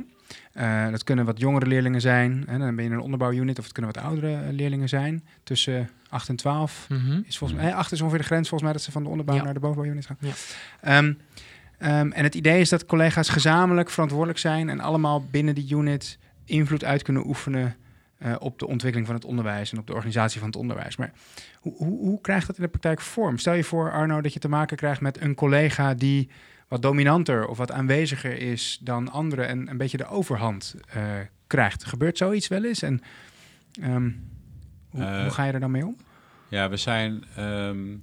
Eh, 0.52 0.90
dat 0.90 1.04
kunnen 1.04 1.24
wat 1.24 1.38
jongere 1.40 1.66
leerlingen 1.66 2.00
zijn, 2.00 2.44
hè? 2.46 2.58
dan 2.58 2.74
ben 2.74 2.84
je 2.84 2.90
in 2.90 2.96
een 2.96 3.02
onderbouwunit, 3.02 3.58
of 3.58 3.64
het 3.64 3.72
kunnen 3.72 3.92
wat 3.92 4.02
oudere 4.02 4.34
eh, 4.34 4.40
leerlingen 4.50 4.88
zijn, 4.88 5.24
tussen 5.42 5.90
8 6.08 6.28
en 6.28 6.36
12. 6.36 6.86
Is 7.26 7.38
volgens 7.38 7.60
mij, 7.60 7.74
8 7.74 7.92
is 7.92 8.00
ongeveer 8.00 8.18
de 8.18 8.24
grens 8.24 8.48
volgens 8.48 8.62
mij 8.62 8.72
dat 8.72 8.82
ze 8.82 8.92
van 8.92 9.02
de 9.02 9.08
onderbouw 9.08 9.36
Ja. 9.36 9.42
naar 9.42 9.54
de 9.54 9.60
bovenbouwunit 9.60 10.06
gaan. 10.06 10.16
Ja. 10.20 10.32
Ehm, 10.80 11.12
ehm, 11.78 12.10
en 12.10 12.22
het 12.22 12.34
idee 12.34 12.60
is 12.60 12.68
dat 12.68 12.86
collega's 12.86 13.28
gezamenlijk 13.28 13.90
verantwoordelijk 13.90 14.38
zijn 14.38 14.68
en 14.68 14.80
allemaal 14.80 15.24
binnen 15.30 15.54
die 15.54 15.74
unit 15.76 16.18
invloed 16.44 16.84
uit 16.84 17.02
kunnen 17.02 17.26
oefenen 17.26 17.76
eh, 18.18 18.34
op 18.38 18.58
de 18.58 18.66
ontwikkeling 18.66 19.06
van 19.06 19.16
het 19.16 19.24
onderwijs 19.24 19.72
en 19.72 19.78
op 19.78 19.86
de 19.86 19.94
organisatie 19.94 20.38
van 20.38 20.48
het 20.48 20.58
onderwijs. 20.58 20.96
Maar 20.96 21.12
hoe, 21.60 21.76
hoe, 21.76 21.98
hoe 21.98 22.20
krijgt 22.20 22.46
dat 22.46 22.56
in 22.56 22.62
de 22.62 22.68
praktijk 22.68 23.00
vorm? 23.00 23.38
Stel 23.38 23.54
je 23.54 23.64
voor, 23.64 23.92
Arno, 23.92 24.20
dat 24.20 24.32
je 24.32 24.38
te 24.38 24.48
maken 24.48 24.76
krijgt 24.76 25.00
met 25.00 25.20
een 25.20 25.34
collega 25.34 25.94
die 25.94 26.28
wat 26.68 26.82
dominanter 26.82 27.46
of 27.46 27.58
wat 27.58 27.72
aanweziger 27.72 28.38
is 28.38 28.78
dan 28.80 29.10
anderen 29.10 29.48
en 29.48 29.68
een 29.70 29.76
beetje 29.76 29.96
de 29.96 30.06
overhand 30.06 30.74
eh, 30.88 31.02
krijgt. 31.46 31.84
Gebeurt 31.84 32.18
zoiets 32.18 32.48
wel 32.48 32.64
eens? 32.64 32.82
En 32.82 33.02
ehm, 33.80 34.10
hoe, 34.88 35.04
Eh, 35.04 35.22
hoe 35.22 35.30
ga 35.30 35.44
je 35.44 35.52
er 35.52 35.60
dan 35.60 35.70
mee 35.70 35.86
om? 35.86 35.96
Ja, 36.48 36.68
we 36.68 36.76
zijn 36.76 37.24
ehm, 37.36 37.96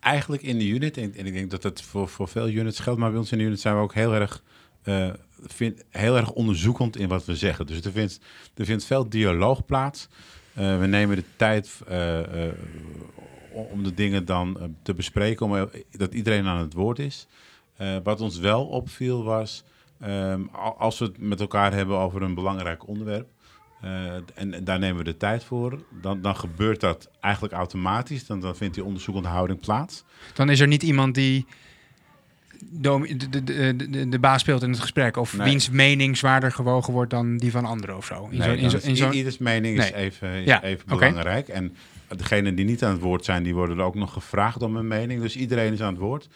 eigenlijk 0.00 0.42
in 0.42 0.58
de 0.58 0.66
unit, 0.66 0.96
en, 0.96 1.14
en 1.14 1.26
ik 1.26 1.32
denk 1.32 1.50
dat 1.50 1.62
dat 1.62 1.82
voor, 1.82 2.08
voor 2.08 2.28
veel 2.28 2.48
units 2.48 2.80
geldt, 2.80 3.00
maar 3.00 3.10
bij 3.10 3.18
ons 3.18 3.32
in 3.32 3.38
de 3.38 3.44
unit 3.44 3.60
zijn 3.60 3.74
we 3.74 3.80
ook 3.80 3.94
heel 3.94 4.14
erg, 4.14 4.42
eh, 4.82 5.10
vind, 5.46 5.84
heel 5.88 6.16
erg 6.16 6.30
onderzoekend 6.32 6.96
in 6.96 7.08
wat 7.08 7.24
we 7.24 7.36
zeggen. 7.36 7.66
Dus 7.66 7.80
er 7.80 7.92
vindt, 7.92 8.20
er 8.54 8.64
vindt 8.64 8.84
veel 8.84 9.08
dialoog 9.08 9.64
plaats. 9.64 10.08
We 10.52 10.86
nemen 10.86 11.16
de 11.16 11.24
tijd 11.36 11.82
om 13.52 13.82
de 13.82 13.94
dingen 13.94 14.24
dan 14.24 14.76
te 14.82 14.94
bespreken, 14.94 15.46
om, 15.46 15.68
dat 15.90 16.14
iedereen 16.14 16.46
aan 16.46 16.58
het 16.58 16.72
woord 16.72 16.98
is. 16.98 17.26
Eh, 17.80 17.96
wat 18.02 18.20
ons 18.20 18.38
wel 18.38 18.64
opviel 18.66 19.24
was, 19.24 19.64
ehm, 20.00 20.40
al- 20.52 20.76
als 20.78 20.98
we 20.98 21.04
het 21.04 21.18
met 21.18 21.40
elkaar 21.40 21.72
hebben 21.72 21.96
over 21.98 22.22
een 22.22 22.34
belangrijk 22.34 22.88
onderwerp, 22.88 23.28
eh, 23.80 24.14
en, 24.14 24.24
en 24.54 24.64
daar 24.64 24.78
nemen 24.78 24.96
we 24.96 25.04
de 25.04 25.16
tijd 25.16 25.44
voor. 25.44 25.78
Dan, 26.00 26.20
dan 26.20 26.36
gebeurt 26.36 26.80
dat 26.80 27.10
eigenlijk 27.20 27.54
automatisch. 27.54 28.26
Dan, 28.26 28.40
dan 28.40 28.56
vindt 28.56 28.74
die 28.74 28.84
onderzoekende 28.84 29.28
houding 29.28 29.60
plaats. 29.60 30.04
Dan 30.34 30.50
is 30.50 30.60
er 30.60 30.66
niet 30.66 30.82
iemand 30.82 31.14
die 31.14 31.46
de, 32.70 33.16
de, 33.30 33.44
de, 33.44 33.76
de, 33.90 34.08
de 34.08 34.18
baas 34.18 34.40
speelt 34.40 34.62
in 34.62 34.70
het 34.70 34.80
gesprek. 34.80 35.16
Of 35.16 35.36
Nee. 35.36 35.48
wiens 35.48 35.70
mening 35.70 36.16
zwaarder 36.16 36.52
gewogen 36.52 36.92
wordt 36.92 37.10
dan 37.10 37.36
die 37.36 37.50
van 37.50 37.64
anderen 37.64 37.96
of 37.96 38.04
zo. 38.04 38.28
In 38.30 38.38
Nee, 38.38 38.70
zo- 38.70 38.78
in 38.82 38.96
zo'n- 38.96 39.12
ieders 39.12 39.38
mening 39.38 39.78
is 39.78 39.90
even, 39.90 40.28
is 40.34 40.44
Ja, 40.44 40.62
even 40.62 40.86
belangrijk. 40.88 41.48
En 41.48 41.76
degenen 42.16 42.54
die 42.54 42.64
niet 42.64 42.84
aan 42.84 42.92
het 42.92 43.00
woord 43.00 43.24
zijn, 43.24 43.42
die 43.42 43.54
worden 43.54 43.78
er 43.78 43.84
ook 43.84 43.94
nog 43.94 44.12
gevraagd 44.12 44.62
om 44.62 44.76
een 44.76 44.88
mening. 44.88 45.20
Dus 45.22 45.36
iedereen 45.36 45.72
is 45.72 45.80
aan 45.80 45.92
het 45.92 46.02
woord. 46.02 46.28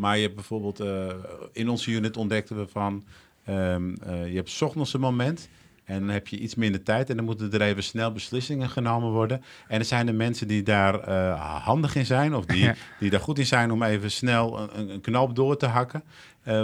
Maar 0.00 0.16
je 0.16 0.22
hebt 0.22 0.34
bijvoorbeeld, 0.34 0.80
eh, 0.80 1.06
in 1.52 1.68
onze 1.68 1.90
unit 1.90 2.16
ontdekten 2.16 2.56
we 2.56 2.66
van, 2.66 3.04
ehm, 3.44 3.94
eh, 4.02 4.28
je 4.28 4.36
hebt 4.36 4.50
's 4.50 4.62
ochtends 4.62 4.94
een 4.94 5.00
moment 5.00 5.48
en 5.84 5.98
dan 6.00 6.08
heb 6.08 6.28
je 6.28 6.38
iets 6.38 6.54
minder 6.54 6.82
tijd 6.82 7.10
en 7.10 7.16
dan 7.16 7.24
moeten 7.24 7.52
er 7.52 7.60
even 7.60 7.82
snel 7.82 8.12
beslissingen 8.12 8.70
genomen 8.70 9.10
worden. 9.10 9.42
En 9.68 9.78
er 9.78 9.84
zijn 9.84 10.06
de 10.06 10.12
mensen 10.12 10.48
die 10.48 10.62
daar 10.62 11.00
eh, 11.00 11.64
handig 11.64 11.94
in 11.94 12.06
zijn 12.06 12.34
of 12.34 12.46
die, 12.46 12.70
die 13.00 13.10
daar 13.10 13.20
goed 13.20 13.38
in 13.38 13.46
zijn 13.46 13.70
om 13.70 13.82
even 13.82 14.10
snel 14.10 14.70
een, 14.74 14.88
een 14.88 15.00
knoop 15.00 15.34
door 15.34 15.56
te 15.56 15.66
hakken. 15.66 16.02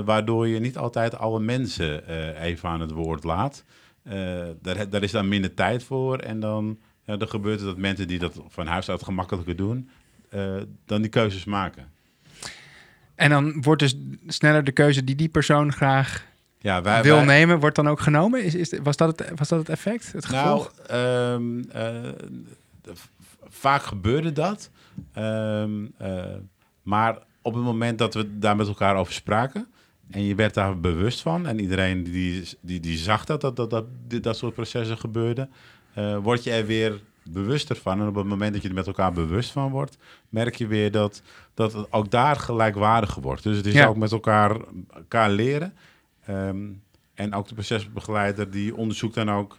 waardoor 0.04 0.48
je 0.48 0.60
niet 0.60 0.78
altijd 0.78 1.18
alle 1.18 1.40
mensen 1.40 2.08
even 2.40 2.68
aan 2.68 2.80
het 2.80 2.90
woord 2.90 3.24
laat. 3.24 3.64
Daar, 4.62 4.88
daar 4.88 5.02
is 5.02 5.10
dan 5.10 5.28
minder 5.28 5.54
tijd 5.54 5.82
voor. 5.84 6.18
En 6.18 6.40
dan, 6.40 6.78
ja, 7.04 7.16
dan 7.16 7.28
gebeurt 7.28 7.58
het 7.58 7.68
dat 7.68 7.76
mensen 7.76 8.08
die 8.08 8.18
dat 8.18 8.42
van 8.48 8.66
huis 8.66 8.90
uit 8.90 9.02
gemakkelijker 9.02 9.56
doen, 9.56 9.88
dan 10.84 11.02
die 11.02 11.10
keuzes 11.10 11.44
maken. 11.44 11.94
En 13.16 13.30
dan 13.30 13.62
wordt 13.62 13.80
dus 13.82 13.96
sneller 14.26 14.64
de 14.64 14.72
keuze 14.72 15.04
die 15.04 15.14
die 15.14 15.28
persoon 15.28 15.72
graag 15.72 16.24
Ja, 16.58 16.82
wij, 16.82 17.02
wil 17.02 17.16
wij- 17.16 17.24
nemen, 17.24 17.58
wordt 17.58 17.76
dan 17.76 17.88
ook 17.88 18.00
genomen. 18.00 18.44
Is, 18.44 18.54
is, 18.54 18.72
was, 18.82 18.96
dat 18.96 19.18
het, 19.18 19.38
was 19.38 19.48
dat 19.48 19.58
het 19.58 19.68
effect, 19.68 20.12
het 20.12 20.24
gevolg? 20.24 20.72
Nou, 20.88 21.62
ehm, 21.68 21.70
eh, 21.70 22.92
vaak 23.48 23.82
gebeurde 23.82 24.32
dat. 24.32 24.70
Ehm, 25.12 25.70
eh, 25.98 26.24
maar 26.82 27.18
op 27.42 27.54
het 27.54 27.64
moment 27.64 27.98
dat 27.98 28.14
we 28.14 28.38
daar 28.38 28.56
met 28.56 28.66
elkaar 28.68 28.96
over 28.96 29.12
spraken... 29.12 29.66
en 30.10 30.22
je 30.24 30.34
werd 30.34 30.54
daar 30.54 30.80
bewust 30.80 31.20
van... 31.20 31.46
en 31.46 31.60
iedereen 31.60 32.02
die, 32.04 32.48
die, 32.60 32.80
die 32.80 32.96
zag 32.98 33.24
dat 33.24 33.40
dat, 33.40 33.56
dat, 33.56 33.70
dat, 33.70 33.84
dat 34.22 34.36
soort 34.36 34.54
processen 34.54 34.98
gebeurden... 34.98 35.50
eh, 35.94 36.16
word 36.16 36.44
je 36.44 36.50
er 36.52 36.66
weer 36.66 37.00
bewuster 37.30 37.76
van. 37.76 38.00
En 38.00 38.06
op 38.08 38.14
het 38.14 38.26
moment 38.26 38.52
dat 38.52 38.62
je 38.62 38.68
er 38.68 38.74
met 38.74 38.86
elkaar 38.86 39.12
bewust 39.12 39.50
van 39.50 39.70
wordt... 39.70 39.98
merk 40.28 40.54
je 40.54 40.66
weer 40.66 40.90
dat, 40.90 41.22
dat 41.54 41.72
het 41.72 41.92
ook 41.92 42.10
daar 42.10 42.36
gelijkwaardiger 42.36 43.22
wordt. 43.22 43.42
Dus 43.42 43.56
het 43.56 43.66
is 43.66 43.72
Ja. 43.72 43.86
ook 43.86 43.96
met 43.96 44.12
elkaar, 44.12 44.56
elkaar 44.94 45.30
leren... 45.30 45.74
Ehm, 46.26 46.56
en 47.14 47.34
ook 47.34 47.48
de 47.48 47.54
procesbegeleider 47.54 48.50
die 48.50 48.76
onderzoekt 48.76 49.14
dan 49.14 49.30
ook 49.30 49.58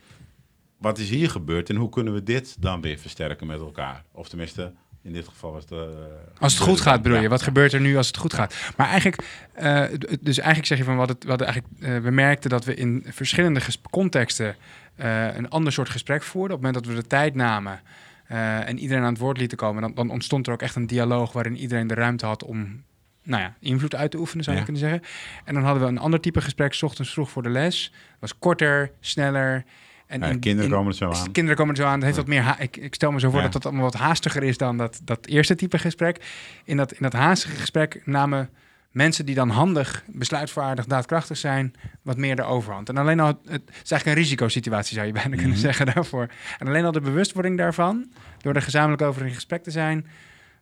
wat 0.77 0.97
is 0.97 1.09
hier 1.09 1.29
gebeurd 1.29 1.69
en 1.69 1.75
hoe 1.75 1.89
kunnen 1.89 2.13
we 2.13 2.23
dit 2.23 2.55
dan 2.61 2.81
weer 2.81 2.97
versterken 2.97 3.47
met 3.47 3.59
elkaar? 3.59 4.03
Of 4.11 4.29
tenminste, 4.29 4.73
in 5.01 5.13
dit 5.13 5.27
geval 5.27 5.51
was 5.51 5.61
het... 5.63 5.71
eh, 5.71 5.79
Als 6.39 6.53
het 6.53 6.61
goed 6.63 6.81
gaat, 6.81 7.01
bedoel 7.01 7.17
je. 7.17 7.23
Ja. 7.23 7.29
Wat 7.29 7.41
gebeurt 7.41 7.73
er 7.73 7.81
nu 7.81 7.97
als 7.97 8.07
het 8.07 8.17
goed 8.17 8.33
gaat? 8.33 8.55
Maar 8.77 8.87
eigenlijk, 8.87 9.23
eh, 9.53 9.83
dus 10.21 10.37
eigenlijk 10.37 10.67
zeg 10.67 10.77
je 10.77 10.83
van 10.83 10.95
wat 10.95 11.09
het, 11.09 11.23
wat 11.23 11.41
eigenlijk, 11.41 11.73
eh, 11.81 11.97
we 11.99 12.11
merkten 12.11 12.49
dat 12.49 12.65
we 12.65 12.73
in 12.75 13.05
verschillende 13.07 13.61
contexten 13.89 14.55
eh, 14.97 15.35
een 15.35 15.49
ander 15.49 15.73
soort 15.73 15.89
gesprek 15.89 16.23
voerden. 16.23 16.57
Op 16.57 16.63
het 16.63 16.71
moment 16.73 16.85
dat 16.85 16.95
we 16.95 17.01
de 17.01 17.07
tijd 17.07 17.35
namen 17.35 17.79
eh, 18.27 18.67
en 18.67 18.79
iedereen 18.79 19.03
aan 19.03 19.11
het 19.13 19.21
woord 19.21 19.37
lieten 19.37 19.57
komen, 19.57 19.81
dan, 19.81 19.93
dan 19.93 20.09
ontstond 20.09 20.47
er 20.47 20.53
ook 20.53 20.61
echt 20.61 20.75
een 20.75 20.87
dialoog 20.87 21.31
waarin 21.33 21.57
iedereen 21.57 21.87
de 21.87 21.93
ruimte 21.93 22.25
had 22.25 22.43
om 22.43 22.83
nou 23.23 23.41
ja, 23.41 23.53
invloed 23.59 23.95
uit 23.95 24.11
te 24.11 24.17
oefenen, 24.17 24.43
zou 24.43 24.55
je 24.57 24.61
Ja. 24.61 24.67
kunnen 24.71 24.89
zeggen. 24.89 25.07
En 25.45 25.53
dan 25.53 25.63
hadden 25.63 25.83
we 25.83 25.89
een 25.89 25.97
ander 25.97 26.19
type 26.21 26.41
gesprek, 26.41 26.73
's 26.73 26.81
ochtends 26.83 27.11
vroeg 27.13 27.29
voor 27.29 27.43
de 27.43 27.49
les. 27.49 27.93
was 28.19 28.39
korter, 28.39 28.91
sneller. 28.99 29.63
En 30.07 30.19
Ja, 30.19 30.25
in- 30.27 30.39
kinderen 30.39 30.69
in- 30.71 30.75
komen 30.77 30.91
er 30.91 30.97
zo 30.97 31.11
aan. 31.11 31.31
Kinderen 31.31 31.57
komen 31.57 31.75
er 31.75 31.81
zo 31.81 31.87
aan. 31.87 31.93
Het 31.95 32.03
heeft 32.03 32.17
wat 32.17 32.27
meer 32.27 32.55
ik, 32.59 32.77
ik 32.77 32.95
stel 32.95 33.11
me 33.11 33.19
zo 33.19 33.27
voor 33.29 33.37
Ja. 33.37 33.43
dat 33.43 33.53
dat 33.53 33.65
allemaal 33.65 33.83
wat 33.83 33.93
haastiger 33.93 34.43
is 34.43 34.57
dan 34.57 34.77
dat, 34.77 35.01
dat 35.03 35.25
eerste 35.25 35.55
type 35.55 35.77
gesprek. 35.79 36.25
In 36.63 36.77
dat, 36.77 36.91
in 36.91 36.97
dat 37.01 37.13
haastige 37.13 37.55
gesprek 37.55 38.01
namen 38.05 38.49
mensen 38.97 39.25
die 39.25 39.35
dan 39.35 39.49
handig, 39.49 40.03
besluitvaardig, 40.07 40.85
daadkrachtig 40.85 41.37
zijn, 41.37 41.73
wat 42.01 42.17
meer 42.17 42.35
de 42.35 42.43
overhand. 42.43 42.89
En 42.89 42.97
alleen 42.97 43.19
al, 43.19 43.27
het, 43.27 43.37
het 43.45 43.61
is 43.83 43.91
eigenlijk 43.91 44.05
een 44.05 44.23
risicosituatie 44.23 44.95
zou 44.95 45.07
je 45.07 45.13
bijna 45.13 45.29
kunnen 45.29 45.47
Mhm. 45.49 45.57
zeggen 45.59 45.85
daarvoor. 45.93 46.27
En 46.59 46.67
alleen 46.67 46.85
al 46.85 46.91
de 46.91 47.01
bewustwording 47.01 47.57
daarvan, 47.57 48.11
door 48.41 48.53
er 48.53 48.61
gezamenlijk 48.61 49.01
over 49.01 49.25
in 49.25 49.33
gesprek 49.33 49.63
te 49.63 49.71
zijn, 49.71 50.07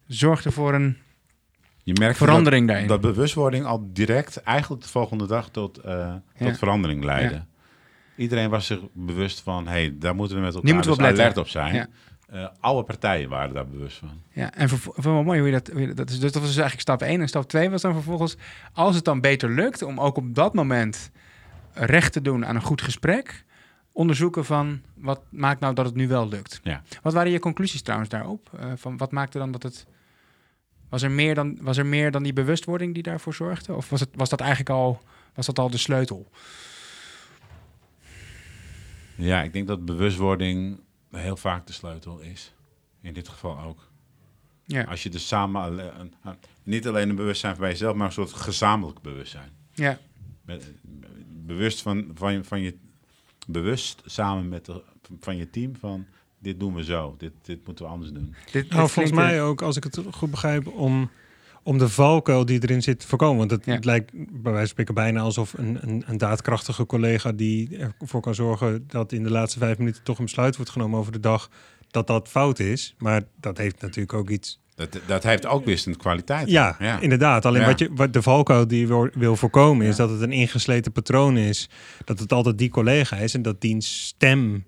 zorgde 0.08 0.52
voor 0.52 0.74
een 0.74 0.98
Je 1.84 1.94
merkt 2.00 2.18
verandering 2.18 2.62
dat, 2.68 2.70
daarin. 2.76 2.88
dat 2.88 3.02
bewustwording 3.02 3.66
al 3.66 3.90
direct 3.94 4.38
eigenlijk 4.44 4.82
de 4.84 4.90
volgende 4.90 5.28
dag 5.28 5.50
tot, 5.50 5.78
eh, 5.78 6.14
tot 6.40 6.58
verandering 6.58 7.04
leidde. 7.04 7.44
Iedereen 8.16 8.50
was 8.50 8.66
zich 8.66 8.80
bewust 8.94 9.42
van, 9.42 9.68
hey, 9.68 9.96
daar 10.00 10.16
moeten 10.16 10.38
we 10.38 10.44
met 10.44 10.56
elkaar 10.56 10.82
dus 10.88 11.00
alert 11.00 11.38
op 11.38 11.48
zijn. 11.48 11.74
Ja. 11.74 11.88
Eh, 12.26 12.48
alle 12.60 12.84
partijen 12.84 13.30
waren 13.30 13.54
daar 13.54 13.68
bewust 13.68 13.98
van. 13.98 14.22
Ja, 14.30 14.54
en 14.54 14.70
wel 14.96 15.24
mooi 15.24 15.40
hoe 15.40 15.48
je 15.48 15.54
dat... 15.54 15.68
Hoe 15.68 15.82
je 15.82 15.94
dat, 15.94 16.10
is, 16.10 16.20
dus 16.20 16.32
dat 16.32 16.42
was 16.42 16.54
dus 16.54 16.62
eigenlijk 16.62 16.90
stap 16.90 17.02
1. 17.02 17.22
En 17.22 17.28
stap 17.28 17.50
2 17.50 17.70
was 17.70 17.82
dan 17.82 17.94
vervolgens... 17.94 18.38
als 18.74 18.96
het 18.96 19.06
dan 19.06 19.22
beter 19.22 19.50
lukt 19.50 19.82
om 19.82 20.00
ook 20.00 20.18
op 20.18 20.36
dat 20.36 20.54
moment 20.54 21.12
recht 21.74 22.14
te 22.14 22.22
doen 22.22 22.46
aan 22.46 22.56
een 22.56 22.62
goed 22.62 22.82
gesprek... 22.82 23.46
onderzoeken 23.92 24.46
van 24.46 24.82
wat 24.94 25.22
maakt 25.30 25.60
nou 25.60 25.74
dat 25.74 25.86
het 25.86 25.96
nu 25.96 26.08
wel 26.08 26.28
lukt. 26.28 26.60
Ja. 26.64 26.82
Wat 27.02 27.14
waren 27.14 27.32
je 27.32 27.40
conclusies 27.40 27.82
trouwens 27.82 28.10
daarop? 28.10 28.50
Eh, 28.60 28.72
van 28.76 28.98
wat 28.98 29.12
maakte 29.12 29.38
dan 29.38 29.52
dat 29.52 29.64
het... 29.64 29.86
Was 30.90 31.02
er, 31.02 31.12
meer 31.12 31.36
dan, 31.36 31.58
was 31.62 31.78
er 31.78 31.86
meer 31.86 32.12
dan 32.12 32.24
die 32.24 32.34
bewustwording 32.34 32.94
die 32.94 33.04
daarvoor 33.04 33.34
zorgde? 33.34 33.74
Of 33.74 33.90
was, 33.90 34.00
het, 34.00 34.10
was 34.14 34.30
dat 34.30 34.40
eigenlijk 34.40 34.70
al, 34.70 35.02
was 35.34 35.46
dat 35.46 35.60
al 35.60 35.70
de 35.70 35.78
sleutel? 35.78 36.32
Ja, 39.16 39.42
ik 39.42 39.54
denk 39.54 39.68
dat 39.68 39.86
bewustwording 39.86 40.80
heel 41.18 41.38
vaak 41.38 41.68
de 41.68 41.74
sleutel 41.74 42.20
is. 42.20 42.54
In 43.02 43.14
dit 43.14 43.28
geval 43.28 43.60
ook. 43.60 43.88
Ja, 44.66 44.84
Als 44.84 45.04
je 45.04 45.10
dus 45.10 45.28
samen, 45.28 46.12
niet 46.64 46.88
alleen 46.88 47.10
een 47.10 47.16
bewustzijn 47.16 47.56
van 47.56 47.68
jezelf, 47.68 47.96
maar 47.96 48.08
een 48.08 48.14
soort 48.14 48.34
gezamenlijk 48.34 49.02
bewustzijn. 49.02 49.50
ja. 49.74 50.00
Met- 50.46 50.72
bewust 51.46 51.82
van, 51.82 52.12
van, 52.14 52.34
je, 52.34 52.44
van 52.44 52.62
je, 52.62 52.76
bewust 53.48 54.02
samen 54.06 54.50
met 54.50 54.66
de, 54.66 54.84
van 55.20 55.36
je 55.38 55.50
team 55.50 55.76
van 55.76 56.06
dit 56.40 56.60
doen 56.60 56.74
we 56.76 56.84
zo, 56.84 57.16
dit, 57.18 57.32
dit 57.42 57.66
moeten 57.66 57.86
we 57.86 57.92
anders 57.92 58.12
doen. 58.12 58.36
Dit, 58.52 58.70
Nou, 58.70 58.90
volgens 58.90 59.16
mij 59.16 59.42
ook, 59.44 59.62
als 59.62 59.76
ik 59.78 59.84
het 59.84 60.00
goed 60.12 60.32
begrijp, 60.32 60.68
om, 60.68 61.10
om 61.66 61.78
de 61.78 61.90
valkuil 61.90 62.46
die 62.46 62.60
erin 62.64 62.82
zit 62.82 63.00
te 63.00 63.08
voorkomen. 63.08 63.38
Want 63.38 63.52
het, 63.52 63.66
Ja. 63.66 63.74
het 63.74 63.86
lijkt 63.86 64.12
bij 64.14 64.26
wijze 64.42 64.58
van 64.58 64.68
spreken 64.68 64.94
bijna 64.94 65.20
alsof 65.20 65.54
een, 65.58 65.78
een, 65.82 66.04
een 66.08 66.18
daadkrachtige 66.18 66.86
collega 66.86 67.32
die 67.32 67.78
ervoor 68.00 68.22
kan 68.22 68.36
zorgen 68.36 68.84
dat 68.88 69.12
in 69.12 69.24
de 69.24 69.32
laatste 69.32 69.60
vijf 69.60 69.78
minuten 69.78 70.04
toch 70.04 70.18
een 70.18 70.26
besluit 70.26 70.56
wordt 70.56 70.72
genomen 70.72 71.00
over 71.00 71.12
de 71.12 71.20
dag, 71.20 71.50
dat 71.92 72.08
dat 72.08 72.28
fout 72.28 72.60
is. 72.60 72.96
Maar 72.98 73.22
dat 73.40 73.58
heeft 73.58 73.82
natuurlijk 73.82 74.14
ook 74.14 74.30
iets. 74.30 74.60
Dat, 74.76 75.00
dat 75.08 75.24
heeft 75.24 75.46
ook 75.46 75.66
wisselende 75.66 76.00
kwaliteit. 76.00 76.50
Ja, 76.50 76.76
ja. 76.80 77.00
inderdaad. 77.00 77.46
Alleen 77.46 77.62
Ja. 77.62 77.68
wat, 77.68 77.80
je, 77.80 77.90
wat 77.94 78.14
de 78.14 78.22
valkuil 78.22 78.68
die 78.68 78.80
je 78.80 78.88
wil, 78.88 79.10
wil 79.14 79.36
voorkomen 79.36 79.86
is 79.88 79.98
Ja. 79.98 80.04
dat 80.06 80.10
het 80.14 80.22
een 80.22 80.32
ingesleten 80.32 80.92
patroon 80.92 81.38
is. 81.38 81.70
Dat 82.04 82.20
het 82.20 82.34
altijd 82.34 82.58
die 82.58 82.70
collega 82.70 83.16
is 83.18 83.34
en 83.34 83.42
dat 83.42 83.62
diens 83.62 84.06
stem 84.06 84.66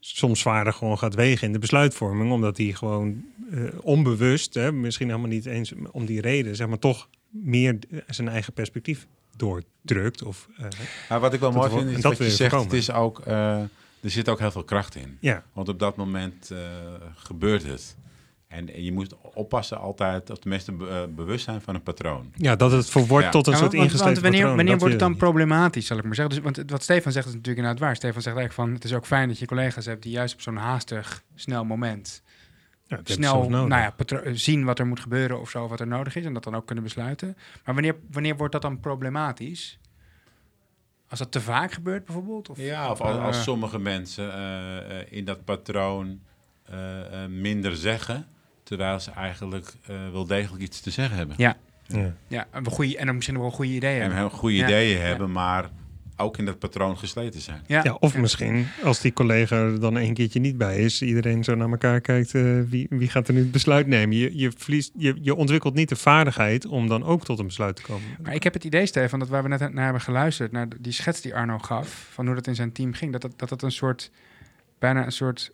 soms 0.00 0.40
zwaarder 0.40 0.72
gewoon 0.72 0.98
gaat 0.98 1.14
wegen 1.14 1.46
in 1.46 1.52
de 1.52 1.58
besluitvorming. 1.58 2.32
Omdat 2.32 2.56
hij 2.56 2.72
gewoon 2.72 3.24
eh, 3.50 3.62
onbewust, 3.80 4.54
hè, 4.54 4.72
misschien 4.72 5.06
helemaal 5.08 5.28
niet 5.28 5.46
eens 5.46 5.72
om 5.90 6.06
die 6.06 6.20
reden, 6.20 6.56
zeg 6.56 6.68
maar 6.68 6.78
toch 6.78 7.08
meer 7.28 7.78
zijn 8.06 8.28
eigen 8.28 8.52
perspectief 8.52 9.06
doordrukt. 9.36 10.22
Of, 10.22 10.48
eh, 10.56 10.64
Maar 11.08 11.20
wat 11.20 11.32
ik 11.32 11.40
wel 11.40 11.52
mooi 11.52 11.70
vind 11.70 11.90
is 11.90 12.00
dat 12.00 12.02
dat 12.02 12.26
je 12.26 12.30
zegt, 12.30 12.54
het 12.54 12.72
is 12.72 12.90
ook, 12.90 13.20
eh, 13.20 13.58
er 14.00 14.10
zit 14.10 14.28
ook 14.28 14.38
heel 14.38 14.50
veel 14.50 14.64
kracht 14.64 14.94
in. 14.94 15.16
ja, 15.20 15.44
Want 15.52 15.68
op 15.68 15.78
dat 15.78 15.96
moment 15.96 16.52
gebeurt 17.14 17.62
het. 17.62 17.96
En, 18.50 18.82
je 18.82 18.92
moet 18.92 19.14
oppassen 19.34 19.78
altijd, 19.78 20.30
of 20.30 20.38
tenminste 20.38 20.72
be- 20.72 20.88
eh, 20.88 21.14
bewust 21.14 21.44
zijn 21.44 21.60
van 21.60 21.74
een 21.74 21.82
patroon. 21.82 22.32
ja, 22.36 22.56
dat 22.56 22.72
het 22.72 22.90
verwoordt 22.90 23.24
Ja. 23.24 23.30
tot 23.30 23.46
een 23.46 23.52
Ja, 23.52 23.58
soort 23.58 23.72
want 23.72 23.84
wanneer, 24.02 24.20
patroon. 24.20 24.46
wanneer 24.56 24.66
Dat 24.72 24.78
wordt 24.80 24.94
het 24.94 25.02
dan 25.02 25.16
problematisch, 25.16 25.86
zal 25.86 25.98
ik 25.98 26.04
maar 26.04 26.14
zeggen? 26.14 26.34
Dus, 26.34 26.44
want 26.44 26.70
wat 26.70 26.82
Stefan 26.82 27.12
zegt 27.12 27.26
is 27.26 27.32
natuurlijk 27.32 27.58
inderdaad 27.58 27.82
waar. 27.86 27.96
Stefan 27.96 28.22
zegt 28.22 28.36
eigenlijk 28.36 28.68
van, 28.68 28.74
het 28.76 28.84
is 28.84 28.94
ook 28.94 29.06
fijn 29.06 29.28
dat 29.28 29.38
je 29.38 29.46
collega's 29.46 29.84
hebt 29.86 30.02
die 30.02 30.12
juist 30.12 30.34
op 30.34 30.40
zo'n 30.40 30.56
haastig, 30.56 31.22
snel 31.34 31.64
moment. 31.64 32.22
Ja, 32.86 33.00
snel 33.04 33.48
nou 33.50 33.68
ja, 33.68 33.90
patro- 33.90 34.34
zien 34.34 34.64
wat 34.64 34.78
er 34.78 34.86
moet 34.86 35.00
gebeuren 35.00 35.40
of 35.40 35.50
zo, 35.50 35.68
wat 35.68 35.80
er 35.80 35.86
nodig 35.86 36.16
is 36.16 36.24
en 36.24 36.34
dat 36.34 36.44
dan 36.44 36.54
ook 36.54 36.66
kunnen 36.66 36.84
besluiten. 36.84 37.36
Maar 37.64 37.74
wanneer, 37.74 37.96
wanneer 38.10 38.36
wordt 38.36 38.52
dat 38.52 38.62
dan 38.62 38.80
problematisch? 38.80 39.78
Als 41.08 41.18
dat 41.18 41.32
te 41.32 41.40
vaak 41.40 41.72
gebeurt 41.72 42.04
bijvoorbeeld? 42.04 42.48
Of, 42.48 42.58
Ja, 42.58 42.90
of 42.90 43.00
als, 43.00 43.16
als 43.18 43.36
eh, 43.36 43.42
sommige 43.42 43.78
mensen 43.78 44.32
eh, 44.32 45.00
eh, 45.00 45.06
in 45.10 45.24
dat 45.24 45.44
patroon 45.44 46.20
eh, 46.64 47.24
eh, 47.24 47.30
minder 47.30 47.76
zeggen, 47.76 48.26
terwijl 48.70 49.00
ze 49.00 49.10
eigenlijk 49.10 49.72
eh, 49.86 49.96
wel 50.12 50.26
degelijk 50.26 50.62
iets 50.62 50.80
te 50.80 50.90
zeggen 50.90 51.16
hebben. 51.16 51.34
Ja, 51.38 51.56
Ja. 51.86 52.14
ja 52.28 52.46
en, 52.50 52.62
we 52.64 52.70
goeie, 52.70 52.96
en 52.98 53.06
dan 53.06 53.14
misschien 53.14 53.38
wel 53.38 53.50
goede 53.50 53.72
ideeën 53.72 53.94
En 53.94 54.00
hebben. 54.00 54.18
heel 54.18 54.30
goede 54.38 54.56
Ja. 54.56 54.64
ideeën 54.66 55.00
hebben, 55.00 55.32
maar 55.32 55.70
ook 56.16 56.38
in 56.38 56.44
dat 56.44 56.58
patroon 56.58 56.98
gesleten 56.98 57.40
zijn. 57.40 57.62
Ja, 57.66 57.80
Ja, 57.84 57.94
of 58.00 58.16
misschien 58.16 58.66
als 58.82 59.00
die 59.00 59.12
collega 59.12 59.56
er 59.56 59.80
dan 59.80 59.94
een 59.96 60.14
keertje 60.14 60.40
niet 60.40 60.58
bij 60.58 60.78
is, 60.78 61.02
iedereen 61.02 61.44
zo 61.44 61.54
naar 61.54 61.70
elkaar 61.70 62.00
kijkt, 62.00 62.34
eh, 62.34 62.60
wie, 62.68 62.86
wie 62.90 63.08
gaat 63.08 63.28
er 63.28 63.34
nu 63.34 63.40
het 63.40 63.50
besluit 63.50 63.86
nemen? 63.86 64.16
Je, 64.16 64.38
je, 64.38 64.52
verliest, 64.56 64.92
je, 64.96 65.16
je 65.20 65.34
ontwikkelt 65.34 65.74
niet 65.74 65.88
de 65.88 65.96
vaardigheid 65.96 66.66
om 66.66 66.88
dan 66.88 67.04
ook 67.04 67.24
tot 67.24 67.38
een 67.38 67.46
besluit 67.46 67.76
te 67.76 67.82
komen. 67.82 68.08
Maar 68.22 68.34
ik 68.34 68.42
heb 68.42 68.54
het 68.54 68.64
idee, 68.64 68.86
Stefan, 68.86 69.18
dat 69.18 69.28
waar 69.28 69.42
we 69.42 69.48
net 69.48 69.72
naar 69.72 69.84
hebben 69.84 70.02
geluisterd, 70.02 70.52
naar 70.52 70.68
die 70.80 70.92
schets 70.92 71.20
die 71.20 71.34
Arno 71.34 71.58
gaf, 71.58 72.08
van 72.12 72.26
hoe 72.26 72.34
dat 72.34 72.46
in 72.46 72.54
zijn 72.54 72.72
team 72.72 72.92
ging, 72.92 73.12
dat 73.12 73.20
dat, 73.22 73.32
dat, 73.36 73.48
dat 73.48 73.62
een 73.62 73.72
soort, 73.72 74.10
bijna 74.78 75.04
een 75.04 75.12
soort 75.12 75.52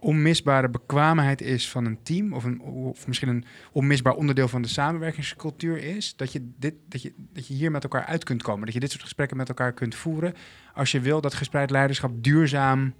onmisbare 0.00 0.68
bekwaamheid 0.68 1.40
is 1.40 1.70
van 1.70 1.84
een 1.84 1.98
team, 2.02 2.32
of, 2.32 2.44
een, 2.44 2.60
of 2.60 3.06
misschien 3.06 3.28
een 3.28 3.44
onmisbaar 3.72 4.14
onderdeel 4.14 4.48
van 4.48 4.62
de 4.62 4.68
samenwerkingscultuur 4.68 5.78
is, 5.78 6.16
dat 6.16 6.32
je, 6.32 6.50
dit, 6.58 6.74
dat, 6.88 7.02
je, 7.02 7.12
dat 7.32 7.46
je 7.46 7.54
hier 7.54 7.70
met 7.70 7.82
elkaar 7.82 8.04
uit 8.04 8.24
kunt 8.24 8.42
komen. 8.42 8.64
Dat 8.64 8.74
je 8.74 8.80
dit 8.80 8.90
soort 8.90 9.02
gesprekken 9.02 9.36
met 9.36 9.48
elkaar 9.48 9.72
kunt 9.72 9.94
voeren. 9.94 10.34
Als 10.74 10.92
je 10.92 11.00
wil 11.00 11.20
dat 11.20 11.34
gespreid 11.34 11.70
leiderschap 11.70 12.10
duurzaam 12.24 12.94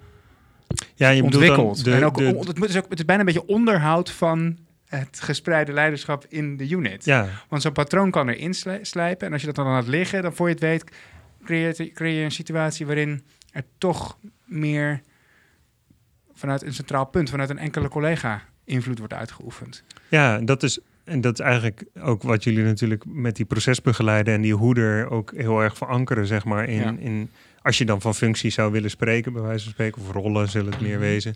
Ja, 0.95 1.09
je 1.09 1.23
ontwikkelt. 1.23 1.85
de- 1.85 1.93
en 1.95 2.05
ook, 2.05 2.17
de- 2.19 2.25
het, 2.25 2.57
dus 2.57 2.77
ook, 2.77 2.89
het 2.89 2.99
is 2.99 3.05
bijna 3.05 3.21
een 3.21 3.33
beetje 3.33 3.47
onderhoud 3.49 4.11
van 4.11 4.59
het 4.87 5.21
gespreide 5.21 5.73
leiderschap 5.73 6.25
in 6.29 6.57
de 6.57 6.69
unit. 6.69 7.05
ja, 7.05 7.29
Want 7.49 7.63
zo'n 7.63 7.73
patroon 7.73 8.11
kan 8.11 8.29
erin 8.29 8.55
sli- 8.55 8.79
slijpen. 8.85 9.27
En 9.27 9.33
als 9.33 9.41
je 9.41 9.47
dat 9.47 9.57
dan 9.57 9.67
laat 9.67 9.87
liggen, 9.89 10.23
dan 10.23 10.35
voor 10.35 10.47
je 10.49 10.53
het 10.55 10.63
weet, 10.63 10.85
creëer 11.45 12.07
je 12.19 12.25
een 12.25 12.31
situatie 12.31 12.87
waarin 12.87 13.25
er 13.51 13.65
toch 13.79 14.19
meer 14.45 15.01
vanuit 16.37 16.63
een 16.63 16.75
centraal 16.75 17.05
punt, 17.05 17.31
vanuit 17.31 17.51
een 17.51 17.59
enkele 17.59 17.89
collega, 17.89 18.43
invloed 18.65 18.99
wordt 18.99 19.13
uitgeoefend. 19.15 19.85
Ja, 20.09 20.39
dat 20.39 20.63
is, 20.63 20.79
en 21.05 21.21
dat 21.21 21.39
is 21.39 21.45
eigenlijk 21.45 21.85
ook 22.01 22.23
wat 22.23 22.45
jullie 22.45 22.63
natuurlijk 22.65 23.05
met 23.07 23.37
die 23.37 23.45
procesbegeleiden 23.45 24.35
en 24.35 24.41
die 24.41 24.55
hoeder 24.55 25.11
ook 25.11 25.33
heel 25.37 25.61
erg 25.63 25.77
verankeren, 25.77 26.27
zeg 26.27 26.45
maar. 26.45 26.69
In, 26.69 26.81
Ja. 26.81 26.95
in, 26.99 27.31
als 27.63 27.79
je 27.79 27.85
dan 27.85 28.01
van 28.01 28.15
functies 28.15 28.55
zou 28.55 28.73
willen 28.73 28.91
spreken, 28.91 29.33
bij 29.33 29.43
wijze 29.43 29.63
van 29.65 29.73
spreken, 29.73 30.03
of 30.03 30.11
rollen 30.11 30.49
zullen 30.49 30.73
het 30.73 30.81
meer 30.81 30.91
Mhm. 30.99 31.01
wezen, 31.01 31.35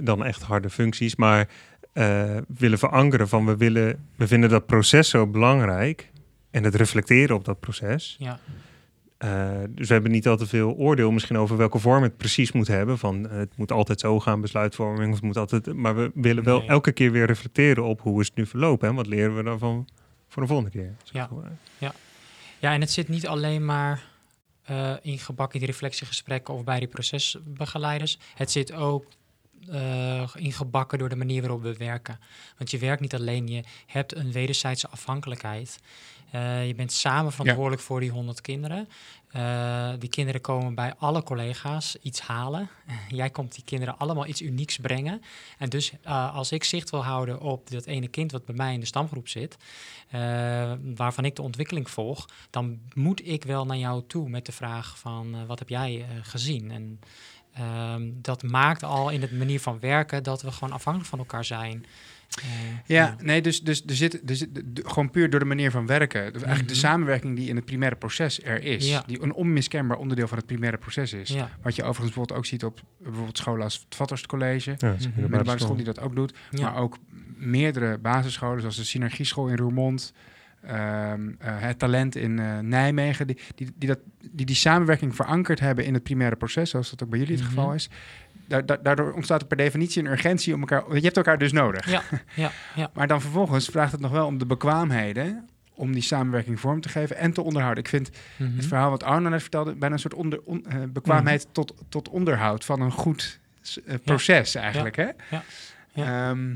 dan 0.00 0.24
echt 0.24 0.42
harde 0.42 0.70
functies. 0.70 1.16
Maar 1.16 1.48
eh, 1.92 2.36
willen 2.58 2.78
verankeren 2.78 3.28
van 3.28 3.46
we, 3.46 3.56
willen, 3.56 4.06
we 4.16 4.26
vinden 4.26 4.50
dat 4.50 4.66
proces 4.66 5.08
zo 5.08 5.26
belangrijk 5.26 6.10
en 6.50 6.64
het 6.64 6.74
reflecteren 6.74 7.36
op 7.36 7.44
dat 7.44 7.60
proces. 7.60 8.16
Ja. 8.18 8.38
Eh, 9.18 9.50
dus 9.68 9.86
we 9.88 9.92
hebben 9.92 10.10
niet 10.12 10.28
al 10.28 10.36
te 10.36 10.46
veel 10.46 10.72
oordeel 10.74 11.10
misschien 11.10 11.38
over 11.38 11.56
welke 11.56 11.78
vorm 11.78 12.02
het 12.02 12.16
precies 12.16 12.52
moet 12.52 12.66
hebben. 12.66 12.98
Van 12.98 13.28
eh, 13.28 13.36
het 13.38 13.56
moet 13.56 13.72
altijd 13.72 14.00
zo 14.00 14.20
gaan, 14.20 14.40
besluitvorming. 14.40 15.08
Of 15.08 15.14
het 15.14 15.24
moet 15.24 15.36
altijd, 15.36 15.74
maar 15.74 15.96
we 15.96 16.10
willen 16.14 16.44
wel 16.44 16.58
Nee. 16.58 16.68
elke 16.68 16.92
keer 16.92 17.10
weer 17.12 17.26
reflecteren 17.26 17.84
op 17.84 18.00
hoe 18.00 18.20
is 18.20 18.26
het 18.26 18.36
nu 18.36 18.46
verlopen. 18.46 18.88
En 18.88 18.94
wat 18.94 19.06
leren 19.06 19.36
we 19.36 19.42
daarvan 19.42 19.88
voor 20.28 20.42
de 20.42 20.48
volgende 20.48 20.70
keer. 20.70 20.94
Ja. 21.12 21.28
Eh, 21.78 21.88
Ja, 22.58 22.72
en 22.72 22.80
het 22.80 22.90
zit 22.90 23.08
niet 23.08 23.26
alleen 23.26 23.64
maar 23.64 24.02
eh 24.62 24.92
ingebakken 25.02 25.54
in 25.60 25.64
die 25.66 25.74
reflectiegesprekken 25.74 26.54
of 26.54 26.64
bij 26.64 26.78
die 26.78 26.88
procesbegeleiders. 26.88 28.18
Het 28.34 28.50
zit 28.50 28.72
ook 28.72 29.04
eh, 29.70 30.30
ingebakken 30.34 30.98
door 30.98 31.08
de 31.08 31.16
manier 31.16 31.40
waarop 31.40 31.62
we 31.62 31.76
werken. 31.76 32.18
Want 32.58 32.70
je 32.70 32.78
werkt 32.78 33.00
niet 33.00 33.14
alleen, 33.14 33.46
je 33.48 33.62
hebt 33.86 34.14
een 34.16 34.32
wederzijdse 34.32 34.88
afhankelijkheid. 34.88 35.78
Eh, 36.36 36.66
je 36.66 36.74
bent 36.74 36.92
samen 36.92 37.32
verantwoordelijk 37.32 37.82
voor 37.82 38.00
die 38.00 38.10
100 38.10 38.40
kinderen. 38.40 38.88
Eh, 39.28 39.90
die 39.98 40.08
kinderen 40.08 40.40
komen 40.40 40.74
bij 40.74 40.94
alle 40.98 41.22
collega's 41.22 41.96
iets 42.02 42.20
halen. 42.20 42.68
Jij 43.08 43.30
komt 43.30 43.54
die 43.54 43.64
kinderen 43.64 43.98
allemaal 43.98 44.26
iets 44.26 44.42
unieks 44.42 44.76
brengen. 44.76 45.22
En 45.58 45.68
dus 45.68 45.92
eh, 46.02 46.34
als 46.34 46.52
ik 46.52 46.64
zicht 46.64 46.90
wil 46.90 47.04
houden 47.04 47.40
op 47.40 47.70
dat 47.70 47.86
ene 47.86 48.08
kind 48.08 48.32
wat 48.32 48.44
bij 48.44 48.54
mij 48.54 48.72
in 48.72 48.80
de 48.80 48.86
stamgroep 48.86 49.28
zit, 49.28 49.56
waarvan 50.96 51.24
ik 51.24 51.36
de 51.36 51.42
ontwikkeling 51.42 51.90
volg, 51.90 52.28
dan 52.50 52.80
moet 52.94 53.26
ik 53.26 53.44
wel 53.44 53.66
naar 53.66 53.76
jou 53.76 54.02
toe 54.06 54.28
met 54.28 54.46
de 54.46 54.52
vraag 54.52 54.98
van 54.98 55.46
wat 55.46 55.58
heb 55.58 55.68
jij 55.68 56.06
gezien? 56.22 56.70
En 56.70 57.00
ehm, 57.52 58.10
dat 58.14 58.42
maakt 58.42 58.82
al 58.82 59.10
in 59.10 59.20
het 59.20 59.32
manier 59.32 59.60
van 59.60 59.80
werken 59.80 60.22
dat 60.22 60.42
we 60.42 60.52
gewoon 60.52 60.74
afhankelijk 60.74 61.10
van 61.10 61.18
elkaar 61.18 61.44
zijn. 61.44 61.86
Eh, 62.42 62.44
Ja, 62.86 63.16
nee, 63.22 63.40
dus, 63.42 63.62
dus 63.62 63.82
er 63.86 63.94
zit, 63.94 64.30
er 64.30 64.36
zit 64.36 64.54
de- 64.54 64.72
de- 64.72 64.82
gewoon 64.88 65.10
puur 65.10 65.30
door 65.30 65.40
de 65.40 65.46
manier 65.46 65.70
van 65.70 65.86
werken. 65.86 66.32
Dus 66.32 66.42
eigenlijk 66.42 66.68
de 66.72 66.78
Mhm. 66.78 66.86
samenwerking 66.86 67.36
die 67.36 67.48
in 67.48 67.56
het 67.56 67.64
primaire 67.64 67.96
proces 67.96 68.42
er 68.42 68.62
is, 68.62 68.88
Ja. 68.88 69.02
die 69.06 69.22
een 69.22 69.32
onmiskenbaar 69.32 69.96
onderdeel 69.98 70.28
van 70.28 70.36
het 70.38 70.46
primaire 70.46 70.76
proces 70.78 71.12
is. 71.12 71.28
Ja, 71.28 71.50
Wat 71.62 71.74
je 71.76 71.82
overigens 71.82 72.06
bijvoorbeeld 72.14 72.38
ook 72.38 72.46
ziet 72.46 72.64
op 72.64 72.80
bijvoorbeeld 72.98 73.38
scholen 73.38 73.62
als 73.62 73.84
het 73.84 73.94
Vatters 73.96 74.26
College, 74.26 74.70
Ja, 74.70 74.76
dat 74.76 74.98
is 74.98 75.08
Mhm. 75.08 75.16
een 75.16 75.22
middelbare 75.30 75.58
school 75.58 75.76
die 75.76 75.84
dat 75.84 76.00
ook 76.00 76.14
doet. 76.14 76.34
ja. 76.50 76.60
Maar 76.70 76.76
ook 76.80 76.98
meerdere 77.36 77.98
basisscholen, 77.98 78.60
zoals 78.60 78.76
de 78.76 78.84
Synergieschool 78.84 79.48
in 79.48 79.56
Roermond, 79.56 80.12
ehm, 80.62 81.28
eh, 81.38 81.60
het 81.60 81.78
talent 81.78 82.16
in 82.16 82.38
eh, 82.38 82.58
Nijmegen, 82.58 83.26
die 83.26 83.38
die, 83.54 83.72
die, 83.76 83.88
dat, 83.88 83.98
die 84.30 84.46
die 84.46 84.56
samenwerking 84.56 85.14
verankerd 85.16 85.60
hebben 85.60 85.84
in 85.84 85.94
het 85.94 86.02
primaire 86.02 86.36
proces, 86.36 86.70
zoals 86.70 86.90
dat 86.90 87.02
ook 87.02 87.08
bij 87.10 87.18
jullie 87.18 87.34
het 87.34 87.44
Mhm. 87.44 87.54
geval 87.54 87.74
is. 87.74 87.88
Da- 88.48 88.62
da- 88.62 88.76
daardoor 88.76 89.12
ontstaat 89.12 89.40
er 89.40 89.46
per 89.46 89.56
definitie 89.56 90.02
een 90.04 90.10
urgentie 90.10 90.54
om 90.54 90.60
elkaar. 90.60 90.94
Je 90.94 91.00
hebt 91.00 91.16
elkaar 91.16 91.38
dus 91.38 91.52
nodig. 91.52 91.90
ja, 91.90 92.02
ja, 92.34 92.50
ja. 92.74 92.90
Maar 92.94 93.06
dan 93.06 93.20
vervolgens 93.20 93.68
vraagt 93.68 93.92
het 93.92 94.00
nog 94.00 94.10
wel 94.10 94.26
om 94.26 94.38
de 94.38 94.46
bekwaamheden 94.46 95.48
om 95.74 95.92
die 95.92 96.02
samenwerking 96.02 96.60
vorm 96.60 96.80
te 96.80 96.88
geven 96.88 97.16
en 97.16 97.32
te 97.32 97.42
onderhouden. 97.42 97.82
Ik 97.84 97.90
vind 97.90 98.10
Mhm. 98.36 98.56
het 98.56 98.66
verhaal 98.66 98.90
wat 98.90 99.02
Arno 99.02 99.28
net 99.28 99.40
vertelde 99.40 99.74
bijna 99.74 99.94
een 99.94 100.00
soort 100.00 100.14
onder, 100.14 100.40
on- 100.44 100.66
eh, 100.66 100.76
bekwaamheid 100.88 101.46
tot, 101.52 101.74
tot 101.88 102.08
onderhoud 102.08 102.64
van 102.64 102.80
een 102.80 102.92
goed 102.92 103.38
eh, 103.86 103.94
proces 104.04 104.54
eigenlijk. 104.54 104.96
Hè? 104.96 105.08
Ja. 105.30 105.42
Ehm, 105.94 106.54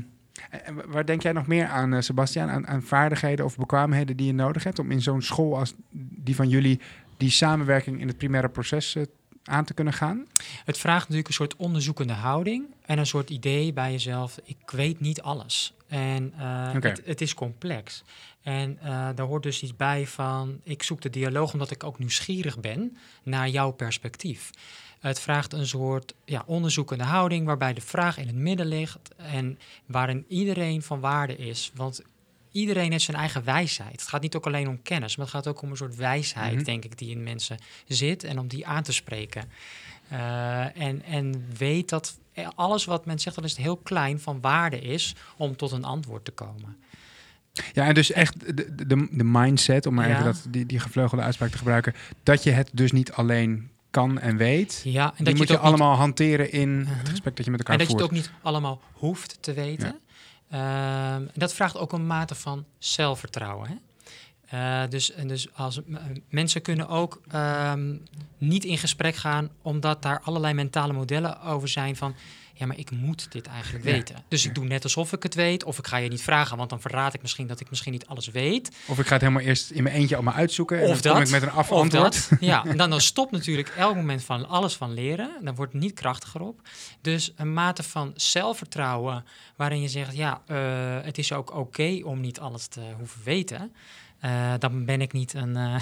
waar 0.87 1.05
denk 1.05 1.21
jij 1.21 1.31
nog 1.31 1.47
meer 1.47 1.65
aan, 1.67 1.93
eh, 1.93 2.01
Sebastian, 2.01 2.49
aan, 2.49 2.67
aan 2.67 2.81
vaardigheden 2.81 3.45
of 3.45 3.57
bekwaamheden 3.57 4.17
die 4.17 4.27
je 4.27 4.33
nodig 4.33 4.63
hebt 4.63 4.79
om 4.79 4.91
in 4.91 5.01
zo'n 5.01 5.21
school 5.21 5.57
als 5.57 5.73
die 5.91 6.35
van 6.35 6.49
jullie 6.49 6.79
die 7.17 7.29
samenwerking 7.29 7.99
in 8.01 8.07
het 8.07 8.17
primaire 8.17 8.49
proces 8.49 8.95
aan 9.43 9.65
te 9.65 9.73
kunnen 9.73 9.93
gaan? 9.93 10.27
Het 10.65 10.77
vraagt 10.77 11.01
natuurlijk 11.01 11.27
een 11.27 11.33
soort 11.33 11.55
onderzoekende 11.55 12.13
houding 12.13 12.65
en 12.85 12.97
een 12.97 13.05
soort 13.05 13.29
idee 13.29 13.73
bij 13.73 13.91
jezelf. 13.91 14.39
Ik 14.43 14.71
weet 14.71 14.99
niet 14.99 15.21
alles. 15.21 15.73
En 15.87 16.33
eh, 16.37 16.71
het, 16.73 17.01
het 17.05 17.21
is 17.21 17.33
complex. 17.33 18.03
En 18.41 18.77
eh, 18.81 19.09
daar 19.15 19.25
hoort 19.25 19.43
dus 19.43 19.61
iets 19.61 19.75
bij 19.75 20.07
van, 20.07 20.59
ik 20.63 20.83
zoek 20.83 21.01
de 21.01 21.09
dialoog 21.09 21.53
omdat 21.53 21.71
ik 21.71 21.83
ook 21.83 21.99
nieuwsgierig 21.99 22.59
ben 22.59 22.97
naar 23.23 23.49
jouw 23.49 23.71
perspectief. 23.71 24.49
Het 24.99 25.19
vraagt 25.19 25.53
een 25.53 25.67
soort 25.67 26.13
ja, 26.25 26.43
onderzoekende 26.45 27.03
houding 27.03 27.45
waarbij 27.45 27.73
de 27.73 27.81
vraag 27.81 28.17
in 28.17 28.27
het 28.27 28.35
midden 28.35 28.65
ligt 28.65 29.15
en 29.15 29.59
waarin 29.85 30.25
iedereen 30.27 30.81
van 30.81 30.99
waarde 30.99 31.37
is. 31.37 31.71
Want 31.75 32.01
iedereen 32.51 32.91
heeft 32.91 33.03
zijn 33.03 33.17
eigen 33.17 33.43
wijsheid. 33.43 33.91
Het 33.91 34.07
gaat 34.07 34.21
niet 34.21 34.35
ook 34.35 34.45
alleen 34.45 34.67
om 34.67 34.81
kennis, 34.81 35.15
maar 35.15 35.25
het 35.25 35.35
gaat 35.35 35.47
ook 35.47 35.61
om 35.61 35.69
een 35.71 35.77
soort 35.77 35.95
wijsheid, 35.95 36.55
Mhm. 36.55 36.63
denk 36.63 36.83
ik, 36.85 36.97
die 36.97 37.09
in 37.09 37.23
mensen 37.23 37.57
zit 37.87 38.23
en 38.23 38.39
om 38.39 38.47
die 38.47 38.67
aan 38.67 38.83
te 38.83 38.93
spreken. 38.93 39.51
Eh, 40.07 40.77
en, 40.81 41.03
en 41.03 41.45
weet 41.57 41.89
dat 41.89 42.19
alles 42.55 42.85
wat 42.85 43.05
men 43.05 43.19
zegt, 43.19 43.35
dat 43.35 43.45
is 43.45 43.57
heel 43.57 43.77
klein, 43.77 44.19
van 44.19 44.41
waarde 44.41 44.79
is 44.81 45.15
om 45.37 45.55
tot 45.55 45.71
een 45.71 45.83
antwoord 45.83 46.25
te 46.25 46.31
komen. 46.31 46.77
Ja, 47.73 47.85
en 47.87 47.93
dus 47.93 48.11
echt 48.11 48.39
de, 48.57 48.75
de, 48.75 49.07
de 49.11 49.23
mindset, 49.23 49.85
om 49.85 49.93
maar 49.93 50.07
Ja. 50.07 50.13
even 50.13 50.25
dat, 50.25 50.45
die, 50.49 50.65
die 50.65 50.79
gevleugelde 50.79 51.23
uitspraak 51.23 51.49
te 51.51 51.57
gebruiken, 51.57 51.93
dat 52.23 52.43
je 52.43 52.51
het 52.51 52.69
dus 52.73 52.91
niet 52.91 53.11
alleen 53.11 53.69
kan 53.89 54.19
en 54.19 54.37
weet. 54.37 54.81
Ja, 54.83 55.05
en 55.05 55.13
die 55.15 55.25
dat 55.25 55.35
moet 55.35 55.47
je 55.47 55.53
je 55.53 55.59
het 55.59 55.67
ook 55.67 55.71
niet- 55.71 55.81
allemaal 55.81 55.95
hanteren 55.97 56.51
in 56.51 56.79
Mhm. 56.81 56.97
het 56.97 57.09
gesprek 57.09 57.35
dat 57.35 57.45
je 57.45 57.51
met 57.51 57.59
elkaar 57.59 57.73
En 57.79 57.85
dat 57.85 57.91
je 57.91 58.03
het 58.03 58.11
voert. 58.11 58.25
ook 58.25 58.31
niet 58.31 58.43
allemaal 58.43 58.81
hoeft 58.93 59.37
te 59.41 59.53
weten. 59.53 59.99
Ehm, 60.51 61.25
dat 61.33 61.53
vraagt 61.53 61.77
ook 61.77 61.91
een 61.93 62.07
mate 62.07 62.35
van 62.35 62.65
zelfvertrouwen. 62.77 63.67
Hè? 63.69 63.75
Eh, 64.83 64.89
dus, 64.89 65.11
dus 65.27 65.53
als, 65.53 65.79
m- 65.85 65.95
mensen 66.29 66.61
kunnen 66.61 66.87
ook 66.87 67.21
ehm, 67.31 67.95
niet 68.37 68.63
in 68.65 68.77
gesprek 68.77 69.15
gaan 69.15 69.49
omdat 69.61 70.01
daar 70.01 70.21
allerlei 70.23 70.53
mentale 70.53 70.93
modellen 70.93 71.41
over 71.41 71.67
zijn 71.67 71.95
van 71.95 72.15
ja, 72.61 72.67
maar 72.67 72.77
ik 72.77 72.91
moet 72.91 73.31
dit 73.31 73.47
eigenlijk 73.47 73.85
Ja. 73.85 73.91
weten. 73.91 74.23
Dus 74.27 74.45
ik 74.45 74.55
doe 74.55 74.65
net 74.65 74.83
alsof 74.83 75.13
ik 75.13 75.23
het 75.23 75.35
weet, 75.35 75.63
of 75.63 75.77
ik 75.77 75.87
ga 75.87 75.97
je 75.97 76.09
niet 76.09 76.21
vragen, 76.21 76.57
want 76.57 76.69
dan 76.69 76.81
verraad 76.81 77.13
ik 77.13 77.21
misschien 77.21 77.47
dat 77.47 77.59
ik 77.59 77.69
misschien 77.69 77.91
niet 77.91 78.05
alles 78.05 78.27
weet. 78.27 78.71
Of 78.87 78.99
ik 78.99 79.05
ga 79.07 79.13
het 79.13 79.21
helemaal 79.21 79.43
eerst 79.43 79.71
in 79.71 79.83
mijn 79.83 79.95
eentje 79.95 80.15
allemaal 80.15 80.33
uitzoeken 80.33 80.77
en 80.81 80.89
Of 80.89 81.01
dan 81.01 81.11
kom 81.11 81.23
dat, 81.23 81.33
ik 81.33 81.39
met 81.39 81.49
een 81.49 81.55
afantwoord. 81.57 82.29
Ja, 82.39 82.65
en 82.65 82.77
dan, 82.77 82.89
dan 82.89 83.01
stopt 83.11 83.31
natuurlijk 83.31 83.69
elk 83.69 83.95
moment 83.95 84.23
van 84.23 84.47
alles 84.47 84.75
van 84.75 84.93
leren. 84.93 85.31
Dan 85.41 85.55
wordt 85.55 85.73
het 85.73 85.81
niet 85.81 85.93
krachtiger 85.93 86.41
op. 86.41 86.61
Dus 87.01 87.31
een 87.35 87.53
mate 87.53 87.83
van 87.83 88.13
zelfvertrouwen 88.15 89.25
waarin 89.55 89.81
je 89.81 89.87
zegt, 89.89 90.15
ja, 90.15 90.41
eh, 90.47 90.57
het 91.05 91.17
is 91.17 91.33
ook 91.33 91.55
oké 91.55 91.99
om 92.03 92.19
niet 92.19 92.39
alles 92.39 92.67
te 92.67 92.81
hoeven 92.97 93.21
weten. 93.23 93.73
Eh, 94.21 94.53
dan 94.59 94.85
ben 94.85 95.01
ik 95.01 95.13
niet 95.13 95.33
een, 95.33 95.55
eh, 95.55 95.75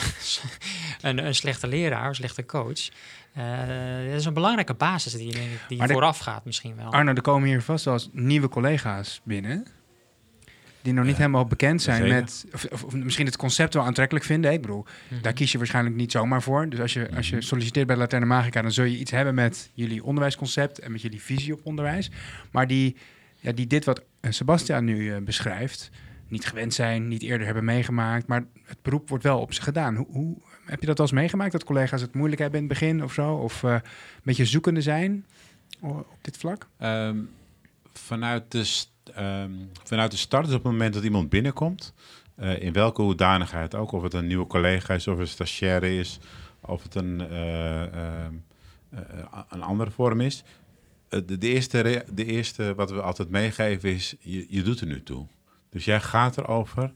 een, 1.02 1.26
een 1.26 1.36
slechte 1.36 1.68
leraar, 1.68 2.08
een 2.08 2.16
slechte 2.16 2.46
coach. 2.46 2.90
Eh, 3.34 3.58
dat 4.10 4.20
is 4.20 4.26
een 4.26 4.34
belangrijke 4.34 4.74
basis 4.74 5.14
die, 5.14 5.32
denk 5.32 5.52
ik, 5.52 5.60
die 5.68 5.78
Maar 5.78 5.88
de- 5.88 5.94
vooraf 5.94 6.18
gaat 6.18 6.46
misschien 6.46 6.76
wel. 6.76 6.92
Arno, 6.92 7.14
er 7.14 7.22
komen 7.22 7.48
hier 7.48 7.62
vast 7.62 7.86
wel 7.86 7.94
eens 7.94 8.10
nieuwe 8.12 8.50
collega's 8.50 9.22
binnen. 9.24 9.66
Die 10.82 10.94
nog 10.94 11.06
niet 11.06 11.18
helemaal 11.18 11.46
bekend 11.46 11.82
zijn 11.82 11.98
zeker. 12.02 12.16
met. 12.16 12.46
Of, 12.54 12.66
of, 12.66 12.84
of 12.84 12.94
misschien 12.94 13.26
het 13.26 13.38
concept 13.38 13.74
wel 13.74 13.84
aantrekkelijk 13.84 14.26
vinden. 14.26 14.52
Ik 14.52 14.62
bedoel, 14.62 14.86
Mhm. 15.10 15.22
daar 15.22 15.34
kies 15.34 15.52
je 15.52 15.58
waarschijnlijk 15.58 15.96
niet 15.96 16.12
zomaar 16.12 16.42
voor. 16.42 16.70
Dus 16.70 16.80
als 16.80 16.94
je, 16.94 17.10
als 17.16 17.30
je 17.30 17.36
Mhm. 17.36 17.46
solliciteert 17.46 17.88
bij 17.88 17.96
Laterne 17.96 18.26
Magica, 18.26 18.62
dan 18.62 18.72
zul 18.72 18.84
je 18.86 18.98
iets 18.98 19.12
hebben 19.12 19.36
met 19.36 19.70
jullie 19.74 20.04
onderwijsconcept 20.04 20.80
en 20.80 20.92
met 20.92 21.02
jullie 21.02 21.22
visie 21.22 21.54
op 21.54 21.60
onderwijs. 21.64 22.10
Maar 22.52 22.68
die, 22.68 22.96
ja, 23.40 23.52
die 23.52 23.68
dit 23.68 23.86
wat 23.86 24.02
Sebastian 24.22 24.86
nu 24.86 25.22
beschrijft, 25.22 25.90
niet 26.30 26.46
gewend 26.46 26.74
zijn, 26.74 27.08
niet 27.08 27.22
eerder 27.22 27.46
hebben 27.46 27.66
meegemaakt. 27.66 28.28
Maar 28.28 28.46
het 28.64 28.82
beroep 28.82 29.10
wordt 29.10 29.24
wel 29.24 29.40
op 29.40 29.54
ze 29.54 29.62
gedaan. 29.62 29.96
Hoe, 29.96 30.08
hoe 30.10 30.38
heb 30.66 30.80
je 30.80 30.86
dat 30.86 30.98
wel 30.98 31.08
eens 31.08 31.16
meegemaakt? 31.16 31.52
Dat 31.52 31.64
collega's 31.64 32.02
het 32.02 32.14
moeilijk 32.14 32.42
hebben 32.42 32.60
in 32.60 32.66
het 32.66 32.80
begin 32.80 33.04
of 33.04 33.14
zo? 33.14 33.34
Of 33.34 33.64
eh, 33.64 33.72
een 33.72 33.82
beetje 34.24 34.46
zoekende 34.46 34.82
zijn 34.82 35.26
op 35.80 36.18
dit 36.22 36.38
vlak? 36.38 36.68
Ehm, 36.78 37.18
vanuit, 37.94 38.52
de, 38.52 38.86
ehm, 39.14 39.52
vanuit 39.84 40.12
de 40.12 40.18
start, 40.18 40.46
dus 40.46 40.56
op 40.56 40.64
het 40.64 40.72
moment 40.72 40.94
dat 40.94 41.04
iemand 41.04 41.30
binnenkomt, 41.30 41.94
eh, 42.36 42.62
in 42.62 42.74
welke 42.74 43.02
hoedanigheid 43.02 43.76
ook, 43.76 43.92
of 43.92 44.04
het 44.04 44.14
een 44.14 44.28
nieuwe 44.28 44.48
collega 44.48 44.94
is, 44.94 45.08
of 45.08 45.20
een 45.20 45.28
stagiaire 45.28 45.98
is, 45.98 46.20
of 46.62 46.84
het 46.84 46.96
een, 46.96 47.22
eh, 47.22 47.84
ehm, 47.84 48.34
eh, 48.90 49.00
een 49.50 49.62
andere 49.62 49.92
vorm 49.92 50.22
is, 50.22 50.44
de, 51.10 51.38
de, 51.38 51.48
eerste, 51.48 52.06
de 52.14 52.26
eerste 52.26 52.76
wat 52.76 52.92
we 52.92 53.02
altijd 53.02 53.30
meegeven 53.30 53.90
is, 53.90 54.16
je, 54.20 54.46
je 54.50 54.62
doet 54.62 54.80
er 54.80 54.88
nu 54.88 55.04
toe. 55.04 55.28
Dus 55.70 55.86
jij 55.86 56.02
gaat 56.02 56.38
erover. 56.38 56.94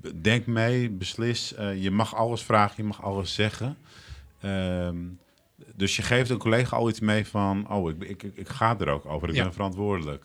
b- 0.00 0.12
denk 0.22 0.46
mee, 0.46 0.90
beslis. 0.90 1.54
eh, 1.54 1.82
je 1.82 1.90
mag 1.90 2.14
alles 2.14 2.42
vragen, 2.42 2.74
je 2.76 2.82
mag 2.88 3.02
alles 3.02 3.34
zeggen. 3.34 3.76
Ehm, 4.40 4.96
dus 5.74 5.96
je 5.96 6.02
geeft 6.02 6.30
een 6.30 6.38
collega 6.38 6.76
al 6.76 6.88
iets 6.88 7.00
mee 7.00 7.26
van, 7.26 7.70
oh, 7.70 7.90
ik, 7.90 8.02
ik, 8.22 8.22
ik, 8.34 8.48
ga 8.48 8.78
er 8.78 8.88
ook 8.88 9.06
over, 9.06 9.28
ik 9.28 9.34
Ja. 9.34 9.42
ben 9.42 9.52
verantwoordelijk. 9.52 10.24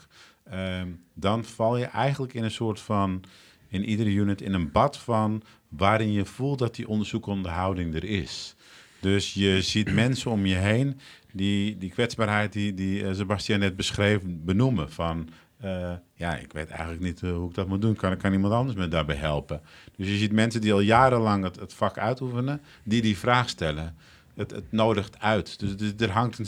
Ehm, 0.50 0.88
dan 1.14 1.44
val 1.44 1.78
je 1.78 1.86
eigenlijk 1.86 2.34
in 2.34 2.44
een 2.44 2.52
soort 2.52 2.80
van, 2.80 3.24
in 3.68 3.86
iedere 3.86 4.10
unit, 4.10 4.42
in 4.42 4.54
een 4.54 4.72
bad 4.72 4.98
van 4.98 5.44
waarin 5.70 6.12
je 6.12 6.26
voelt 6.26 6.60
dat 6.60 6.76
die 6.76 6.88
onderzoekende 6.88 7.50
houding 7.50 7.96
er 7.96 8.04
is. 8.04 8.56
Dus 9.00 9.34
je 9.34 9.62
ziet 9.62 9.94
mensen 10.04 10.32
om 10.32 10.46
je 10.46 10.56
heen 10.56 11.00
die 11.32 11.78
die 11.78 11.90
kwetsbaarheid 11.90 12.54
die, 12.54 12.74
die 12.74 13.08
eh, 13.08 13.14
Sebastian 13.14 13.60
net 13.60 13.76
beschreef, 13.76 14.20
benoemen. 14.24 14.92
Van, 14.92 15.30
eh, 15.64 15.92
ja, 16.14 16.36
ik 16.36 16.54
weet 16.54 16.70
eigenlijk 16.70 17.02
niet 17.02 17.24
eh, 17.24 17.32
hoe 17.32 17.50
ik 17.50 17.56
dat 17.56 17.68
moet 17.68 17.82
doen. 17.82 17.96
Kan, 17.96 18.18
kan 18.18 18.34
iemand 18.34 18.54
anders 18.54 18.78
me 18.78 18.88
daarbij 18.88 19.16
helpen? 19.16 19.62
Dus 19.96 20.08
je 20.08 20.18
ziet 20.18 20.32
mensen 20.32 20.62
die 20.62 20.74
al 20.74 20.80
jarenlang 20.80 21.44
het, 21.44 21.74
vak 21.74 21.98
uitoefenen, 21.98 22.62
die 22.84 23.02
die 23.02 23.18
vraag 23.18 23.50
stellen. 23.50 23.96
Het, 24.36 24.52
het 24.52 24.72
nodigt 24.72 25.20
uit. 25.20 25.60
Dus, 25.60 25.94
er, 25.98 26.12
hangt 26.12 26.40
een, 26.40 26.48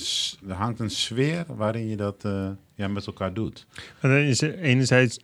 er 0.50 0.56
hangt 0.56 0.80
een 0.80 0.90
sfeer 0.90 1.46
waarin 1.48 1.88
je 1.88 1.96
dat 1.96 2.26
eh, 2.26 2.48
ja, 2.76 2.88
met 2.88 3.08
elkaar 3.08 3.34
doet. 3.34 3.66
Maar 4.02 4.12
dan 4.12 4.20
is 4.20 4.42
er 4.42 4.60
enerzijds 4.60 5.20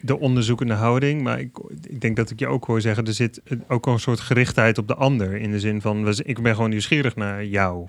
de 0.00 0.18
onderzoekende 0.18 0.74
houding, 0.74 1.22
maar 1.22 1.40
ik, 1.40 1.58
ik 1.82 2.00
denk 2.00 2.16
dat 2.16 2.30
ik 2.30 2.38
je 2.38 2.46
ook 2.46 2.64
hoor 2.64 2.80
zeggen, 2.80 3.06
er 3.06 3.12
zit 3.12 3.40
ook 3.68 3.86
al 3.86 3.92
een 3.92 4.00
soort 4.00 4.20
gerichtheid 4.20 4.78
op 4.78 4.88
de 4.88 4.94
ander. 4.94 5.34
In 5.34 5.50
de 5.50 5.60
zin 5.60 5.80
van, 5.80 6.08
ik 6.08 6.42
ben 6.42 6.54
gewoon 6.54 6.70
nieuwsgierig 6.70 7.16
naar 7.16 7.44
jou. 7.44 7.88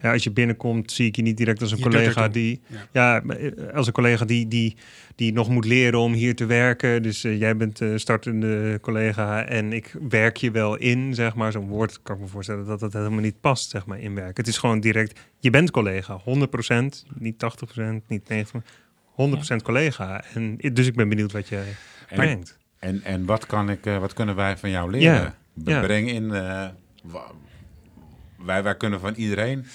Ja, 0.00 0.12
als 0.12 0.24
je 0.24 0.30
binnenkomt, 0.30 0.92
zie 0.92 1.06
ik 1.06 1.16
je 1.16 1.22
niet 1.22 1.36
direct 1.36 1.60
als 1.60 1.70
een 1.70 1.76
Je 1.76 1.82
collega 1.82 2.28
die, 2.28 2.60
Ja. 2.92 3.22
eh, 3.22 3.74
als 3.74 3.86
een 3.86 3.92
collega 3.92 4.24
die, 4.24 4.48
die, 4.48 4.76
die 5.14 5.32
nog 5.32 5.48
moet 5.48 5.64
leren 5.64 5.98
om 5.98 6.12
hier 6.12 6.34
te 6.34 6.46
werken. 6.46 7.02
Dus 7.02 7.24
eh, 7.24 7.38
jij 7.38 7.56
bent 7.56 7.80
eh, 7.80 7.88
startende 7.94 8.78
collega 8.80 9.44
en 9.44 9.72
ik 9.72 9.94
werk 10.08 10.36
je 10.36 10.50
wel 10.50 10.76
in, 10.76 11.14
zeg 11.14 11.34
maar. 11.34 11.52
Zo'n 11.52 11.68
woord 11.68 12.02
kan 12.02 12.14
ik 12.16 12.20
me 12.22 12.28
voorstellen 12.28 12.66
dat 12.66 12.80
dat 12.80 12.92
helemaal 12.92 13.20
niet 13.20 13.40
past, 13.40 13.70
zeg 13.70 13.86
maar, 13.86 14.00
inwerken. 14.00 14.34
Het 14.36 14.46
is 14.46 14.58
gewoon 14.58 14.80
direct, 14.80 15.20
je 15.38 15.50
bent 15.50 15.70
collega, 15.70 16.20
100%, 16.20 17.04
niet 17.18 17.36
80%, 17.36 18.06
niet 18.06 18.28
90%. 18.32 18.64
100% 19.52 19.62
collega. 19.62 20.24
En 20.34 20.56
dus 20.72 20.86
ik 20.86 20.94
ben 20.94 21.08
benieuwd 21.08 21.32
wat 21.32 21.48
je 21.48 21.62
brengt. 22.14 22.56
En, 22.78 23.02
en 23.02 23.24
wat, 23.24 23.46
kan 23.46 23.70
ik, 23.70 23.86
eh, 23.86 23.98
wat 23.98 24.12
kunnen 24.12 24.34
wij 24.34 24.56
van 24.56 24.70
jou 24.70 24.90
leren? 24.90 25.12
Ja, 25.14 25.34
ja. 25.64 25.80
Breng 25.80 26.10
in. 26.10 26.32
Wij, 28.44 28.62
wij 28.62 28.76
kunnen 28.76 29.00
van 29.00 29.14
iedereen 29.14 29.66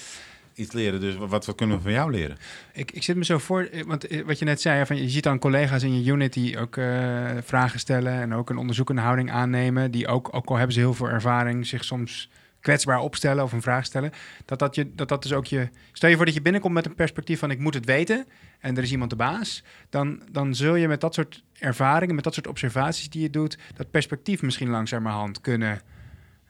iets 0.54 0.72
leren. 0.72 1.00
Dus 1.00 1.16
wat, 1.16 1.46
wat 1.46 1.54
kunnen 1.54 1.76
we 1.76 1.82
van 1.82 1.92
jou 1.92 2.10
leren? 2.10 2.36
Ik, 2.72 2.90
ik 2.90 3.02
zit 3.02 3.16
me 3.16 3.24
zo 3.24 3.38
voor, 3.38 3.62
eh, 3.62 3.84
want 3.84 4.06
eh, 4.06 4.24
wat 4.24 4.38
je 4.38 4.44
net 4.44 4.60
zei, 4.60 4.86
van, 4.86 4.96
je 4.96 5.08
ziet 5.08 5.22
dan 5.22 5.38
collega's 5.38 5.82
in 5.82 6.02
je 6.02 6.10
unit 6.10 6.32
die 6.32 6.58
ook 6.58 6.76
eh, 6.76 7.30
vragen 7.42 7.78
stellen 7.78 8.12
en 8.12 8.34
ook 8.34 8.50
een 8.50 8.56
onderzoekende 8.56 9.00
houding 9.00 9.30
aannemen, 9.30 9.90
die 9.90 10.06
ook, 10.06 10.28
ook 10.34 10.48
al 10.48 10.56
hebben 10.56 10.74
ze 10.74 10.80
heel 10.80 10.94
veel 10.94 11.08
ervaring, 11.08 11.66
zich 11.66 11.84
soms 11.84 12.30
kwetsbaar 12.60 12.98
opstellen 12.98 13.44
of 13.44 13.52
een 13.52 13.62
vraag 13.62 13.84
stellen. 13.84 14.12
Dat 14.44 14.58
dat, 14.58 14.74
je, 14.74 14.94
dat 14.94 15.08
dat 15.08 15.22
dus 15.22 15.32
ook 15.32 15.46
je... 15.46 15.68
Stel 15.92 16.08
je 16.08 16.16
voor 16.16 16.24
dat 16.24 16.34
je 16.34 16.42
binnenkomt 16.42 16.74
met 16.74 16.86
een 16.86 16.94
perspectief 16.94 17.38
van 17.38 17.50
ik 17.50 17.58
moet 17.58 17.74
het 17.74 17.84
weten 17.84 18.26
en 18.60 18.76
er 18.76 18.82
is 18.82 18.90
iemand 18.90 19.10
de 19.10 19.16
baas, 19.16 19.62
dan, 19.90 20.22
dan 20.30 20.54
zul 20.54 20.74
je 20.74 20.88
met 20.88 21.00
dat 21.00 21.14
soort 21.14 21.42
ervaringen, 21.58 22.14
met 22.14 22.24
dat 22.24 22.34
soort 22.34 22.46
observaties 22.46 23.10
die 23.10 23.22
je 23.22 23.30
doet, 23.30 23.58
dat 23.74 23.90
perspectief 23.90 24.42
misschien 24.42 24.68
langzamerhand 24.68 25.40
kunnen, 25.40 25.80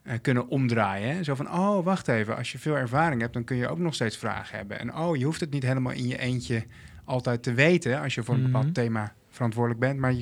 eh, 0.05 0.15
kunnen 0.23 0.49
omdraaien. 0.49 1.15
Hè? 1.17 1.23
Zo 1.23 1.35
van, 1.35 1.51
oh, 1.53 1.85
wacht 1.85 2.09
even, 2.09 2.37
als 2.37 2.53
je 2.53 2.59
veel 2.59 2.77
ervaring 2.77 3.21
hebt, 3.21 3.33
dan 3.33 3.45
kun 3.45 3.57
je 3.57 3.69
ook 3.69 3.79
nog 3.79 3.95
steeds 3.95 4.17
vragen 4.17 4.57
hebben. 4.57 4.79
En 4.79 4.95
oh, 4.97 5.17
je 5.17 5.25
hoeft 5.25 5.41
het 5.41 5.51
niet 5.51 5.63
helemaal 5.63 5.93
in 5.93 6.07
je 6.07 6.19
eentje 6.19 6.65
altijd 7.05 7.43
te 7.43 7.53
weten 7.55 8.01
als 8.01 8.15
je 8.15 8.23
voor 8.23 8.35
een 8.35 8.41
Mhm. 8.43 8.53
bepaald 8.53 8.75
thema 8.75 9.13
verantwoordelijk 9.31 9.81
bent. 9.81 9.99
Maar 10.01 10.13
je, 10.13 10.19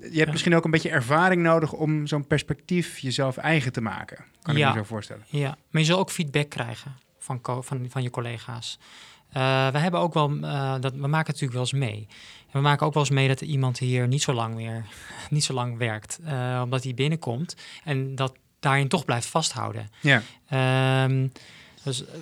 hebt 0.00 0.14
Ja. 0.14 0.30
misschien 0.30 0.54
ook 0.54 0.64
een 0.64 0.70
beetje 0.70 0.90
ervaring 0.90 1.42
nodig 1.42 1.72
om 1.72 2.06
zo'n 2.06 2.26
perspectief 2.26 2.98
jezelf 2.98 3.36
eigen 3.36 3.72
te 3.72 3.80
maken. 3.80 4.24
Kan 4.42 4.54
ik 4.54 4.60
Ja. 4.60 4.68
me 4.72 4.78
zo 4.78 4.84
voorstellen. 4.84 5.24
Ja, 5.28 5.56
maar 5.70 5.80
je 5.80 5.86
zal 5.88 5.98
ook 5.98 6.10
feedback 6.10 6.48
krijgen 6.50 6.96
van, 7.18 7.38
van, 7.42 7.86
van 7.88 8.02
je 8.02 8.10
collega's. 8.10 8.78
Eh, 9.32 9.68
we 9.70 9.78
hebben 9.78 10.00
ook 10.00 10.14
wel, 10.14 10.30
eh, 10.42 10.74
dat, 10.80 10.92
we 10.92 11.06
maken 11.06 11.32
natuurlijk 11.32 11.52
wel 11.52 11.60
eens 11.60 11.72
mee. 11.72 12.06
En 12.46 12.52
we 12.52 12.60
maken 12.60 12.86
ook 12.86 12.94
wel 12.94 13.02
eens 13.02 13.12
mee 13.12 13.28
dat 13.28 13.40
iemand 13.40 13.78
hier 13.78 14.08
niet 14.08 14.22
zo 14.22 14.32
lang 14.32 14.54
meer, 14.54 14.84
niet 15.30 15.44
zo 15.44 15.54
lang 15.54 15.78
werkt. 15.78 16.20
omdat 16.62 16.84
hij 16.84 16.94
binnenkomt 16.94 17.56
en 17.84 18.14
dat 18.14 18.32
daarin 18.60 18.88
toch 18.88 19.04
blijft 19.04 19.26
vasthouden. 19.26 19.90
Ja, 20.00 20.22
Ehm, 20.48 21.28
dus 21.82 22.04
eh, 22.06 22.14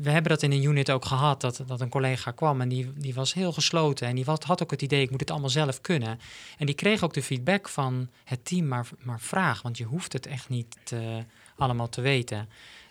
we 0.00 0.10
hebben 0.10 0.30
dat 0.30 0.42
in 0.42 0.52
een 0.52 0.62
unit 0.64 0.90
ook 0.90 1.04
gehad, 1.04 1.40
dat, 1.40 1.62
dat 1.66 1.80
een 1.80 1.88
collega 1.88 2.30
kwam 2.30 2.60
en 2.60 2.68
die, 2.68 2.92
die 2.96 3.14
was 3.14 3.34
heel 3.34 3.52
gesloten. 3.52 4.08
En 4.08 4.14
die 4.14 4.24
had, 4.24 4.44
had 4.44 4.62
ook 4.62 4.70
het 4.70 4.82
idee, 4.82 5.02
ik 5.02 5.10
moet 5.10 5.20
het 5.20 5.30
allemaal 5.30 5.50
zelf 5.50 5.80
kunnen. 5.80 6.20
En 6.58 6.66
die 6.66 6.74
kreeg 6.74 7.02
ook 7.02 7.14
de 7.14 7.22
feedback 7.22 7.68
van 7.68 8.08
het 8.24 8.44
team, 8.44 8.68
maar, 8.68 8.88
maar 9.02 9.20
vraag, 9.20 9.62
want 9.62 9.78
je 9.78 9.84
hoeft 9.84 10.12
het 10.12 10.26
echt 10.26 10.48
niet 10.48 10.76
te- 10.84 11.24
allemaal 11.56 11.88
te 11.88 12.00
weten. 12.00 12.48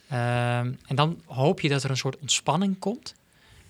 Ehm, 0.09 0.73
en 0.87 0.95
dan 0.95 1.21
hoop 1.25 1.59
je 1.59 1.69
dat 1.69 1.83
er 1.83 1.89
een 1.89 1.97
soort 1.97 2.17
ontspanning 2.19 2.79
komt. 2.79 3.15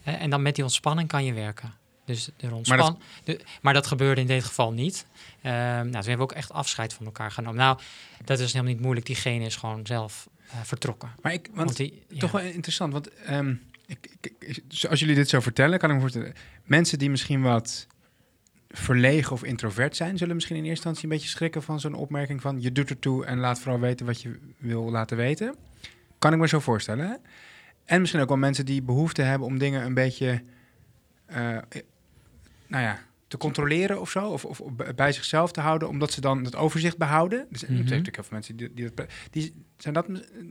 Hè, 0.01 0.11
en 0.11 0.30
dan 0.30 0.41
met 0.41 0.55
die 0.55 0.63
ontspanning 0.63 1.07
kan 1.07 1.24
je 1.26 1.34
werken. 1.34 1.74
Dus 2.06 2.30
er 2.38 2.54
ontspan, 2.54 2.78
Maar 2.78 2.97
dat, 3.24 3.43
maar 3.62 3.74
dat 3.74 3.88
gebeurde 3.88 4.22
in 4.22 4.28
dit 4.28 4.43
geval 4.43 4.72
niet. 4.74 5.06
Ehm 5.41 5.54
nou, 5.54 5.84
toen 5.84 5.93
hebben 5.93 6.16
we 6.16 6.22
ook 6.22 6.32
echt 6.32 6.51
afscheid 6.51 6.93
van 6.93 7.06
elkaar 7.06 7.32
genomen. 7.32 7.58
Nou, 7.60 7.80
dat 8.26 8.39
is 8.39 8.54
helemaal 8.54 8.74
niet 8.74 8.82
moeilijk. 8.82 9.06
Diegene 9.06 9.45
is 9.45 9.56
gewoon 9.56 9.86
zelf 9.86 10.30
eh, 10.49 10.58
vertrokken. 10.64 11.10
maar 11.22 11.34
ik, 11.34 11.49
want 11.54 11.78
die, 11.78 12.04
ja. 12.08 12.20
toch 12.20 12.32
wel 12.32 12.41
interessant, 12.41 12.93
want 12.93 13.14
ehm, 13.14 13.56
ik, 13.86 14.64
als 14.89 14.99
jullie 14.99 15.16
dit 15.16 15.30
zo 15.30 15.39
vertellen, 15.39 15.80
kan 15.80 15.89
ik 15.89 15.95
me 15.95 16.01
voorstellen, 16.01 16.34
mensen 16.64 16.99
die 16.99 17.10
misschien 17.10 17.41
wat 17.41 17.88
verlegen 18.70 19.32
of 19.32 19.43
introvert 19.43 19.95
zijn, 19.95 20.18
zullen 20.18 20.36
misschien 20.36 20.56
in 20.56 20.66
eerste 20.66 20.88
instantie 20.88 21.04
een 21.04 21.16
beetje 21.16 21.36
schrikken 21.36 21.64
van 21.64 21.80
zo'n 21.80 21.93
opmerking 21.93 22.41
van 22.41 22.62
je 22.62 22.72
doet 22.72 22.89
ertoe 22.89 23.26
en 23.26 23.39
laat 23.39 23.60
vooral 23.60 23.80
weten 23.80 24.06
wat 24.06 24.22
je 24.22 24.39
wil 24.58 24.91
laten 24.91 25.18
weten. 25.18 25.56
Kan 26.20 26.34
ik 26.34 26.39
me 26.39 26.47
zo 26.47 26.60
voorstellen. 26.60 27.08
Hè? 27.08 27.16
En 27.86 27.99
misschien 27.99 28.22
ook 28.22 28.28
wel 28.28 28.38
mensen 28.38 28.66
die 28.66 28.82
behoefte 28.82 29.22
hebben 29.22 29.47
om 29.47 29.58
dingen 29.58 29.86
een 29.86 29.93
beetje, 29.93 30.43
eh, 31.26 31.58
nou 32.74 32.86
ja, 32.86 32.99
te 33.28 33.38
controleren 33.38 34.01
of 34.01 34.09
zo, 34.09 34.28
of, 34.28 34.45
of 34.45 34.61
bij 34.95 35.11
zichzelf 35.11 35.51
te 35.51 35.61
houden, 35.61 35.89
omdat 35.89 36.11
ze 36.11 36.21
dan 36.21 36.43
het 36.43 36.55
overzicht 36.55 36.97
behouden. 36.97 37.45
Dus, 37.49 37.59
zijn 37.59 37.71
Mhm. 37.74 37.84
natuurlijk 37.84 38.15
heel 38.15 38.24
veel 38.24 38.34
mensen 38.34 38.55
die, 38.55 38.74
die, 38.74 38.91
dat, 38.93 39.05
die 39.32 39.53
zijn 39.78 39.93
dat, 39.93 40.07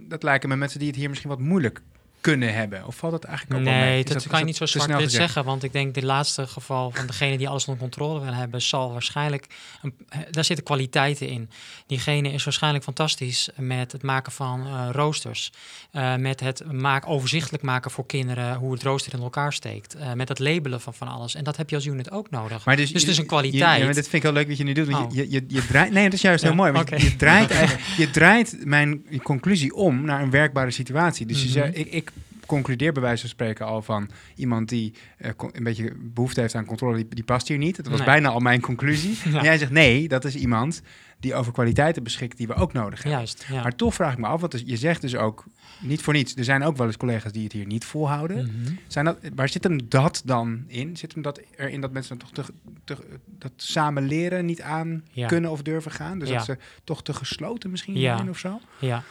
dat 0.08 0.22
lijken 0.22 0.48
me 0.48 0.56
mensen 0.56 0.78
die 0.78 0.88
het 0.88 0.96
hier 0.96 1.08
misschien 1.08 1.30
wat 1.30 1.38
moeilijk 1.40 1.82
kunnen 2.22 2.54
hebben. 2.54 2.86
Of 2.86 2.96
valt 2.96 3.12
dat 3.12 3.24
eigenlijk 3.24 3.58
ook 3.60 3.64
wel 3.66 3.74
mee? 3.74 3.82
Nee, 3.82 4.04
dat, 4.04 4.26
kan 4.26 4.38
je 4.38 4.44
niet 4.44 4.56
zo 4.56 4.66
snel 4.66 4.82
zwart-wit 4.84 5.10
zeggen. 5.12 5.44
Want 5.44 5.62
ik 5.62 5.72
denk 5.72 5.94
dit 5.94 6.02
laatste 6.04 6.46
geval 6.46 6.90
van 6.90 7.06
degene 7.06 7.36
die 7.38 7.48
alles 7.48 7.64
onder 7.64 7.80
controle 7.82 8.20
wil 8.20 8.32
hebben, 8.32 8.62
zal 8.62 8.92
waarschijnlijk. 8.92 9.46
Een, 9.82 9.94
daar 10.30 10.44
zitten 10.44 10.64
kwaliteiten 10.64 11.28
in. 11.28 11.50
Diegene 11.86 12.32
is 12.32 12.44
waarschijnlijk 12.44 12.84
fantastisch 12.84 13.48
met 13.56 13.92
het 13.92 14.02
maken 14.02 14.32
van 14.32 14.66
eh, 14.66 14.88
roosters. 14.92 15.52
eh, 15.90 16.16
met 16.16 16.40
het 16.40 16.72
maak, 16.72 17.08
overzichtelijk 17.08 17.62
maken 17.62 17.90
voor 17.90 18.06
kinderen 18.06 18.54
hoe 18.56 18.72
het 18.72 18.82
rooster 18.82 19.14
in 19.14 19.20
elkaar 19.20 19.52
steekt. 19.52 19.94
eh, 19.94 20.12
met 20.12 20.28
het 20.28 20.38
labelen 20.38 20.80
van 20.80 20.94
van 20.94 21.08
alles. 21.08 21.34
En 21.34 21.44
dat 21.44 21.56
heb 21.56 21.70
je 21.70 21.76
als 21.76 21.86
unit 21.86 22.10
ook 22.10 22.30
nodig. 22.30 22.64
Maar 22.64 22.76
Dus 22.76 22.92
het 22.92 23.08
is 23.08 23.18
een 23.18 23.26
kwaliteit. 23.26 23.78
ja, 23.78 23.84
maar 23.84 23.94
dit 23.94 24.08
vind 24.08 24.14
ik 24.14 24.22
heel 24.22 24.32
leuk 24.32 24.48
wat 24.48 24.56
je 24.56 24.64
nu 24.64 24.72
doet. 24.72 24.88
Want 24.88 25.06
Oh. 25.10 25.14
je, 25.14 25.30
je, 25.30 25.30
je, 25.30 25.44
je 25.48 25.66
draait, 25.66 25.92
nee, 25.92 26.04
dat 26.04 26.12
is 26.12 26.20
juist 26.20 26.42
Ja, 26.42 26.48
heel 26.48 26.56
mooi. 26.56 26.72
Want 26.72 26.88
je- 26.88 27.16
draait 27.16 27.54
je 27.96 28.10
draait 28.10 28.56
mijn 28.64 29.04
conclusie 29.22 29.74
om 29.74 30.04
naar 30.04 30.22
een 30.22 30.30
werkbare 30.30 30.70
situatie. 30.70 31.26
Dus 31.26 31.38
je 31.42 31.44
Mhm. 31.44 31.52
zegt, 31.52 31.76
ik, 31.78 31.86
ik 31.92 32.11
concludeer 32.52 32.92
bij 32.92 33.02
wijze 33.02 33.20
van 33.20 33.28
spreken 33.30 33.66
al 33.66 33.82
van 33.82 34.10
iemand 34.36 34.68
die 34.68 34.94
eh, 35.18 35.30
een 35.52 35.64
beetje 35.64 35.92
behoefte 36.00 36.40
heeft 36.40 36.54
aan 36.54 36.64
controle, 36.64 36.96
die, 36.96 37.06
die 37.08 37.24
past 37.24 37.48
hier 37.48 37.58
niet. 37.58 37.76
Dat 37.76 37.86
was 37.86 37.96
Nee. 37.96 38.06
bijna 38.06 38.28
al 38.28 38.40
mijn 38.40 38.60
conclusie. 38.60 39.16
Ja. 39.32 39.38
En 39.38 39.44
jij 39.44 39.58
zegt 39.58 39.70
nee, 39.70 40.08
dat 40.08 40.24
is 40.24 40.34
iemand 40.34 40.82
die 41.20 41.34
over 41.34 41.52
kwaliteiten 41.52 42.02
beschikt 42.02 42.36
die 42.36 42.46
we 42.46 42.54
ook 42.54 42.72
nodig 42.72 42.98
hebben. 43.02 43.12
Juist. 43.20 43.44
Ja. 43.48 43.62
Maar 43.62 43.76
toch 43.76 43.94
vraag 43.94 44.12
ik 44.12 44.18
me 44.18 44.26
af, 44.26 44.40
want 44.40 44.52
dus- 44.52 44.62
je 44.66 44.76
zegt 44.76 45.00
dus 45.00 45.16
ook 45.16 45.44
niet 45.80 46.02
voor 46.02 46.12
niets. 46.12 46.34
Er 46.36 46.44
zijn 46.44 46.62
ook 46.62 46.76
wel 46.76 46.86
eens 46.86 46.96
collega's 46.96 47.32
die 47.32 47.42
het 47.44 47.52
hier 47.52 47.66
niet 47.66 47.84
volhouden. 47.84 48.44
Mhm. 48.62 48.72
Zijn 48.86 49.04
dat, 49.04 49.18
waar 49.34 49.48
zit 49.48 49.64
hem 49.64 49.88
dat 49.88 50.22
dan 50.24 50.64
in? 50.66 50.96
Zit 50.96 51.12
hem 51.12 51.22
dat 51.22 51.40
erin 51.56 51.80
dat 51.80 51.92
mensen 51.92 52.18
dan 52.18 52.28
toch 52.32 52.46
te, 52.46 52.52
te- 52.84 53.18
dat 53.38 53.52
samen 53.56 54.02
leren 54.06 54.44
niet 54.46 54.62
aan 54.62 55.04
Ja. 55.12 55.26
kunnen 55.26 55.50
of 55.50 55.62
durven 55.62 55.90
gaan? 55.90 56.18
Dus 56.18 56.28
dat 56.28 56.44
ze 56.44 56.58
toch 56.84 57.02
te 57.02 57.14
gesloten 57.14 57.70
misschien 57.70 57.98
Ja. 57.98 58.16
zijn 58.16 58.28
of 58.30 58.38
zo? 58.38 58.60
Ja. 58.78 59.02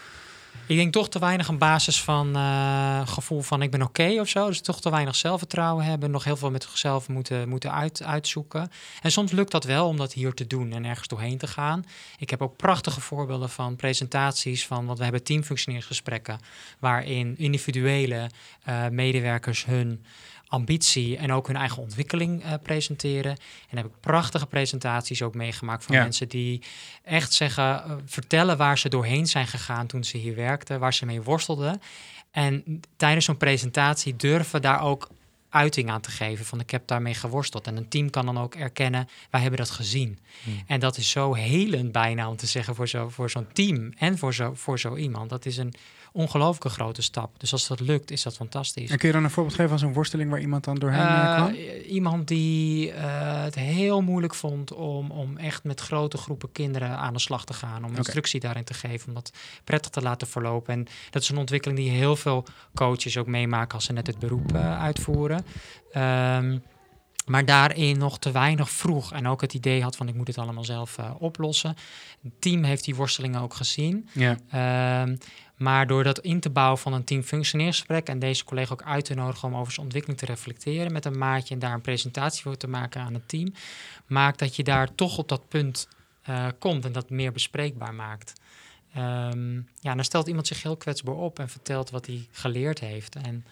Ik 0.71 0.77
denk 0.77 0.93
toch 0.93 1.09
te 1.09 1.19
weinig 1.19 1.47
een 1.47 1.57
basis 1.57 2.03
van 2.03 2.35
eh, 2.35 3.07
gevoel 3.07 3.41
van 3.41 3.61
ik 3.61 3.71
ben 3.71 3.81
oké 3.81 4.17
of 4.19 4.27
zo. 4.27 4.47
Dus 4.47 4.61
toch 4.61 4.81
te 4.81 4.89
weinig 4.89 5.15
zelfvertrouwen 5.15 5.85
hebben. 5.85 6.11
Nog 6.11 6.23
heel 6.23 6.37
veel 6.37 6.51
met 6.51 6.63
zichzelf 6.63 7.07
moeten, 7.07 7.49
moeten 7.49 7.71
uit, 7.71 8.03
uitzoeken. 8.03 8.71
En 9.01 9.11
soms 9.11 9.31
lukt 9.31 9.51
dat 9.51 9.63
wel 9.63 9.87
om 9.87 9.97
dat 9.97 10.13
hier 10.13 10.33
te 10.33 10.47
doen 10.47 10.71
en 10.71 10.85
ergens 10.85 11.07
doorheen 11.07 11.37
te 11.37 11.47
gaan. 11.47 11.85
Ik 12.17 12.29
heb 12.29 12.41
ook 12.41 12.57
prachtige 12.57 13.01
voorbeelden 13.01 13.49
van 13.49 13.75
presentaties 13.75 14.67
van, 14.67 14.85
want 14.85 14.97
we 14.97 15.03
hebben 15.03 15.23
teamfunctioneringsgesprekken. 15.23 16.39
Waarin 16.79 17.37
individuele 17.37 18.29
eh, 18.63 18.87
medewerkers 18.87 19.65
hun 19.65 20.05
ambitie 20.51 21.17
en 21.17 21.31
ook 21.31 21.47
hun 21.47 21.55
eigen 21.55 21.81
ontwikkeling 21.81 22.43
eh, 22.43 22.53
presenteren. 22.63 23.37
En 23.69 23.77
heb 23.77 23.85
ik 23.85 23.91
prachtige 23.99 24.45
presentaties 24.45 25.21
ook 25.21 25.35
meegemaakt 25.35 25.83
van 25.85 25.95
Ja. 25.95 26.01
mensen 26.01 26.27
die 26.29 26.61
echt 27.03 27.33
zeggen, 27.33 27.83
eh, 27.83 27.91
vertellen 28.05 28.57
waar 28.57 28.77
ze 28.77 28.89
doorheen 28.89 29.27
zijn 29.27 29.47
gegaan 29.47 29.87
toen 29.87 30.03
ze 30.03 30.17
hier 30.17 30.35
werkten, 30.35 30.79
waar 30.79 30.93
ze 30.93 31.05
mee 31.05 31.21
worstelden. 31.21 31.81
En 32.31 32.81
tijdens 32.97 33.25
zo'n 33.25 33.37
presentatie 33.37 34.15
durven 34.15 34.61
daar 34.61 34.81
ook 34.81 35.09
uiting 35.49 35.89
aan 35.89 36.01
te 36.01 36.11
geven 36.11 36.45
van 36.45 36.59
ik 36.59 36.69
heb 36.69 36.87
daarmee 36.87 37.13
geworsteld. 37.13 37.67
En 37.67 37.77
een 37.77 37.87
team 37.87 38.09
kan 38.09 38.25
dan 38.25 38.39
ook 38.39 38.55
erkennen, 38.55 39.07
wij 39.29 39.41
hebben 39.41 39.59
dat 39.59 39.69
gezien. 39.69 40.19
En 40.67 40.79
dat 40.79 40.97
is 40.97 41.09
zo 41.09 41.33
helend 41.33 41.91
bijna 41.91 42.29
om 42.29 42.35
te 42.35 42.45
zeggen 42.47 42.75
voor, 42.75 42.87
zo, 42.87 43.09
voor 43.09 43.29
zo'n 43.29 43.47
team 43.53 43.93
en 43.97 44.17
voor 44.17 44.33
zo, 44.33 44.51
voor 44.55 44.79
zo 44.79 44.95
iemand. 44.95 45.29
Dat 45.29 45.45
is 45.45 45.57
een 45.57 45.73
ongelooflijke 46.11 46.69
grote 46.69 47.01
stap. 47.01 47.39
Dus 47.39 47.51
als 47.51 47.67
dat 47.67 47.79
lukt, 47.79 48.11
is 48.11 48.23
dat 48.23 48.35
fantastisch. 48.35 48.89
En 48.89 48.97
kun 48.97 49.07
je 49.07 49.13
dan 49.13 49.23
een 49.23 49.29
voorbeeld 49.29 49.55
geven 49.55 49.69
van 49.69 49.79
zo'n 49.79 49.93
worsteling 49.93 50.29
waar 50.29 50.39
iemand 50.39 50.63
dan 50.63 50.75
doorheen 50.75 51.07
eh, 51.07 51.35
kwam? 51.35 51.53
Uh, 51.53 51.91
iemand 51.91 52.27
die 52.27 52.87
uh, 52.87 52.93
het 53.43 53.55
heel 53.55 54.01
moeilijk 54.01 54.35
vond 54.35 54.73
om, 54.73 55.11
om 55.11 55.37
echt 55.37 55.63
met 55.63 55.79
grote 55.79 56.17
groepen 56.17 56.51
kinderen 56.51 56.89
aan 56.89 57.13
de 57.13 57.19
slag 57.19 57.45
te 57.45 57.53
gaan. 57.53 57.85
Om 57.85 57.95
instructie 57.95 58.39
daarin 58.39 58.63
te 58.63 58.73
geven, 58.73 59.07
om 59.07 59.13
dat 59.13 59.31
prettig 59.63 59.91
te 59.91 60.01
laten 60.01 60.27
verlopen. 60.27 60.73
En 60.73 60.87
dat 61.09 61.21
is 61.21 61.29
een 61.29 61.37
ontwikkeling 61.37 61.79
die 61.79 61.89
heel 61.89 62.15
veel 62.15 62.45
coaches 62.73 63.17
ook 63.17 63.27
meemaken 63.27 63.75
als 63.75 63.85
ze 63.85 63.93
net 63.93 64.07
het 64.07 64.19
beroep 64.19 64.55
uh, 64.55 64.81
uitvoeren. 64.81 65.45
Ehm, 65.91 66.57
maar 67.25 67.45
daarin 67.45 67.97
nog 67.97 68.19
te 68.19 68.31
weinig 68.31 68.69
vroeg 68.69 69.13
en 69.13 69.27
ook 69.27 69.41
het 69.41 69.53
idee 69.53 69.83
had 69.83 69.95
van 69.95 70.07
ik 70.07 70.15
moet 70.15 70.27
het 70.27 70.37
allemaal 70.37 70.63
zelf 70.63 70.97
uh, 70.97 71.11
oplossen. 71.19 71.75
Het 72.23 72.31
team 72.39 72.63
heeft 72.63 72.83
die 72.85 72.95
worstelingen 72.95 73.41
ook 73.41 73.53
gezien. 73.53 74.09
Ja. 74.11 75.01
Um, 75.03 75.17
maar 75.61 75.87
door 75.87 76.03
dat 76.03 76.19
in 76.19 76.39
te 76.39 76.49
bouwen 76.49 76.77
van 76.77 76.93
een 76.93 77.03
team 77.03 77.23
functioneersgesprek 77.23 78.07
en 78.07 78.19
deze 78.19 78.43
collega 78.43 78.73
ook 78.73 78.83
uit 78.83 79.05
te 79.05 79.13
nodigen 79.13 79.47
om 79.47 79.55
over 79.55 79.73
zijn 79.73 79.85
ontwikkeling 79.85 80.19
te 80.19 80.25
reflecteren 80.25 80.91
met 80.91 81.05
een 81.05 81.17
maatje 81.17 81.53
en 81.53 81.59
daar 81.59 81.73
een 81.73 81.81
presentatie 81.81 82.41
voor 82.41 82.57
te 82.57 82.67
maken 82.67 83.01
aan 83.01 83.13
het 83.13 83.27
team, 83.27 83.53
maakt 84.05 84.39
dat 84.39 84.55
je 84.55 84.63
daar 84.63 84.95
toch 84.95 85.17
op 85.17 85.29
dat 85.29 85.47
punt 85.47 85.87
uh, 86.29 86.47
komt 86.59 86.85
en 86.85 86.91
dat 86.91 87.09
meer 87.09 87.31
bespreekbaar 87.31 87.93
maakt. 87.93 88.33
Um, 88.97 89.67
ja, 89.79 89.95
dan 89.95 90.03
stelt 90.03 90.27
iemand 90.27 90.47
zich 90.47 90.63
heel 90.63 90.77
kwetsbaar 90.77 91.15
op 91.15 91.39
en 91.39 91.49
vertelt 91.49 91.89
wat 91.89 92.05
hij 92.05 92.27
geleerd 92.31 92.79
heeft. 92.79 93.15
En 93.15 93.45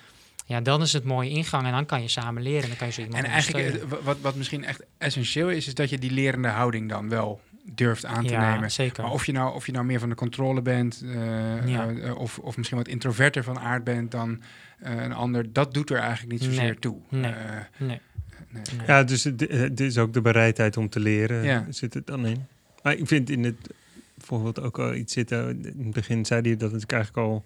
ja, 0.45 0.61
dan 0.61 0.81
is 0.81 0.93
het 0.93 1.03
mooie 1.03 1.29
ingang 1.29 1.65
en 1.65 1.71
dan 1.71 1.85
kan 1.85 2.01
je 2.01 2.07
samen 2.07 2.41
leren. 2.41 2.63
En 2.63 2.67
dan 2.67 2.77
kan 2.77 2.87
je 2.87 2.93
zo 2.93 3.01
iemand 3.01 3.23
En 3.23 3.29
eigenlijk, 3.29 3.75
eh, 3.75 3.99
wat, 4.03 4.19
wat 4.19 4.35
misschien 4.35 4.65
echt 4.65 4.83
essentieel 4.97 5.49
is, 5.49 5.67
is 5.67 5.73
dat 5.73 5.89
je 5.89 5.97
die 5.97 6.11
lerende 6.11 6.47
houding 6.47 6.89
dan 6.89 7.09
wel 7.09 7.41
durft 7.75 8.05
aan 8.05 8.25
te 8.25 8.33
ja, 8.33 8.53
nemen. 8.53 8.71
Zeker. 8.71 9.03
Maar 9.03 9.11
of 9.11 9.25
je, 9.25 9.31
nou, 9.31 9.55
of 9.55 9.65
je 9.65 9.71
nou 9.71 9.85
meer 9.85 9.99
van 9.99 10.09
de 10.09 10.15
controle 10.15 10.61
bent, 10.61 11.01
uh, 11.05 11.67
ja. 11.67 11.89
uh, 11.89 12.17
of, 12.17 12.39
of 12.39 12.57
misschien 12.57 12.77
wat 12.77 12.87
introverter 12.87 13.43
van 13.43 13.59
aard 13.59 13.83
bent 13.83 14.11
dan 14.11 14.41
uh, 14.83 15.03
een 15.03 15.13
ander, 15.13 15.53
dat 15.53 15.73
doet 15.73 15.89
er 15.89 15.97
eigenlijk 15.97 16.31
niet 16.31 16.43
zozeer 16.43 16.63
nee. 16.63 16.79
toe. 16.79 16.97
Nee. 17.09 17.33
nee. 17.77 18.01
nee. 18.49 18.63
Ja, 18.87 19.03
dus 19.03 19.23
het 19.23 19.79
is 19.79 19.97
ook 19.97 20.13
de 20.13 20.21
bereidheid 20.21 20.77
om 20.77 20.89
te 20.89 20.99
leren, 20.99 21.43
ja. 21.43 21.65
zit 21.69 21.93
het 21.93 22.07
dan 22.07 22.25
in. 22.25 22.45
Maar 22.83 22.93
ik 22.93 23.07
vind 23.07 23.29
in 23.29 23.43
het 23.43 23.69
bijvoorbeeld 24.15 24.61
ook 24.61 24.79
al 24.79 24.93
iets 24.93 25.13
zitten, 25.13 25.49
in 25.49 25.83
het 25.83 25.93
begin 25.93 26.25
zei 26.25 26.41
hij 26.41 26.57
dat 26.57 26.71
het 26.71 26.91
eigenlijk 26.91 27.27
al, 27.27 27.45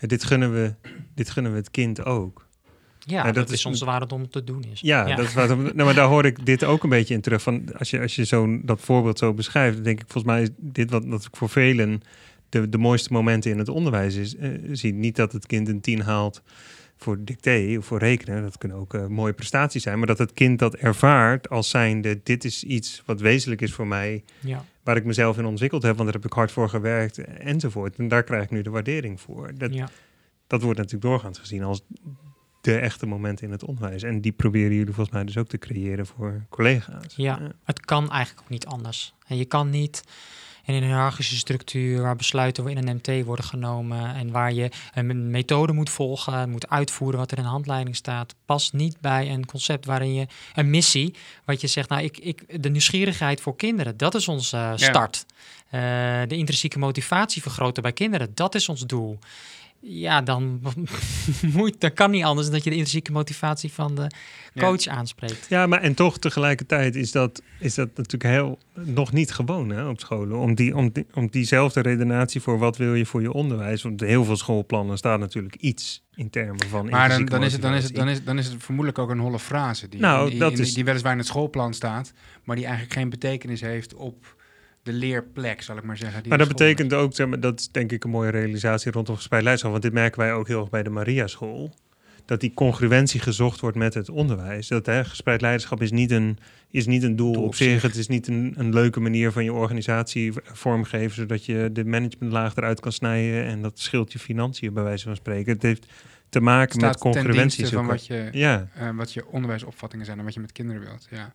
dit 0.00 0.24
gunnen 0.24 0.52
we, 0.52 0.74
dit 1.14 1.30
gunnen 1.30 1.52
we 1.52 1.58
het 1.58 1.70
kind 1.70 2.04
ook. 2.04 2.47
Ja, 3.10 3.16
ja, 3.16 3.24
dat, 3.24 3.34
dat, 3.34 3.50
is 3.50 3.66
ons 3.66 3.80
waar 3.80 4.00
het 4.00 4.12
om 4.12 4.30
te 4.30 4.44
doen 4.44 4.64
is. 4.72 4.80
Ja, 4.80 5.06
ja. 5.06 5.16
Dat 5.16 5.24
is 5.24 5.34
waar 5.34 5.50
om, 5.50 5.62
nou, 5.74 5.74
maar 5.74 5.94
daar 5.94 6.08
hoor 6.08 6.24
ik 6.24 6.46
dit 6.46 6.64
ook 6.64 6.82
een 6.82 6.88
beetje 6.88 7.14
in 7.14 7.20
terug. 7.20 7.42
Van 7.42 7.78
als 7.78 7.90
je, 7.90 8.00
als 8.00 8.14
je 8.14 8.24
zo'n 8.24 8.62
dat 8.64 8.80
voorbeeld 8.80 9.18
zo 9.18 9.34
beschrijft, 9.34 9.74
dan 9.74 9.84
denk 9.84 10.00
ik 10.00 10.06
volgens 10.08 10.32
mij 10.32 10.42
is 10.42 10.48
dit 10.56 10.90
wat 10.90 11.10
dat 11.10 11.24
ik 11.24 11.36
voor 11.36 11.48
velen 11.48 12.02
de, 12.48 12.68
de 12.68 12.78
mooiste 12.78 13.12
momenten 13.12 13.50
in 13.50 13.58
het 13.58 13.68
onderwijs 13.68 14.14
is. 14.14 14.34
Uh, 14.34 14.58
zie 14.72 14.94
niet 14.94 15.16
dat 15.16 15.32
het 15.32 15.46
kind 15.46 15.68
een 15.68 15.80
tien 15.80 16.00
haalt 16.00 16.42
voor 16.96 17.24
dicté 17.24 17.74
of 17.78 17.86
voor 17.86 17.98
rekenen. 17.98 18.42
Dat 18.42 18.58
kunnen 18.58 18.76
ook 18.76 18.94
uh, 18.94 19.06
mooie 19.06 19.32
prestaties 19.32 19.82
zijn. 19.82 19.98
Maar 19.98 20.06
dat 20.06 20.18
het 20.18 20.32
kind 20.32 20.58
dat 20.58 20.74
ervaart 20.74 21.48
als 21.48 21.70
zijnde, 21.70 22.20
dit 22.22 22.44
is 22.44 22.64
iets 22.64 23.02
wat 23.06 23.20
wezenlijk 23.20 23.60
is 23.60 23.72
voor 23.72 23.86
mij. 23.86 24.24
Ja. 24.40 24.64
Waar 24.82 24.96
ik 24.96 25.04
mezelf 25.04 25.38
in 25.38 25.44
ontwikkeld 25.44 25.82
heb, 25.82 25.96
want 25.96 26.04
daar 26.04 26.20
heb 26.20 26.30
ik 26.30 26.36
hard 26.36 26.52
voor 26.52 26.68
gewerkt 26.68 27.18
enzovoort. 27.24 27.96
En 27.96 28.08
daar 28.08 28.22
krijg 28.22 28.42
ik 28.42 28.50
nu 28.50 28.62
de 28.62 28.70
waardering 28.70 29.20
voor. 29.20 29.50
Dat, 29.54 29.74
ja. 29.74 29.88
dat 30.46 30.62
wordt 30.62 30.78
natuurlijk 30.78 31.04
doorgaans 31.04 31.38
gezien 31.38 31.62
als 31.62 31.82
de 32.72 32.78
echte 32.78 33.06
momenten 33.06 33.46
in 33.46 33.52
het 33.52 33.64
onderwijs. 33.64 34.02
En 34.02 34.20
die 34.20 34.32
proberen 34.32 34.74
jullie 34.74 34.94
volgens 34.94 35.14
mij 35.14 35.24
dus 35.24 35.36
ook 35.36 35.48
te 35.48 35.58
creëren 35.58 36.06
voor 36.06 36.44
collega's. 36.48 37.14
Ja, 37.16 37.38
ja, 37.40 37.52
het 37.64 37.80
kan 37.80 38.10
eigenlijk 38.10 38.42
ook 38.44 38.50
niet 38.50 38.66
anders. 38.66 39.14
En 39.26 39.36
je 39.36 39.44
kan 39.44 39.70
niet 39.70 40.02
in 40.64 40.74
een 40.74 40.82
hiërarchische 40.82 41.36
structuur 41.36 42.02
waar 42.02 42.16
besluiten 42.16 42.68
in 42.68 42.88
een 42.88 42.96
MT 42.96 43.24
worden 43.24 43.44
genomen 43.44 44.14
en 44.14 44.30
waar 44.30 44.52
je 44.52 44.70
een 44.94 45.30
methode 45.30 45.72
moet 45.72 45.90
volgen, 45.90 46.50
moet 46.50 46.68
uitvoeren 46.68 47.18
wat 47.18 47.30
er 47.30 47.38
in 47.38 47.44
een 47.44 47.50
handleiding 47.50 47.96
staat, 47.96 48.34
past 48.44 48.72
niet 48.72 49.00
bij 49.00 49.30
een 49.30 49.46
concept 49.46 49.86
waarin 49.86 50.14
je 50.14 50.26
een 50.54 50.70
missie, 50.70 51.14
wat 51.44 51.60
je 51.60 51.66
zegt, 51.66 51.88
nou, 51.88 52.02
ik, 52.02 52.18
ik, 52.18 52.62
de 52.62 52.68
nieuwsgierigheid 52.68 53.40
voor 53.40 53.56
kinderen, 53.56 53.96
dat 53.96 54.14
is 54.14 54.28
onze 54.28 54.56
uh, 54.56 54.72
start. 54.74 55.26
Ja. 55.70 56.22
Uh, 56.22 56.28
de 56.28 56.36
intrinsieke 56.36 56.78
motivatie 56.78 57.42
vergroten 57.42 57.82
bij 57.82 57.92
kinderen, 57.92 58.34
dat 58.34 58.54
is 58.54 58.68
ons 58.68 58.80
doel 58.80 59.18
ja, 59.80 60.22
dan, 60.22 60.60
moet, 61.54 61.80
dan 61.80 61.92
kan 61.92 62.10
niet 62.10 62.24
anders 62.24 62.46
dan 62.46 62.54
dat 62.54 62.64
je 62.64 62.70
de 62.70 62.76
intrinsieke 62.76 63.12
motivatie 63.12 63.72
van 63.72 63.94
de 63.94 64.10
coach 64.56 64.82
ja. 64.82 64.92
aanspreekt. 64.92 65.46
Ja, 65.48 65.66
maar 65.66 65.80
en 65.80 65.94
toch 65.94 66.18
tegelijkertijd 66.18 66.96
is 66.96 67.12
dat, 67.12 67.42
is 67.60 67.74
dat 67.74 67.88
natuurlijk 67.94 68.34
heel 68.34 68.58
nog 68.74 69.12
niet 69.12 69.32
gewoon 69.32 69.70
hè, 69.70 69.88
op 69.88 70.00
scholen. 70.00 70.38
Om, 70.38 70.54
die, 70.54 70.76
om, 70.76 70.90
die, 70.92 71.06
om 71.14 71.28
diezelfde 71.30 71.80
redenatie 71.80 72.40
voor 72.40 72.58
wat 72.58 72.76
wil 72.76 72.94
je 72.94 73.06
voor 73.06 73.22
je 73.22 73.32
onderwijs. 73.32 73.82
Want 73.82 74.00
heel 74.00 74.24
veel 74.24 74.36
schoolplannen 74.36 74.98
staat 74.98 75.18
natuurlijk 75.18 75.56
iets 75.56 76.02
in 76.14 76.30
termen 76.30 76.68
van. 76.68 76.88
Maar 76.88 77.08
dan, 77.08 77.24
dan, 77.24 77.42
is 77.42 77.52
het, 77.52 77.62
dan, 77.62 77.74
is 77.74 77.84
het, 77.84 77.94
dan, 77.94 78.08
is, 78.08 78.24
dan 78.24 78.38
is 78.38 78.46
het 78.46 78.62
vermoedelijk 78.62 78.98
ook 78.98 79.10
een 79.10 79.18
holle 79.18 79.38
frase. 79.38 79.88
Die, 79.88 80.00
nou, 80.00 80.36
dat 80.38 80.58
is... 80.58 80.74
die 80.74 80.84
weliswaar 80.84 81.12
in 81.12 81.18
het 81.18 81.26
schoolplan 81.26 81.74
staat, 81.74 82.12
maar 82.44 82.56
die 82.56 82.64
eigenlijk 82.64 82.94
geen 82.94 83.10
betekenis 83.10 83.60
heeft 83.60 83.94
op 83.94 84.36
de 84.82 84.92
leerplek, 84.92 85.62
zal 85.62 85.76
ik 85.76 85.82
maar 85.82 85.96
zeggen. 85.96 86.28
maar 86.28 86.38
dat 86.38 86.48
betekent 86.48 86.94
ook, 86.94 87.14
zeg 87.14 87.26
maar, 87.26 87.40
dat 87.40 87.60
is 87.60 87.68
denk 87.68 87.92
ik 87.92 88.04
een 88.04 88.10
mooie 88.10 88.30
realisatie 88.30 88.92
rondom 88.92 89.16
gespreid 89.16 89.42
leiderschap. 89.42 89.72
Want 89.72 89.84
dit 89.84 89.92
merken 89.92 90.20
wij 90.20 90.32
ook 90.32 90.46
heel 90.46 90.60
erg 90.60 90.70
bij 90.70 90.82
de 90.82 90.90
Maria 90.90 91.26
School. 91.26 91.74
Dat 92.24 92.40
die 92.40 92.54
congruentie 92.54 93.20
gezocht 93.20 93.60
wordt 93.60 93.76
met 93.76 93.94
het 93.94 94.10
onderwijs. 94.10 94.68
Dat 94.68 94.86
hè, 94.86 95.04
gespreid 95.04 95.40
leiderschap 95.40 95.82
is 95.82 95.90
niet 95.90 96.10
een, 96.10 96.38
is 96.70 96.86
niet 96.86 97.02
een 97.02 97.16
doel, 97.16 97.32
doel 97.32 97.44
op 97.44 97.54
zich. 97.54 97.70
zich. 97.70 97.82
Het 97.82 97.94
is 97.94 98.08
niet 98.08 98.26
een, 98.26 98.54
een 98.56 98.72
leuke 98.72 99.00
manier 99.00 99.32
van 99.32 99.44
je 99.44 99.52
organisatie 99.52 100.32
vormgeven, 100.42 101.14
zodat 101.14 101.44
je 101.44 101.70
de 101.72 101.84
managementlaag 101.84 102.56
eruit 102.56 102.80
kan 102.80 102.92
snijden. 102.92 103.44
En 103.44 103.62
dat 103.62 103.78
scheelt 103.78 104.12
je 104.12 104.18
financiën, 104.18 104.72
bij 104.72 104.82
wijze 104.82 105.04
van 105.04 105.16
spreken. 105.16 105.52
Het 105.52 105.62
heeft 105.62 105.86
te 106.28 106.40
maken 106.40 106.80
met 106.80 106.98
congruentie. 106.98 107.66
van 107.66 107.86
wat 107.86 108.06
je, 108.06 108.28
ja. 108.32 108.68
uh, 108.80 108.90
wat 108.96 109.12
je 109.12 109.26
onderwijsopvattingen 109.26 110.06
zijn 110.06 110.18
en 110.18 110.24
wat 110.24 110.34
je 110.34 110.40
met 110.40 110.52
kinderen 110.52 110.82
wilt. 110.82 111.06
Ja. 111.10 111.32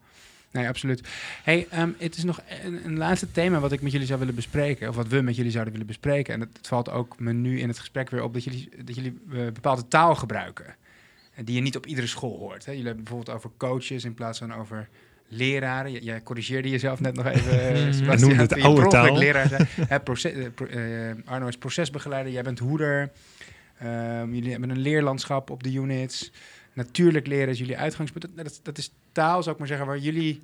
Nee, 0.53 0.67
absoluut. 0.67 1.01
Hey, 1.43 1.67
um, 1.77 1.95
het 1.97 2.15
is 2.17 2.23
nog 2.23 2.41
een, 2.63 2.85
een, 2.85 2.97
laatste 2.97 3.31
thema 3.31 3.59
wat 3.59 3.71
ik 3.71 3.81
met 3.81 3.91
jullie 3.91 4.07
zou 4.07 4.19
willen 4.19 4.35
bespreken, 4.35 4.89
of 4.89 4.95
wat 4.95 5.07
we 5.07 5.21
met 5.21 5.35
jullie 5.35 5.51
zouden 5.51 5.73
willen 5.73 5.87
bespreken. 5.87 6.33
En 6.33 6.39
het, 6.39 6.49
het 6.57 6.67
valt 6.67 6.89
ook 6.89 7.19
me 7.19 7.33
nu 7.33 7.59
in 7.59 7.67
het 7.67 7.79
gesprek 7.79 8.09
weer 8.09 8.23
op 8.23 8.33
dat 8.33 8.43
jullie, 8.43 8.69
dat 8.83 8.95
jullie 8.95 9.19
uh, 9.29 9.45
bepaalde 9.45 9.87
taal 9.87 10.15
gebruiken, 10.15 10.75
die 11.43 11.55
je 11.55 11.61
niet 11.61 11.75
op 11.75 11.85
iedere 11.85 12.07
school 12.07 12.37
hoort. 12.37 12.65
Hè? 12.65 12.71
Jullie 12.71 12.87
hebben 12.87 13.03
bijvoorbeeld 13.03 13.37
over 13.37 13.49
coaches 13.57 14.03
in 14.03 14.13
plaats 14.13 14.39
van 14.39 14.53
over 14.53 14.87
leraren. 15.27 15.91
J 15.91 15.97
jij 15.97 16.21
corrigeerde 16.23 16.69
jezelf 16.69 16.99
net 16.99 17.15
nog 17.15 17.25
even. 17.25 17.51
Uh, 17.87 17.93
Sebastian, 17.93 18.37
het 18.37 18.61
oude 18.61 18.87
taal. 18.87 19.17
Leraar 19.17 19.47
zijn. 19.47 19.67
Hè, 19.87 19.99
proces, 19.99 20.33
pro, 20.55 20.65
uh, 20.65 21.11
Arno 21.25 21.47
is 21.47 21.57
procesbegeleider, 21.57 22.31
jij 22.31 22.43
bent 22.43 22.59
hoeder. 22.59 23.11
Um, 23.83 24.33
jullie 24.33 24.51
hebben 24.51 24.69
een 24.69 24.79
leerlandschap 24.79 25.49
op 25.49 25.63
de 25.63 25.73
units 25.73 26.31
natuurlijk 26.73 27.27
leren 27.27 27.47
is 27.47 27.59
jullie 27.59 27.77
uitgangspunt. 27.77 28.27
Dat, 28.35 28.59
dat, 28.63 28.77
is 28.77 28.91
taal, 29.11 29.41
zou 29.41 29.53
ik 29.53 29.59
maar 29.59 29.67
zeggen, 29.67 29.87
waar 29.87 29.97
jullie, 29.97 30.41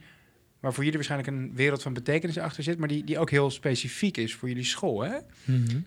waar 0.59 0.73
voor 0.73 0.83
jullie 0.83 0.97
waarschijnlijk 0.97 1.37
een 1.37 1.55
wereld 1.55 1.81
van 1.81 1.93
betekenis 1.93 2.37
achter 2.37 2.63
zit, 2.63 2.77
maar 2.77 2.87
die, 2.87 3.03
die 3.03 3.19
ook 3.19 3.29
heel 3.29 3.51
specifiek 3.51 4.17
is 4.17 4.35
voor 4.35 4.47
jullie 4.47 4.63
school. 4.63 5.01
Hè? 5.01 5.17
Mm 5.43 5.65
-hmm. 5.67 5.85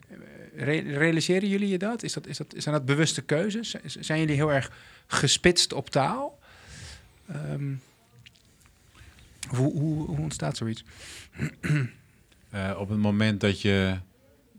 Re 0.57 0.78
realiseren 0.78 1.49
jullie 1.49 1.68
je 1.68 1.78
dat? 1.78 2.03
Is 2.03 2.12
dat, 2.12 2.26
is 2.26 2.36
dat? 2.36 2.55
Zijn 2.57 2.74
dat 2.74 2.84
bewuste 2.84 3.22
keuzes? 3.22 3.74
Zijn 3.84 4.20
jullie 4.20 4.34
heel 4.34 4.53
erg 4.53 4.72
gespitst 5.07 5.72
op 5.72 5.90
taal? 5.90 6.38
Um, 7.30 7.80
hoe, 9.49 9.72
hoe, 9.72 10.07
hoe, 10.07 10.18
ontstaat 10.18 10.57
zoiets? 10.57 10.84
uh, 12.55 12.76
op 12.82 12.88
het 12.88 12.99
moment 12.99 13.40
dat 13.40 13.61
je, 13.61 13.99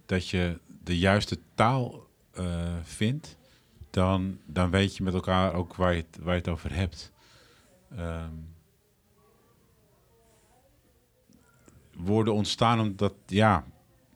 dat 0.06 0.30
je 0.30 0.60
de 0.84 0.98
juiste 0.98 1.40
taal 1.56 2.08
uh, 2.40 2.74
vindt, 2.84 3.38
dan, 3.94 4.38
dan 4.46 4.70
weet 4.70 4.98
je 4.98 5.04
met 5.04 5.14
elkaar 5.14 5.54
ook 5.54 5.76
waar 5.76 5.94
je 5.94 6.06
het, 6.10 6.20
waar 6.24 6.34
je 6.34 6.40
het 6.40 6.50
over 6.50 6.76
hebt. 6.76 7.12
Um, 8.00 8.48
woorden 11.98 12.34
ontstaan 12.34 12.80
omdat, 12.80 13.14
ja, 13.26 13.64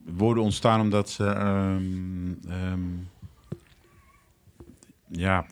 woorden 0.03 0.43
ontstaan 0.43 0.81
omdat 0.81 1.09
ze, 1.09 1.23
um, 1.23 2.39
um, 2.49 3.09
ja, 5.07 5.45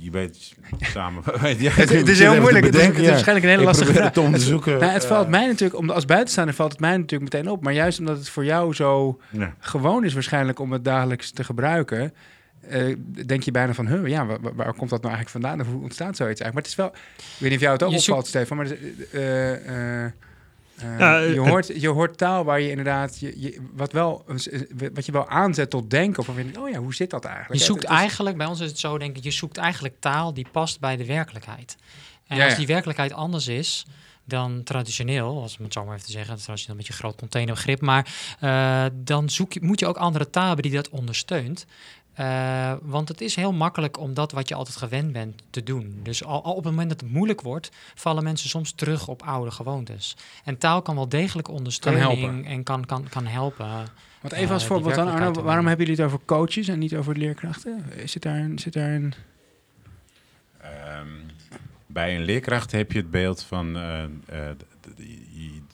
je 0.00 0.10
weet 0.10 0.54
samen. 0.94 1.22
ja, 1.58 1.70
het, 1.70 1.90
het, 1.90 2.08
is 2.08 2.18
heel 2.18 2.40
moeilijk. 2.40 2.64
Het 2.64 2.74
is, 2.74 2.86
het 2.86 2.98
is 2.98 3.08
waarschijnlijk 3.08 3.46
een 3.46 3.52
hele 3.52 3.64
lastige 3.64 3.92
vraag. 3.92 4.14
Het, 4.14 4.32
te 4.32 4.40
zoeken. 4.40 4.78
Nou, 4.78 4.92
het 4.92 5.06
valt 5.06 5.28
mij 5.28 5.46
natuurlijk, 5.46 5.78
om, 5.78 5.90
als 5.90 6.04
buitenstaander 6.04 6.54
valt 6.54 6.72
het 6.72 6.80
mij 6.80 6.96
natuurlijk 6.96 7.32
meteen 7.32 7.50
op. 7.50 7.62
Maar 7.62 7.72
juist 7.72 7.98
omdat 7.98 8.16
het 8.16 8.28
voor 8.28 8.44
jou 8.44 8.74
zo 8.74 9.20
ja. 9.30 9.54
gewoon 9.58 10.04
is 10.04 10.14
waarschijnlijk 10.14 10.58
om 10.58 10.72
het 10.72 10.84
dagelijks 10.84 11.30
te 11.30 11.44
gebruiken, 11.44 12.12
uh, 12.70 12.96
denk 13.26 13.42
je 13.42 13.50
bijna 13.50 13.74
van, 13.74 13.86
huh, 13.86 14.06
ja, 14.08 14.26
waar, 14.26 14.54
waar, 14.54 14.74
komt 14.74 14.90
dat 14.90 15.02
nou 15.02 15.14
eigenlijk 15.14 15.44
vandaan? 15.44 15.66
Hoe 15.72 15.82
ontstaat 15.82 16.16
zoiets 16.16 16.40
eigenlijk? 16.40 16.52
Maar 16.54 16.62
het 16.62 16.66
is 16.70 16.74
wel, 16.76 16.86
ik 17.16 17.36
weet 17.38 17.50
niet 17.50 17.58
of 17.58 17.60
jou 17.64 17.72
het 17.72 17.82
ook 17.82 17.90
je 17.90 17.96
opvalt, 17.96 18.26
Stefan, 18.26 18.56
maar 18.56 18.66
uh, 19.12 20.02
uh, 20.04 20.04
Eh, 20.76 20.98
Ja, 20.98 21.18
je, 21.18 21.38
hoort, 21.40 21.80
je 21.80 21.88
hoort 21.88 22.18
taal 22.18 22.44
waar 22.44 22.60
je 22.60 22.68
inderdaad, 22.70 23.18
je, 23.18 23.40
je- 23.40 23.60
wat, 23.72 23.92
wel, 23.92 24.24
wat 24.94 25.06
je 25.06 25.12
wel 25.12 25.28
aanzet 25.28 25.70
tot 25.70 25.90
denken. 25.90 26.18
Of 26.18 26.26
van, 26.26 26.62
oh 26.62 26.68
ja, 26.70 26.78
hoe 26.78 26.94
zit 26.94 27.10
dat 27.10 27.24
eigenlijk? 27.24 27.60
Je 27.60 27.66
zoekt 27.66 27.82
Het 27.82 27.90
eigenlijk, 27.90 28.36
bij 28.36 28.46
ons 28.46 28.60
is 28.60 28.68
het 28.68 28.78
zo 28.78 28.98
denk 28.98 29.16
ik, 29.16 29.24
je 29.24 29.30
zoekt 29.30 29.56
eigenlijk 29.56 29.94
taal 29.98 30.34
die 30.34 30.46
past 30.52 30.80
bij 30.80 30.96
de 30.96 31.06
werkelijkheid. 31.06 31.76
En 32.26 32.36
Ja, 32.36 32.42
als 32.42 32.52
ja. 32.52 32.58
die 32.58 32.66
werkelijkheid 32.66 33.12
anders 33.12 33.48
is 33.48 33.86
dan 34.24 34.62
traditioneel, 34.62 35.42
als 35.42 35.52
ik 35.52 35.58
het 35.62 35.72
zo 35.72 35.84
maar 35.84 35.94
even 35.94 36.06
te 36.06 36.12
zeggen, 36.12 36.36
traditioneel 36.36 36.70
een 36.70 36.76
beetje 36.86 36.92
een 36.92 36.98
groot 36.98 37.16
containerbegrip, 37.18 37.80
maar 37.80 38.14
eh, 38.40 38.84
dan 38.94 39.28
zoek 39.30 39.52
je, 39.52 39.60
moet 39.62 39.80
je 39.80 39.86
ook 39.86 39.96
andere 39.96 40.30
taal 40.30 40.46
hebben 40.46 40.62
die 40.64 40.74
dat 40.74 40.88
ondersteunt. 40.88 41.66
Eh, 42.16 42.72
want 42.82 43.08
het 43.08 43.20
is 43.20 43.36
heel 43.36 43.52
makkelijk 43.52 43.98
om 43.98 44.14
dat 44.14 44.32
wat 44.32 44.48
je 44.48 44.54
altijd 44.54 44.76
gewend 44.76 45.12
bent 45.12 45.42
te 45.50 45.62
doen. 45.62 46.00
Dus 46.02 46.24
al, 46.24 46.44
al 46.44 46.52
op 46.52 46.64
het 46.64 46.72
moment 46.72 46.90
dat 46.90 47.00
het 47.00 47.10
moeilijk 47.10 47.40
wordt, 47.40 47.70
vallen 47.94 48.24
mensen 48.24 48.48
soms 48.48 48.72
terug 48.72 49.08
op 49.08 49.22
oude 49.22 49.50
gewoontes. 49.50 50.16
En 50.44 50.58
taal 50.58 50.82
kan 50.82 50.94
wel 50.94 51.08
degelijk 51.08 51.48
ondersteuning 51.48 52.20
helpen. 52.20 52.44
en 52.44 52.62
kan, 52.62 52.84
kan, 52.84 53.08
kan 53.08 53.26
helpen. 53.26 53.66
Want 54.20 54.34
even 54.34 54.52
als 54.52 54.62
eh, 54.62 54.68
voorbeeld 54.68 54.94
die 54.94 55.04
dan, 55.04 55.12
Arno, 55.12 55.42
waarom 55.42 55.66
hebben 55.66 55.86
jullie 55.86 56.02
het 56.02 56.12
over 56.12 56.24
coaches 56.26 56.68
en 56.68 56.78
niet 56.78 56.96
over 56.96 57.16
leerkrachten? 57.16 57.84
Zit 58.04 58.22
daar 58.22 58.38
een... 58.38 58.58
Zit 58.58 58.72
daar 58.72 58.90
een 58.90 59.14
Ehm, 60.66 61.08
bij 61.86 62.16
een 62.16 62.24
leerkracht 62.24 62.72
heb 62.72 62.92
je 62.92 62.98
het 62.98 63.10
beeld 63.10 63.42
van 63.42 63.76
eh, 63.76 64.04
eh, 64.04 64.48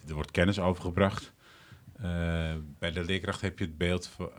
er 0.08 0.14
wordt 0.14 0.30
kennis 0.30 0.60
overgebracht. 0.60 1.32
Eh, 1.96 2.54
bij 2.78 2.92
de 2.92 3.04
leerkracht 3.04 3.40
heb 3.40 3.58
je 3.58 3.64
het 3.64 3.78
beeld 3.78 4.06
van. 4.06 4.30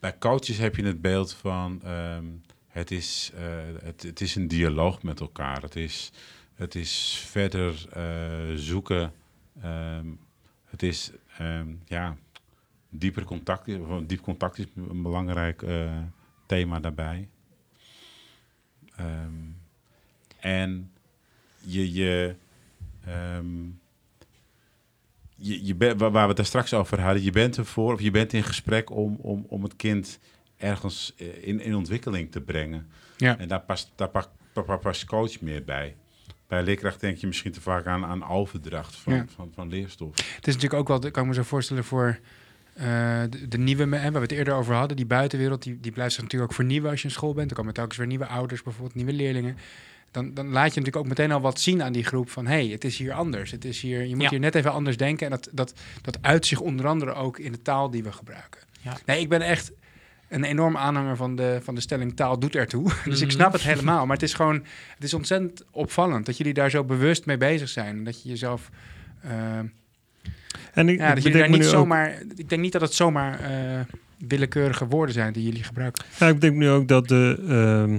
Bij 0.00 0.18
coaches 0.18 0.58
heb 0.58 0.76
je 0.76 0.84
het 0.84 1.00
beeld 1.00 1.32
van. 1.32 1.80
ehm, 1.84 2.24
het, 2.66 2.90
is, 2.90 3.30
eh, 3.34 3.42
het, 3.82 4.02
het 4.02 4.20
is 4.20 4.34
een 4.34 4.48
dialoog 4.48 5.02
met 5.02 5.20
elkaar. 5.20 5.62
Het 5.62 5.76
is, 5.76 6.12
het 6.54 6.74
is 6.74 7.24
verder 7.28 7.86
eh, 7.92 8.54
zoeken. 8.54 9.12
ehm, 9.62 10.06
het 10.64 10.82
is 10.82 11.10
ehm, 11.38 11.74
ja, 11.84 12.16
dieper 12.88 13.24
contact. 13.24 13.66
Diep 14.06 14.20
contact 14.20 14.58
is 14.58 14.66
een 14.76 15.02
belangrijk 15.02 15.62
eh, 15.62 15.98
thema 16.46 16.80
daarbij. 16.80 17.28
En 20.40 20.92
je, 21.60 21.92
je, 21.92 22.36
je, 25.36 25.66
je 25.66 25.74
bent, 25.74 26.00
waar 26.00 26.12
we 26.12 26.18
het 26.18 26.36
daar 26.36 26.46
straks 26.46 26.74
over 26.74 27.00
hadden, 27.00 27.22
je 27.22 27.30
bent 27.30 27.56
ervoor 27.56 27.92
of 27.92 28.00
je 28.00 28.10
bent 28.10 28.32
in 28.32 28.42
gesprek 28.42 28.90
om, 28.90 29.16
om, 29.20 29.44
om 29.48 29.62
het 29.62 29.76
kind 29.76 30.18
ergens 30.56 31.14
eh, 31.16 31.26
in, 31.48 31.60
in 31.60 31.74
ontwikkeling 31.74 32.30
te 32.32 32.40
brengen. 32.40 32.86
Ja. 33.16 33.38
En 33.38 33.48
daar 33.48 33.60
past, 33.60 33.92
daar 33.94 34.08
past, 34.08 34.28
daar 34.52 34.78
past- 34.78 35.04
coach 35.04 35.40
meer 35.40 35.64
bij. 35.64 35.96
Bij 36.48 36.62
leerkracht 36.62 37.00
denk 37.00 37.16
je 37.16 37.26
misschien 37.26 37.52
te 37.52 37.60
vaak 37.60 37.86
aan, 37.86 38.04
aan 38.04 38.24
overdracht 38.28 38.94
van, 38.96 39.14
Ja. 39.14 39.24
van, 39.34 39.50
van 39.54 39.68
leerstof. 39.68 40.10
Het 40.16 40.46
is 40.46 40.54
natuurlijk 40.54 40.80
ook 40.80 40.88
wel, 40.88 41.10
kan 41.10 41.22
ik 41.22 41.28
me 41.28 41.34
zo 41.34 41.42
voorstellen, 41.42 41.84
voor 41.84 42.18
eh, 42.74 43.22
de, 43.30 43.48
de 43.48 43.58
nieuwe, 43.58 43.88
waar 43.88 44.12
we 44.12 44.18
het 44.18 44.32
eerder 44.32 44.54
over 44.54 44.74
hadden, 44.74 44.96
die 44.96 45.06
buitenwereld, 45.06 45.62
die, 45.62 45.80
die 45.80 45.92
blijft 45.92 46.12
zich 46.14 46.22
natuurlijk 46.22 46.50
ook 46.50 46.56
vernieuwen 46.56 46.90
als 46.90 47.02
je 47.02 47.08
in 47.08 47.14
school 47.14 47.34
bent. 47.34 47.50
Er 47.50 47.56
komen 47.56 47.74
telkens 47.74 47.98
weer 47.98 48.06
nieuwe 48.06 48.26
ouders, 48.26 48.62
bijvoorbeeld 48.62 48.94
nieuwe 48.94 49.12
leerlingen. 49.12 49.56
Dan, 50.16 50.34
dan 50.34 50.46
laat 50.48 50.74
je 50.74 50.80
natuurlijk 50.80 50.96
ook 50.96 51.06
meteen 51.08 51.32
al 51.32 51.40
wat 51.40 51.60
zien 51.60 51.82
aan 51.82 51.92
die 51.92 52.04
groep 52.04 52.30
van, 52.30 52.46
hé, 52.46 52.52
hey, 52.62 52.66
het 52.66 52.84
is 52.84 52.98
hier 52.98 53.12
anders. 53.12 53.50
Het 53.50 53.64
is 53.64 53.80
hier, 53.80 54.04
je 54.06 54.14
moet 54.14 54.22
Ja. 54.24 54.28
hier 54.30 54.38
net 54.40 54.54
even 54.54 54.72
anders 54.72 54.96
denken. 54.96 55.24
En 55.26 55.30
dat, 55.32 55.48
dat, 55.52 55.72
dat 56.02 56.18
uit 56.20 56.46
zich 56.46 56.60
onder 56.60 56.86
andere 56.86 57.12
ook 57.14 57.38
in 57.38 57.52
de 57.52 57.62
taal 57.62 57.90
die 57.90 58.02
we 58.02 58.12
gebruiken. 58.12 58.60
Ja. 58.80 58.96
Nee, 59.06 59.20
ik 59.20 59.28
ben 59.28 59.40
echt 59.40 59.72
een 60.28 60.44
enorm 60.44 60.76
aanhanger 60.76 61.16
van 61.16 61.36
de, 61.36 61.58
van 61.62 61.74
de 61.74 61.80
stelling 61.80 62.16
taal 62.16 62.38
doet 62.38 62.54
ertoe. 62.56 62.90
dus 63.04 63.20
ik 63.20 63.26
Mhm. 63.26 63.36
snap 63.36 63.52
het 63.52 63.62
helemaal. 63.62 64.06
Maar 64.06 64.16
het 64.16 64.24
is 64.24 64.34
gewoon, 64.34 64.54
het 64.94 65.04
is 65.04 65.14
ontzettend 65.14 65.62
opvallend 65.70 66.26
dat 66.26 66.36
jullie 66.36 66.54
daar 66.54 66.70
zo 66.70 66.84
bewust 66.84 67.26
mee 67.26 67.36
bezig 67.36 67.68
zijn. 67.68 68.04
Dat 68.04 68.22
je 68.22 68.28
jezelf... 68.28 68.70
eh, 69.20 69.58
En 70.72 70.88
ik, 70.88 70.98
ja, 70.98 71.08
ik 71.08 71.14
dat 71.14 71.22
jullie 71.22 71.22
bedenk 71.22 71.40
daar 71.40 71.48
niet 71.48 71.64
ook- 71.64 71.72
zomaar. 71.72 72.22
Ik 72.36 72.48
denk 72.48 72.60
niet 72.62 72.72
dat 72.72 72.80
het 72.80 72.94
zomaar 72.94 73.40
eh, 73.40 73.80
willekeurige 74.28 74.86
woorden 74.86 75.14
zijn 75.14 75.32
die 75.32 75.42
jullie 75.44 75.62
gebruiken. 75.64 76.04
Ja, 76.18 76.28
ik 76.28 76.40
denk 76.40 76.54
nu 76.56 76.68
ook 76.68 76.88
dat 76.88 77.08
de. 77.08 77.44
ehm, 77.48 77.98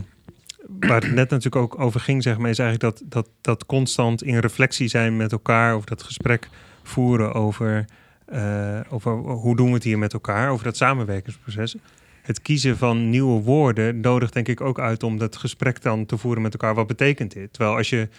waar 0.79 1.01
het 1.01 1.11
net 1.13 1.29
natuurlijk 1.29 1.55
ook 1.55 1.79
over 1.79 1.99
ging, 1.99 2.23
zeg 2.23 2.37
maar, 2.37 2.49
is 2.49 2.59
eigenlijk 2.59 2.97
dat, 2.97 3.11
dat, 3.11 3.29
dat 3.41 3.65
constant 3.65 4.23
in 4.23 4.37
reflectie 4.37 4.87
zijn 4.87 5.17
met 5.17 5.31
elkaar, 5.31 5.73
over 5.73 5.87
dat 5.89 6.03
gesprek 6.03 6.49
voeren 6.83 7.33
over, 7.33 7.85
eh, 8.25 8.79
over 8.89 9.11
hoe 9.17 9.55
doen 9.55 9.67
we 9.67 9.73
het 9.73 9.83
hier 9.83 9.97
met 9.97 10.13
elkaar, 10.13 10.49
over 10.51 10.63
dat 10.63 10.77
samenwerkingsproces. 10.77 11.75
Het 12.21 12.41
kiezen 12.41 12.77
van 12.77 13.09
nieuwe 13.09 13.41
woorden 13.41 13.99
nodigt 13.99 14.33
denk 14.33 14.47
ik 14.47 14.61
ook 14.61 14.79
uit 14.79 15.03
om 15.03 15.17
dat 15.17 15.35
gesprek 15.37 15.81
dan 15.81 16.05
te 16.05 16.17
voeren 16.17 16.41
met 16.41 16.53
elkaar. 16.53 16.75
Wat 16.75 16.87
betekent 16.87 17.33
dit? 17.33 17.53
Terwijl 17.53 17.75
als 17.77 17.89
je 17.89 18.09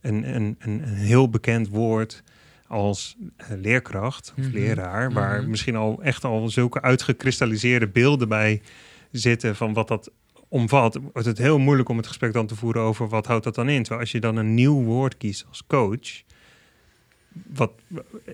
een, 0.00 0.34
een, 0.34 0.56
een, 0.58 0.82
een 0.82 0.94
heel 0.94 1.28
bekend 1.30 1.68
woord 1.68 2.22
als 2.66 3.16
eh, 3.36 3.46
leerkracht 3.56 4.34
of 4.38 4.44
Mhm. 4.44 4.54
leraar, 4.54 5.12
waar 5.12 5.40
Mhm. 5.40 5.50
misschien 5.50 5.76
al 5.76 6.02
echt 6.02 6.24
al 6.24 6.48
zulke 6.50 6.82
uitgekristalliseerde 6.82 7.88
beelden 7.88 8.28
bij 8.28 8.62
zitten 9.10 9.56
van 9.56 9.72
wat 9.72 9.88
dat 9.88 10.10
omvat, 10.54 10.98
wordt 11.12 11.28
het 11.28 11.38
heel 11.38 11.58
moeilijk 11.58 11.88
om 11.88 11.96
het 11.96 12.06
gesprek 12.06 12.32
dan 12.32 12.46
te 12.46 12.56
voeren 12.56 12.82
over 12.82 13.08
wat 13.08 13.26
houdt 13.26 13.44
dat 13.44 13.54
dan 13.54 13.68
in. 13.68 13.80
Terwijl 13.80 14.00
als 14.00 14.12
je 14.12 14.20
dan 14.20 14.36
een 14.36 14.54
nieuw 14.54 14.82
woord 14.82 15.16
kiest 15.16 15.44
als 15.48 15.66
coach, 15.66 16.22
wat 17.46 17.72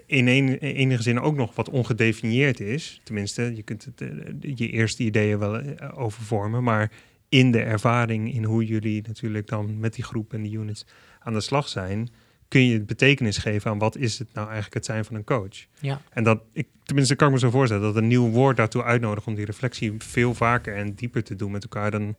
in 0.06 0.28
enige 0.58 1.02
zin 1.02 1.20
ook 1.20 1.36
nog 1.36 1.54
wat 1.54 1.68
ongedefinieerd 1.68 2.60
is, 2.60 3.00
tenminste, 3.04 3.52
je 3.54 3.62
kunt 3.62 3.84
het, 3.84 4.00
eh, 4.00 4.08
je 4.54 4.70
eerste 4.70 5.02
ideeën 5.02 5.38
wel 5.38 5.58
eh, 5.58 5.98
over 5.98 6.22
vormen, 6.22 6.62
maar 6.62 6.92
in 7.28 7.50
de 7.50 7.60
ervaring, 7.60 8.34
in 8.34 8.44
hoe 8.44 8.64
jullie 8.64 9.02
natuurlijk 9.06 9.46
dan 9.46 9.78
met 9.78 9.94
die 9.94 10.04
groep 10.04 10.32
en 10.32 10.42
die 10.42 10.58
units 10.58 10.86
aan 11.20 11.32
de 11.32 11.40
slag 11.40 11.68
zijn, 11.68 12.08
kun 12.50 12.66
je 12.66 12.80
betekenis 12.80 13.38
geven 13.38 13.70
aan 13.70 13.78
wat 13.78 13.96
is 13.96 14.18
het 14.18 14.28
nou 14.32 14.44
eigenlijk 14.46 14.74
het 14.74 14.84
zijn 14.84 15.04
van 15.04 15.14
een 15.16 15.24
coach. 15.24 15.66
Ja. 15.80 16.00
En 16.10 16.24
dat, 16.24 16.42
ik, 16.52 16.66
tenminste 16.82 17.14
kan 17.14 17.26
ik 17.26 17.32
me 17.34 17.38
zo 17.40 17.50
voorstellen, 17.50 17.82
dat 17.82 17.96
een 17.96 18.06
nieuw 18.08 18.28
woord 18.30 18.56
daartoe 18.56 18.82
uitnodigt 18.82 19.26
om 19.26 19.34
die 19.34 19.44
reflectie 19.44 19.94
veel 19.98 20.34
vaker 20.34 20.76
en 20.76 20.94
dieper 20.94 21.24
te 21.24 21.36
doen 21.36 21.50
met 21.50 21.62
elkaar 21.62 21.90
dan 21.90 22.16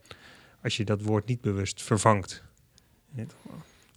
als 0.64 0.78
je 0.78 0.84
dat 0.86 1.02
woord 1.02 1.26
niet 1.26 1.42
bewust 1.42 1.82
vervangt. 1.84 2.44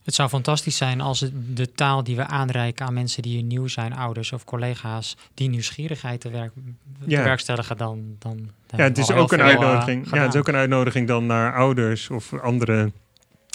Het 0.05 0.15
zou 0.15 0.29
fantastisch 0.29 0.77
zijn 0.77 1.01
als 1.01 1.21
het, 1.21 1.33
de 1.57 1.73
taal 1.73 2.05
die 2.05 2.17
we 2.17 2.27
aanreiken 2.27 2.87
aan 2.87 2.95
mensen 2.95 3.23
die 3.23 3.33
hier 3.33 3.43
nieuw 3.43 3.67
zijn, 3.67 3.93
ouders 3.93 4.33
of 4.33 4.45
collega's, 4.45 5.17
die 5.35 5.49
nieuwsgierigheid 5.49 6.21
te, 6.21 6.31
werk, 6.31 6.53
Ja. 7.07 7.19
te 7.19 7.25
werkstelligen 7.25 7.77
dan. 7.77 8.17
dan, 8.19 8.37
dan 8.67 8.79
Ja, 8.79 8.85
het 8.85 8.99
is 8.99 9.11
ook 9.11 9.33
een 9.33 9.41
eh, 9.41 9.47
uitnodiging. 9.47 10.11
ja, 10.11 10.23
het 10.23 10.35
is 10.35 10.41
ook 10.41 10.49
een 10.49 10.55
uitnodiging 10.55 11.09
dan 11.09 11.27
naar 11.27 11.55
ouders 11.55 12.11
of 12.11 12.33
anderen 12.33 12.93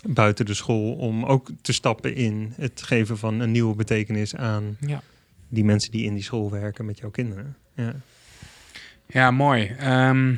buiten 0.08 0.46
de 0.46 0.54
school 0.54 0.94
om 0.94 1.26
ook 1.26 1.50
te 1.62 1.74
stappen 1.74 2.16
in 2.16 2.54
het 2.56 2.82
geven 2.82 3.18
van 3.18 3.40
een 3.40 3.52
nieuwe 3.52 3.76
betekenis 3.76 4.36
aan 4.36 4.78
Ja. 4.80 5.02
die 5.48 5.64
mensen 5.64 5.92
die 5.92 6.06
in 6.06 6.14
die 6.14 6.24
school 6.24 6.52
werken 6.52 6.86
met 6.86 6.98
jouw 6.98 7.10
kinderen. 7.10 7.56
Ja. 7.76 7.96
Ja, 9.08 9.32
mooi. 9.32 9.66
Ehm, 9.78 10.36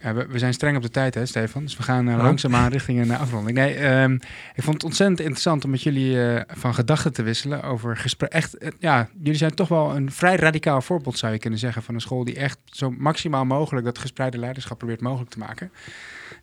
ja, 0.00 0.14
we, 0.14 0.26
we 0.26 0.38
zijn 0.38 0.52
streng 0.54 0.76
op 0.76 0.82
de 0.82 0.90
tijd, 0.90 1.14
hè, 1.14 1.26
Stefan? 1.26 1.62
Dus 1.62 1.76
we 1.76 1.82
gaan 1.82 2.08
eh, 2.08 2.16
Oh. 2.16 2.22
langzaamaan 2.22 2.70
richting 2.70 3.00
een 3.00 3.10
eh, 3.10 3.20
afronding. 3.20 3.56
Nee, 3.56 3.74
ehm, 3.74 4.12
ik 4.54 4.62
vond 4.62 4.74
het 4.74 4.84
ontzettend 4.84 5.20
interessant 5.20 5.64
om 5.64 5.70
met 5.70 5.82
jullie 5.82 6.22
eh, 6.26 6.42
van 6.58 6.74
gedachten 6.74 7.12
te 7.12 7.22
wisselen 7.22 7.62
over 7.62 7.96
gesprek. 7.96 8.30
Echt, 8.32 8.58
eh, 8.58 8.70
ja, 8.78 9.08
jullie 9.18 9.38
zijn 9.38 9.54
toch 9.54 9.68
wel 9.68 9.96
een 9.96 10.12
vrij 10.12 10.36
radicaal 10.36 10.82
voorbeeld, 10.82 11.18
zou 11.18 11.32
je 11.32 11.38
kunnen 11.38 11.58
zeggen, 11.58 11.82
van 11.82 11.94
een 11.94 12.00
school 12.00 12.24
die 12.24 12.36
echt 12.36 12.58
zo 12.64 12.90
maximaal 12.90 13.44
mogelijk 13.44 13.86
dat 13.86 13.98
gespreide 13.98 14.38
leiderschap 14.38 14.78
probeert 14.78 15.00
mogelijk 15.00 15.30
te 15.30 15.38
maken. 15.38 15.70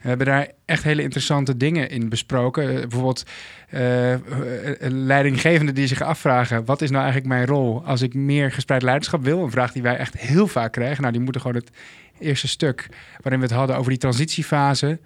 We 0.02 0.08
hebben 0.12 0.28
daar 0.28 0.48
echt 0.66 0.84
hele 0.84 1.02
interessante 1.02 1.58
dingen 1.58 1.90
in 1.90 2.10
besproken. 2.10 2.70
Eh, 2.70 2.80
bijvoorbeeld 2.80 3.24
eh, 3.70 4.12
een 4.80 5.06
leidinggevende 5.06 5.72
die 5.72 5.88
zich 5.88 6.02
afvragen... 6.02 6.66
wat 6.66 6.82
is 6.82 6.90
nou 6.90 7.04
eigenlijk 7.04 7.34
mijn 7.34 7.46
rol 7.46 7.84
als 7.86 8.02
ik 8.02 8.14
meer 8.14 8.52
gespreid 8.52 8.82
leiderschap 8.82 9.24
wil? 9.24 9.44
Een 9.44 9.52
vraag 9.52 9.72
die 9.72 9.82
wij 9.82 9.98
echt 9.98 10.18
heel 10.18 10.48
vaak 10.48 10.72
krijgen. 10.72 11.02
Nou, 11.02 11.14
die 11.14 11.22
moeten 11.22 11.42
gewoon 11.42 11.58
het 11.58 11.72
eerste 12.20 12.48
stuk 12.48 12.88
waarin 13.22 13.40
we 13.40 13.46
het 13.48 13.56
hadden 13.56 13.78
over 13.78 13.90
die 13.90 14.00
transitiefase... 14.00 15.00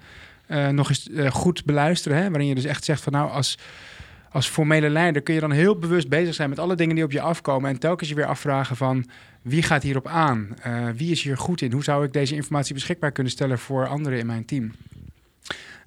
eh, 0.46 0.68
nog 0.68 0.88
eens 0.88 1.10
eh, 1.10 1.30
goed 1.30 1.64
beluisteren. 1.64 2.18
Hè? 2.18 2.28
Waarin 2.28 2.48
je 2.48 2.54
dus 2.54 2.64
echt 2.64 2.84
zegt 2.84 3.02
van 3.02 3.12
nou, 3.12 3.30
als, 3.30 3.58
als 4.30 4.48
formele 4.48 4.88
leider... 4.88 5.22
kun 5.22 5.34
je 5.34 5.40
dan 5.40 5.50
heel 5.50 5.78
bewust 5.78 6.08
bezig 6.08 6.34
zijn 6.34 6.48
met 6.48 6.58
alle 6.58 6.76
dingen 6.76 6.94
die 6.94 7.04
op 7.04 7.12
je 7.12 7.20
afkomen... 7.20 7.70
en 7.70 7.78
telkens 7.78 8.08
je 8.08 8.14
weer 8.14 8.26
afvragen 8.26 8.76
van 8.76 9.06
wie 9.42 9.62
gaat 9.62 9.82
hierop 9.82 10.06
aan? 10.06 10.48
Eh, 10.62 10.88
wie 10.96 11.10
is 11.10 11.22
hier 11.22 11.36
goed 11.36 11.60
in? 11.60 11.72
Hoe 11.72 11.84
zou 11.84 12.04
ik 12.04 12.12
deze 12.12 12.34
informatie 12.34 12.74
beschikbaar 12.74 13.12
kunnen 13.12 13.32
stellen 13.32 13.58
voor 13.58 13.86
anderen 13.86 14.18
in 14.18 14.26
mijn 14.26 14.44
team? 14.44 14.72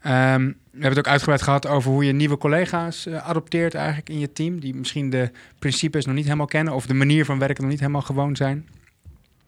Ehm, 0.01 0.45
we 0.45 0.79
hebben 0.79 0.89
het 0.89 0.97
ook 0.97 1.07
uitgebreid 1.07 1.41
gehad 1.41 1.67
over 1.67 1.91
hoe 1.91 2.05
je 2.05 2.11
nieuwe 2.11 2.37
collega's 2.37 3.07
adopteert 3.07 3.73
eigenlijk 3.73 4.09
in 4.09 4.19
je 4.19 4.33
team, 4.33 4.59
die 4.59 4.75
misschien 4.75 5.09
de 5.09 5.31
principes 5.59 6.05
nog 6.05 6.15
niet 6.15 6.23
helemaal 6.23 6.45
kennen 6.45 6.73
of 6.73 6.85
de 6.85 6.93
manier 6.93 7.25
van 7.25 7.39
werken 7.39 7.61
nog 7.61 7.71
niet 7.71 7.79
helemaal 7.79 8.01
gewoon 8.01 8.35
zijn. 8.35 8.67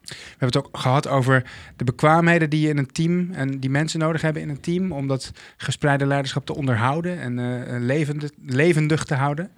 We 0.08 0.16
hebben 0.38 0.48
het 0.48 0.58
ook 0.58 0.70
gehad 0.78 1.08
over 1.08 1.44
de 1.76 1.84
bekwaamheden 1.84 2.50
die 2.50 2.62
je 2.62 2.70
in 2.70 2.78
een 2.78 2.92
team 2.92 3.32
en 3.32 3.60
die 3.60 3.70
mensen 3.70 4.00
nodig 4.00 4.22
hebben 4.22 4.42
in 4.42 4.50
een 4.50 4.60
team 4.60 4.92
om 4.92 5.08
dat 5.08 5.32
gespreide 5.58 6.06
leiderschap 6.06 6.46
te 6.46 6.56
onderhouden 6.56 7.20
en 7.20 7.40
eh, 7.40 7.80
levendig, 7.80 8.30
levendig 8.46 9.04
te 9.04 9.14
houden. 9.16 9.52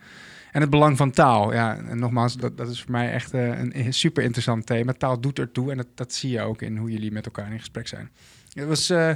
En 0.52 0.62
het 0.62 0.70
belang 0.70 0.98
van 0.98 1.12
taal. 1.12 1.54
Ja, 1.54 1.78
en 1.90 2.00
nogmaals, 2.00 2.38
dat, 2.38 2.58
dat 2.58 2.70
is 2.70 2.82
voor 2.82 2.92
mij 2.92 3.12
echt 3.12 3.34
eh, 3.34 3.60
een 3.60 3.94
super 3.94 4.24
interessant 4.24 4.66
thema. 4.66 4.94
Taal 4.94 5.20
doet 5.20 5.40
ertoe 5.40 5.72
en 5.72 5.78
dat, 5.78 5.88
dat 5.96 6.14
zie 6.14 6.32
je 6.32 6.42
ook 6.42 6.62
in 6.62 6.78
hoe 6.78 6.92
jullie 6.92 7.12
met 7.12 7.26
elkaar 7.26 7.52
in 7.52 7.60
gesprek 7.60 7.88
zijn. 7.88 8.10
Het 8.54 8.68
was 8.68 8.90
eh, 8.90 9.12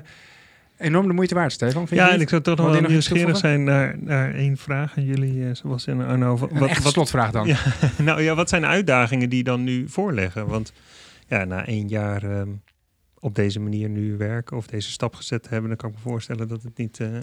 enorm 0.78 1.08
de 1.08 1.14
moeite 1.14 1.36
waard, 1.36 1.52
Stefan. 1.52 1.88
Vind 1.88 2.00
Ja, 2.00 2.08
je 2.08 2.14
en 2.14 2.22
ik 2.22 2.30
zou 2.30 2.42
toch 2.42 2.58
nog 2.58 2.72
wel 2.72 2.82
nieuwsgierig 2.90 3.38
zijn 3.38 3.64
naar, 3.64 3.96
naar 4.00 4.34
één 4.34 4.58
vraag 4.58 4.98
aan 4.98 5.06
jullie, 5.06 5.54
zoals 5.54 5.88
in 5.88 6.02
Arno. 6.02 6.38
Wat, 6.38 6.52
Een 6.52 6.60
wat, 6.60 6.70
echte 6.70 6.84
wat- 6.84 6.94
slotvraag 6.94 7.32
dan. 7.32 7.48
Ja. 7.48 7.58
nou 7.98 8.22
ja, 8.22 8.36
wat 8.36 8.50
zijn 8.50 8.62
de 8.62 8.68
uitdagingen 8.68 9.30
die 9.30 9.44
dan 9.44 9.64
nu 9.64 9.90
voorleggen? 9.90 10.48
Want 10.48 10.74
ja, 11.32 11.44
na 11.46 11.66
één 11.66 11.88
jaar 11.88 12.24
ehm, 12.24 12.50
op 13.20 13.36
deze 13.36 13.60
manier 13.60 13.90
nu 13.90 14.18
werken 14.18 14.58
of 14.58 14.68
deze 14.68 14.92
stap 14.92 15.16
gezet 15.16 15.50
hebben, 15.50 15.70
dan 15.70 15.78
kan 15.78 15.90
ik 15.90 15.96
me 15.96 16.02
voorstellen 16.02 16.48
dat 16.48 16.64
het 16.64 16.78
niet 16.78 17.00
eh, 17.00 17.18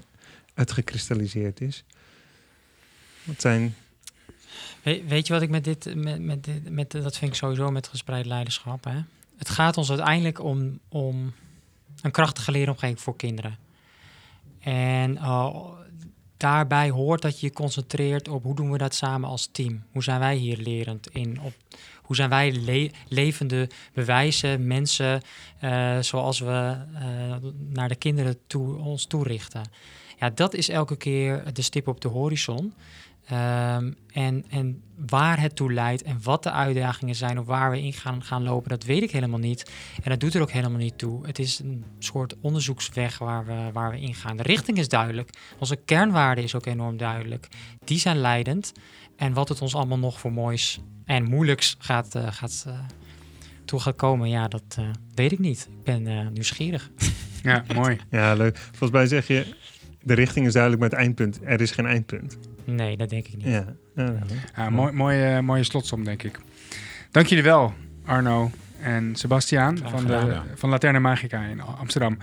uitgekristalliseerd 0.55 1.61
is. 1.61 1.85
Wat 3.23 3.41
zijn. 3.41 3.75
We- 4.83 5.03
weet 5.07 5.27
je 5.27 5.33
wat 5.33 5.43
ik 5.43 5.51
met 5.51 5.65
dit, 5.65 5.95
met, 5.95 6.21
met 6.21 6.71
met, 6.71 6.91
dat 6.91 7.17
vind 7.17 7.31
ik 7.31 7.37
sowieso 7.37 7.71
met 7.71 7.89
gespreid 7.89 8.27
leiderschap. 8.27 8.85
Hè? 8.85 9.01
Het 9.37 9.49
gaat 9.49 9.77
ons 9.77 9.89
uiteindelijk 9.89 10.43
om, 10.43 10.79
om 10.89 11.33
een 12.03 12.11
krachtige 12.11 12.51
leeromgeving 12.51 13.01
voor 13.01 13.17
kinderen. 13.17 13.59
En 14.61 15.17
eh, 15.17 15.57
daarbij 16.37 16.91
hoort 16.91 17.23
dat 17.23 17.41
je 17.41 17.47
je 17.47 17.53
concentreert 17.53 18.29
op 18.29 18.43
hoe 18.43 18.55
doen 18.55 18.71
we 18.71 18.79
dat 18.79 18.95
samen 18.95 19.29
als 19.29 19.49
team? 19.53 19.83
Hoe 19.93 20.03
zijn 20.03 20.21
wij 20.21 20.37
hier 20.37 20.59
lerend 20.59 21.09
in? 21.09 21.41
Op, 21.41 21.53
hoe 22.09 22.17
zijn 22.17 22.29
wij 22.29 22.53
le- 22.53 22.91
levende 23.09 23.69
bewijzen, 23.93 24.67
mensen 24.67 25.21
eh, 25.61 25.99
zoals 25.99 26.39
we 26.41 26.77
eh, 26.95 27.03
naar 27.69 27.89
de 27.89 27.97
kinderen 27.97 28.37
toe, 28.47 28.77
ons 28.77 29.07
toerichten? 29.07 29.63
Ja, 30.19 30.31
dat 30.31 30.55
is 30.55 30.69
elke 30.69 30.97
keer 30.97 31.43
de 31.53 31.63
stip 31.63 31.89
op 31.89 32.01
de 32.01 32.09
horizon. 32.09 32.73
Ehm, 33.27 33.93
en, 34.13 34.45
en 34.49 34.83
waar 35.09 35.41
het 35.41 35.57
toe 35.57 35.73
leidt 35.73 36.03
en 36.03 36.19
wat 36.23 36.43
de 36.43 36.51
uitdagingen 36.51 37.15
zijn 37.15 37.39
of 37.39 37.47
waar 37.47 37.71
we 37.71 37.83
in 37.83 37.93
gaan, 37.93 38.23
gaan 38.23 38.43
lopen, 38.43 38.69
dat 38.69 38.85
weet 38.85 39.03
ik 39.03 39.11
helemaal 39.11 39.39
niet. 39.39 39.71
En 40.03 40.11
dat 40.11 40.21
doet 40.21 40.35
er 40.35 40.43
ook 40.43 40.51
helemaal 40.51 40.79
niet 40.79 40.99
toe. 40.99 41.27
Het 41.27 41.39
is 41.39 41.59
een 41.59 41.85
soort 41.99 42.35
onderzoeksweg 42.41 43.19
waar 43.19 43.47
we, 43.47 43.71
waar 43.73 43.91
we 43.91 44.01
ingaan. 44.01 44.37
De 44.37 44.43
richting 44.43 44.79
is 44.79 44.89
duidelijk. 44.89 45.31
Onze 45.59 45.77
kernwaarde 45.77 46.43
is 46.43 46.55
ook 46.55 46.67
enorm 46.67 46.97
duidelijk. 46.97 47.49
Die 47.85 47.99
zijn 47.99 48.17
leidend. 48.17 48.73
En 49.19 49.33
wat 49.33 49.49
het 49.49 49.63
ons 49.63 49.75
allemaal 49.75 49.99
nog 49.99 50.21
voor 50.21 50.33
moois 50.33 50.81
en 51.05 51.25
moeilijks 51.25 51.77
gaat, 51.79 52.15
eh, 52.15 52.27
gaat, 52.33 52.65
eh, 52.67 52.79
toe 53.69 53.81
gaat 53.81 53.97
komen, 53.97 54.29
ja, 54.29 54.49
dat 54.49 54.63
eh, 54.79 54.85
weet 55.15 55.33
ik 55.33 55.39
niet. 55.39 55.69
Ik 55.71 55.85
ben 55.85 56.07
eh, 56.07 56.27
nieuwsgierig. 56.33 56.91
Ja, 57.43 57.65
mooi. 57.75 57.99
Ja, 58.11 58.35
leuk. 58.35 58.59
Volgens 58.59 58.91
mij 58.91 59.07
zeg 59.07 59.27
je, 59.27 59.55
de 60.03 60.15
richting 60.15 60.47
is 60.47 60.53
duidelijk, 60.53 60.83
maar 60.83 60.91
het 60.91 60.99
eindpunt, 60.99 61.41
er 61.45 61.61
is 61.61 61.71
geen 61.71 61.87
eindpunt. 61.87 62.39
Nee, 62.65 62.97
dat 62.97 63.09
denk 63.09 63.27
ik 63.27 63.37
niet. 63.37 63.47
Ja, 63.47 63.65
ja, 63.95 64.05
ja. 64.05 64.19
Ja, 64.57 64.71
mooi, 64.71 64.93
mooie, 64.93 65.43
mooie 65.43 65.63
slotsom, 65.63 66.05
denk 66.05 66.23
ik. 66.23 66.41
Dank 67.11 67.27
jullie 67.27 67.45
wel, 67.45 67.75
Arno 68.05 68.51
en 68.81 69.17
Sebastiaan 69.17 69.79
van, 69.85 70.07
de, 70.07 70.13
ja. 70.13 70.45
van 70.55 70.71
Laterna 70.71 70.99
Magica 70.99 71.43
in 71.43 71.61
Amsterdam. 71.61 72.19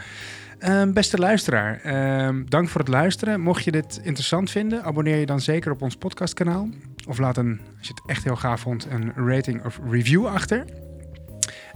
Ehm, 0.60 0.94
beste 0.94 1.18
luisteraar, 1.18 1.80
ehm, 1.84 2.44
dank 2.46 2.70
voor 2.70 2.80
het 2.82 2.90
luisteren. 2.90 3.42
Mocht 3.42 3.64
je 3.64 3.72
dit 3.72 4.00
interessant 4.04 4.52
vinden, 4.52 4.84
abonneer 4.84 5.18
je 5.18 5.26
dan 5.26 5.40
zeker 5.40 5.72
op 5.72 5.82
ons 5.82 5.96
podcastkanaal. 5.96 6.68
Of 7.08 7.18
laat 7.18 7.38
een, 7.38 7.62
als 7.78 7.88
je 7.88 7.94
het 7.94 8.04
echt 8.06 8.24
heel 8.24 8.36
gaaf 8.36 8.60
vond, 8.62 8.88
een 8.90 9.14
rating 9.28 9.66
of 9.66 9.80
review 9.90 10.26
achter. 10.28 10.66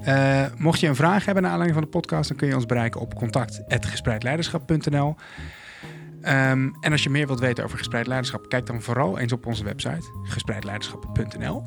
Eh, 0.04 0.46
mocht 0.58 0.80
je 0.80 0.88
een 0.88 0.96
vraag 0.96 1.26
hebben 1.26 1.44
naar 1.44 1.52
aanleiding 1.52 1.82
van 1.82 1.90
de 1.92 1.98
podcast, 2.00 2.28
dan 2.30 2.38
kun 2.38 2.48
je 2.48 2.56
ons 2.56 2.66
bereiken 2.66 3.02
op 3.02 3.16
contact.gespreidleiderschap.nl. 3.16 5.16
Ehm, 6.22 6.70
en 6.82 6.92
als 6.92 7.04
je 7.04 7.10
meer 7.10 7.28
wilt 7.28 7.40
weten 7.40 7.64
over 7.64 7.78
gespreid 7.78 8.08
leiderschap, 8.08 8.50
kijk 8.50 8.66
dan 8.66 8.82
vooral 8.82 9.20
eens 9.20 9.32
op 9.32 9.46
onze 9.46 9.64
website 9.64 10.04
gespreidleiderschap.nl. 10.24 11.64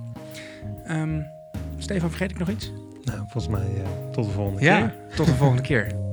Stefan, 1.78 2.08
vergeet 2.08 2.30
ik 2.30 2.38
nog 2.38 2.48
iets? 2.48 2.72
Nou, 3.04 3.18
volgens 3.18 3.48
mij 3.48 3.66
eh, 3.82 4.10
tot 4.12 4.24
de 4.24 4.30
volgende 4.30 4.64
Ja, 4.64 4.78
keer. 4.80 4.94
tot 5.16 5.26
de 5.26 5.34
volgende 5.34 5.62
keer. 5.62 6.11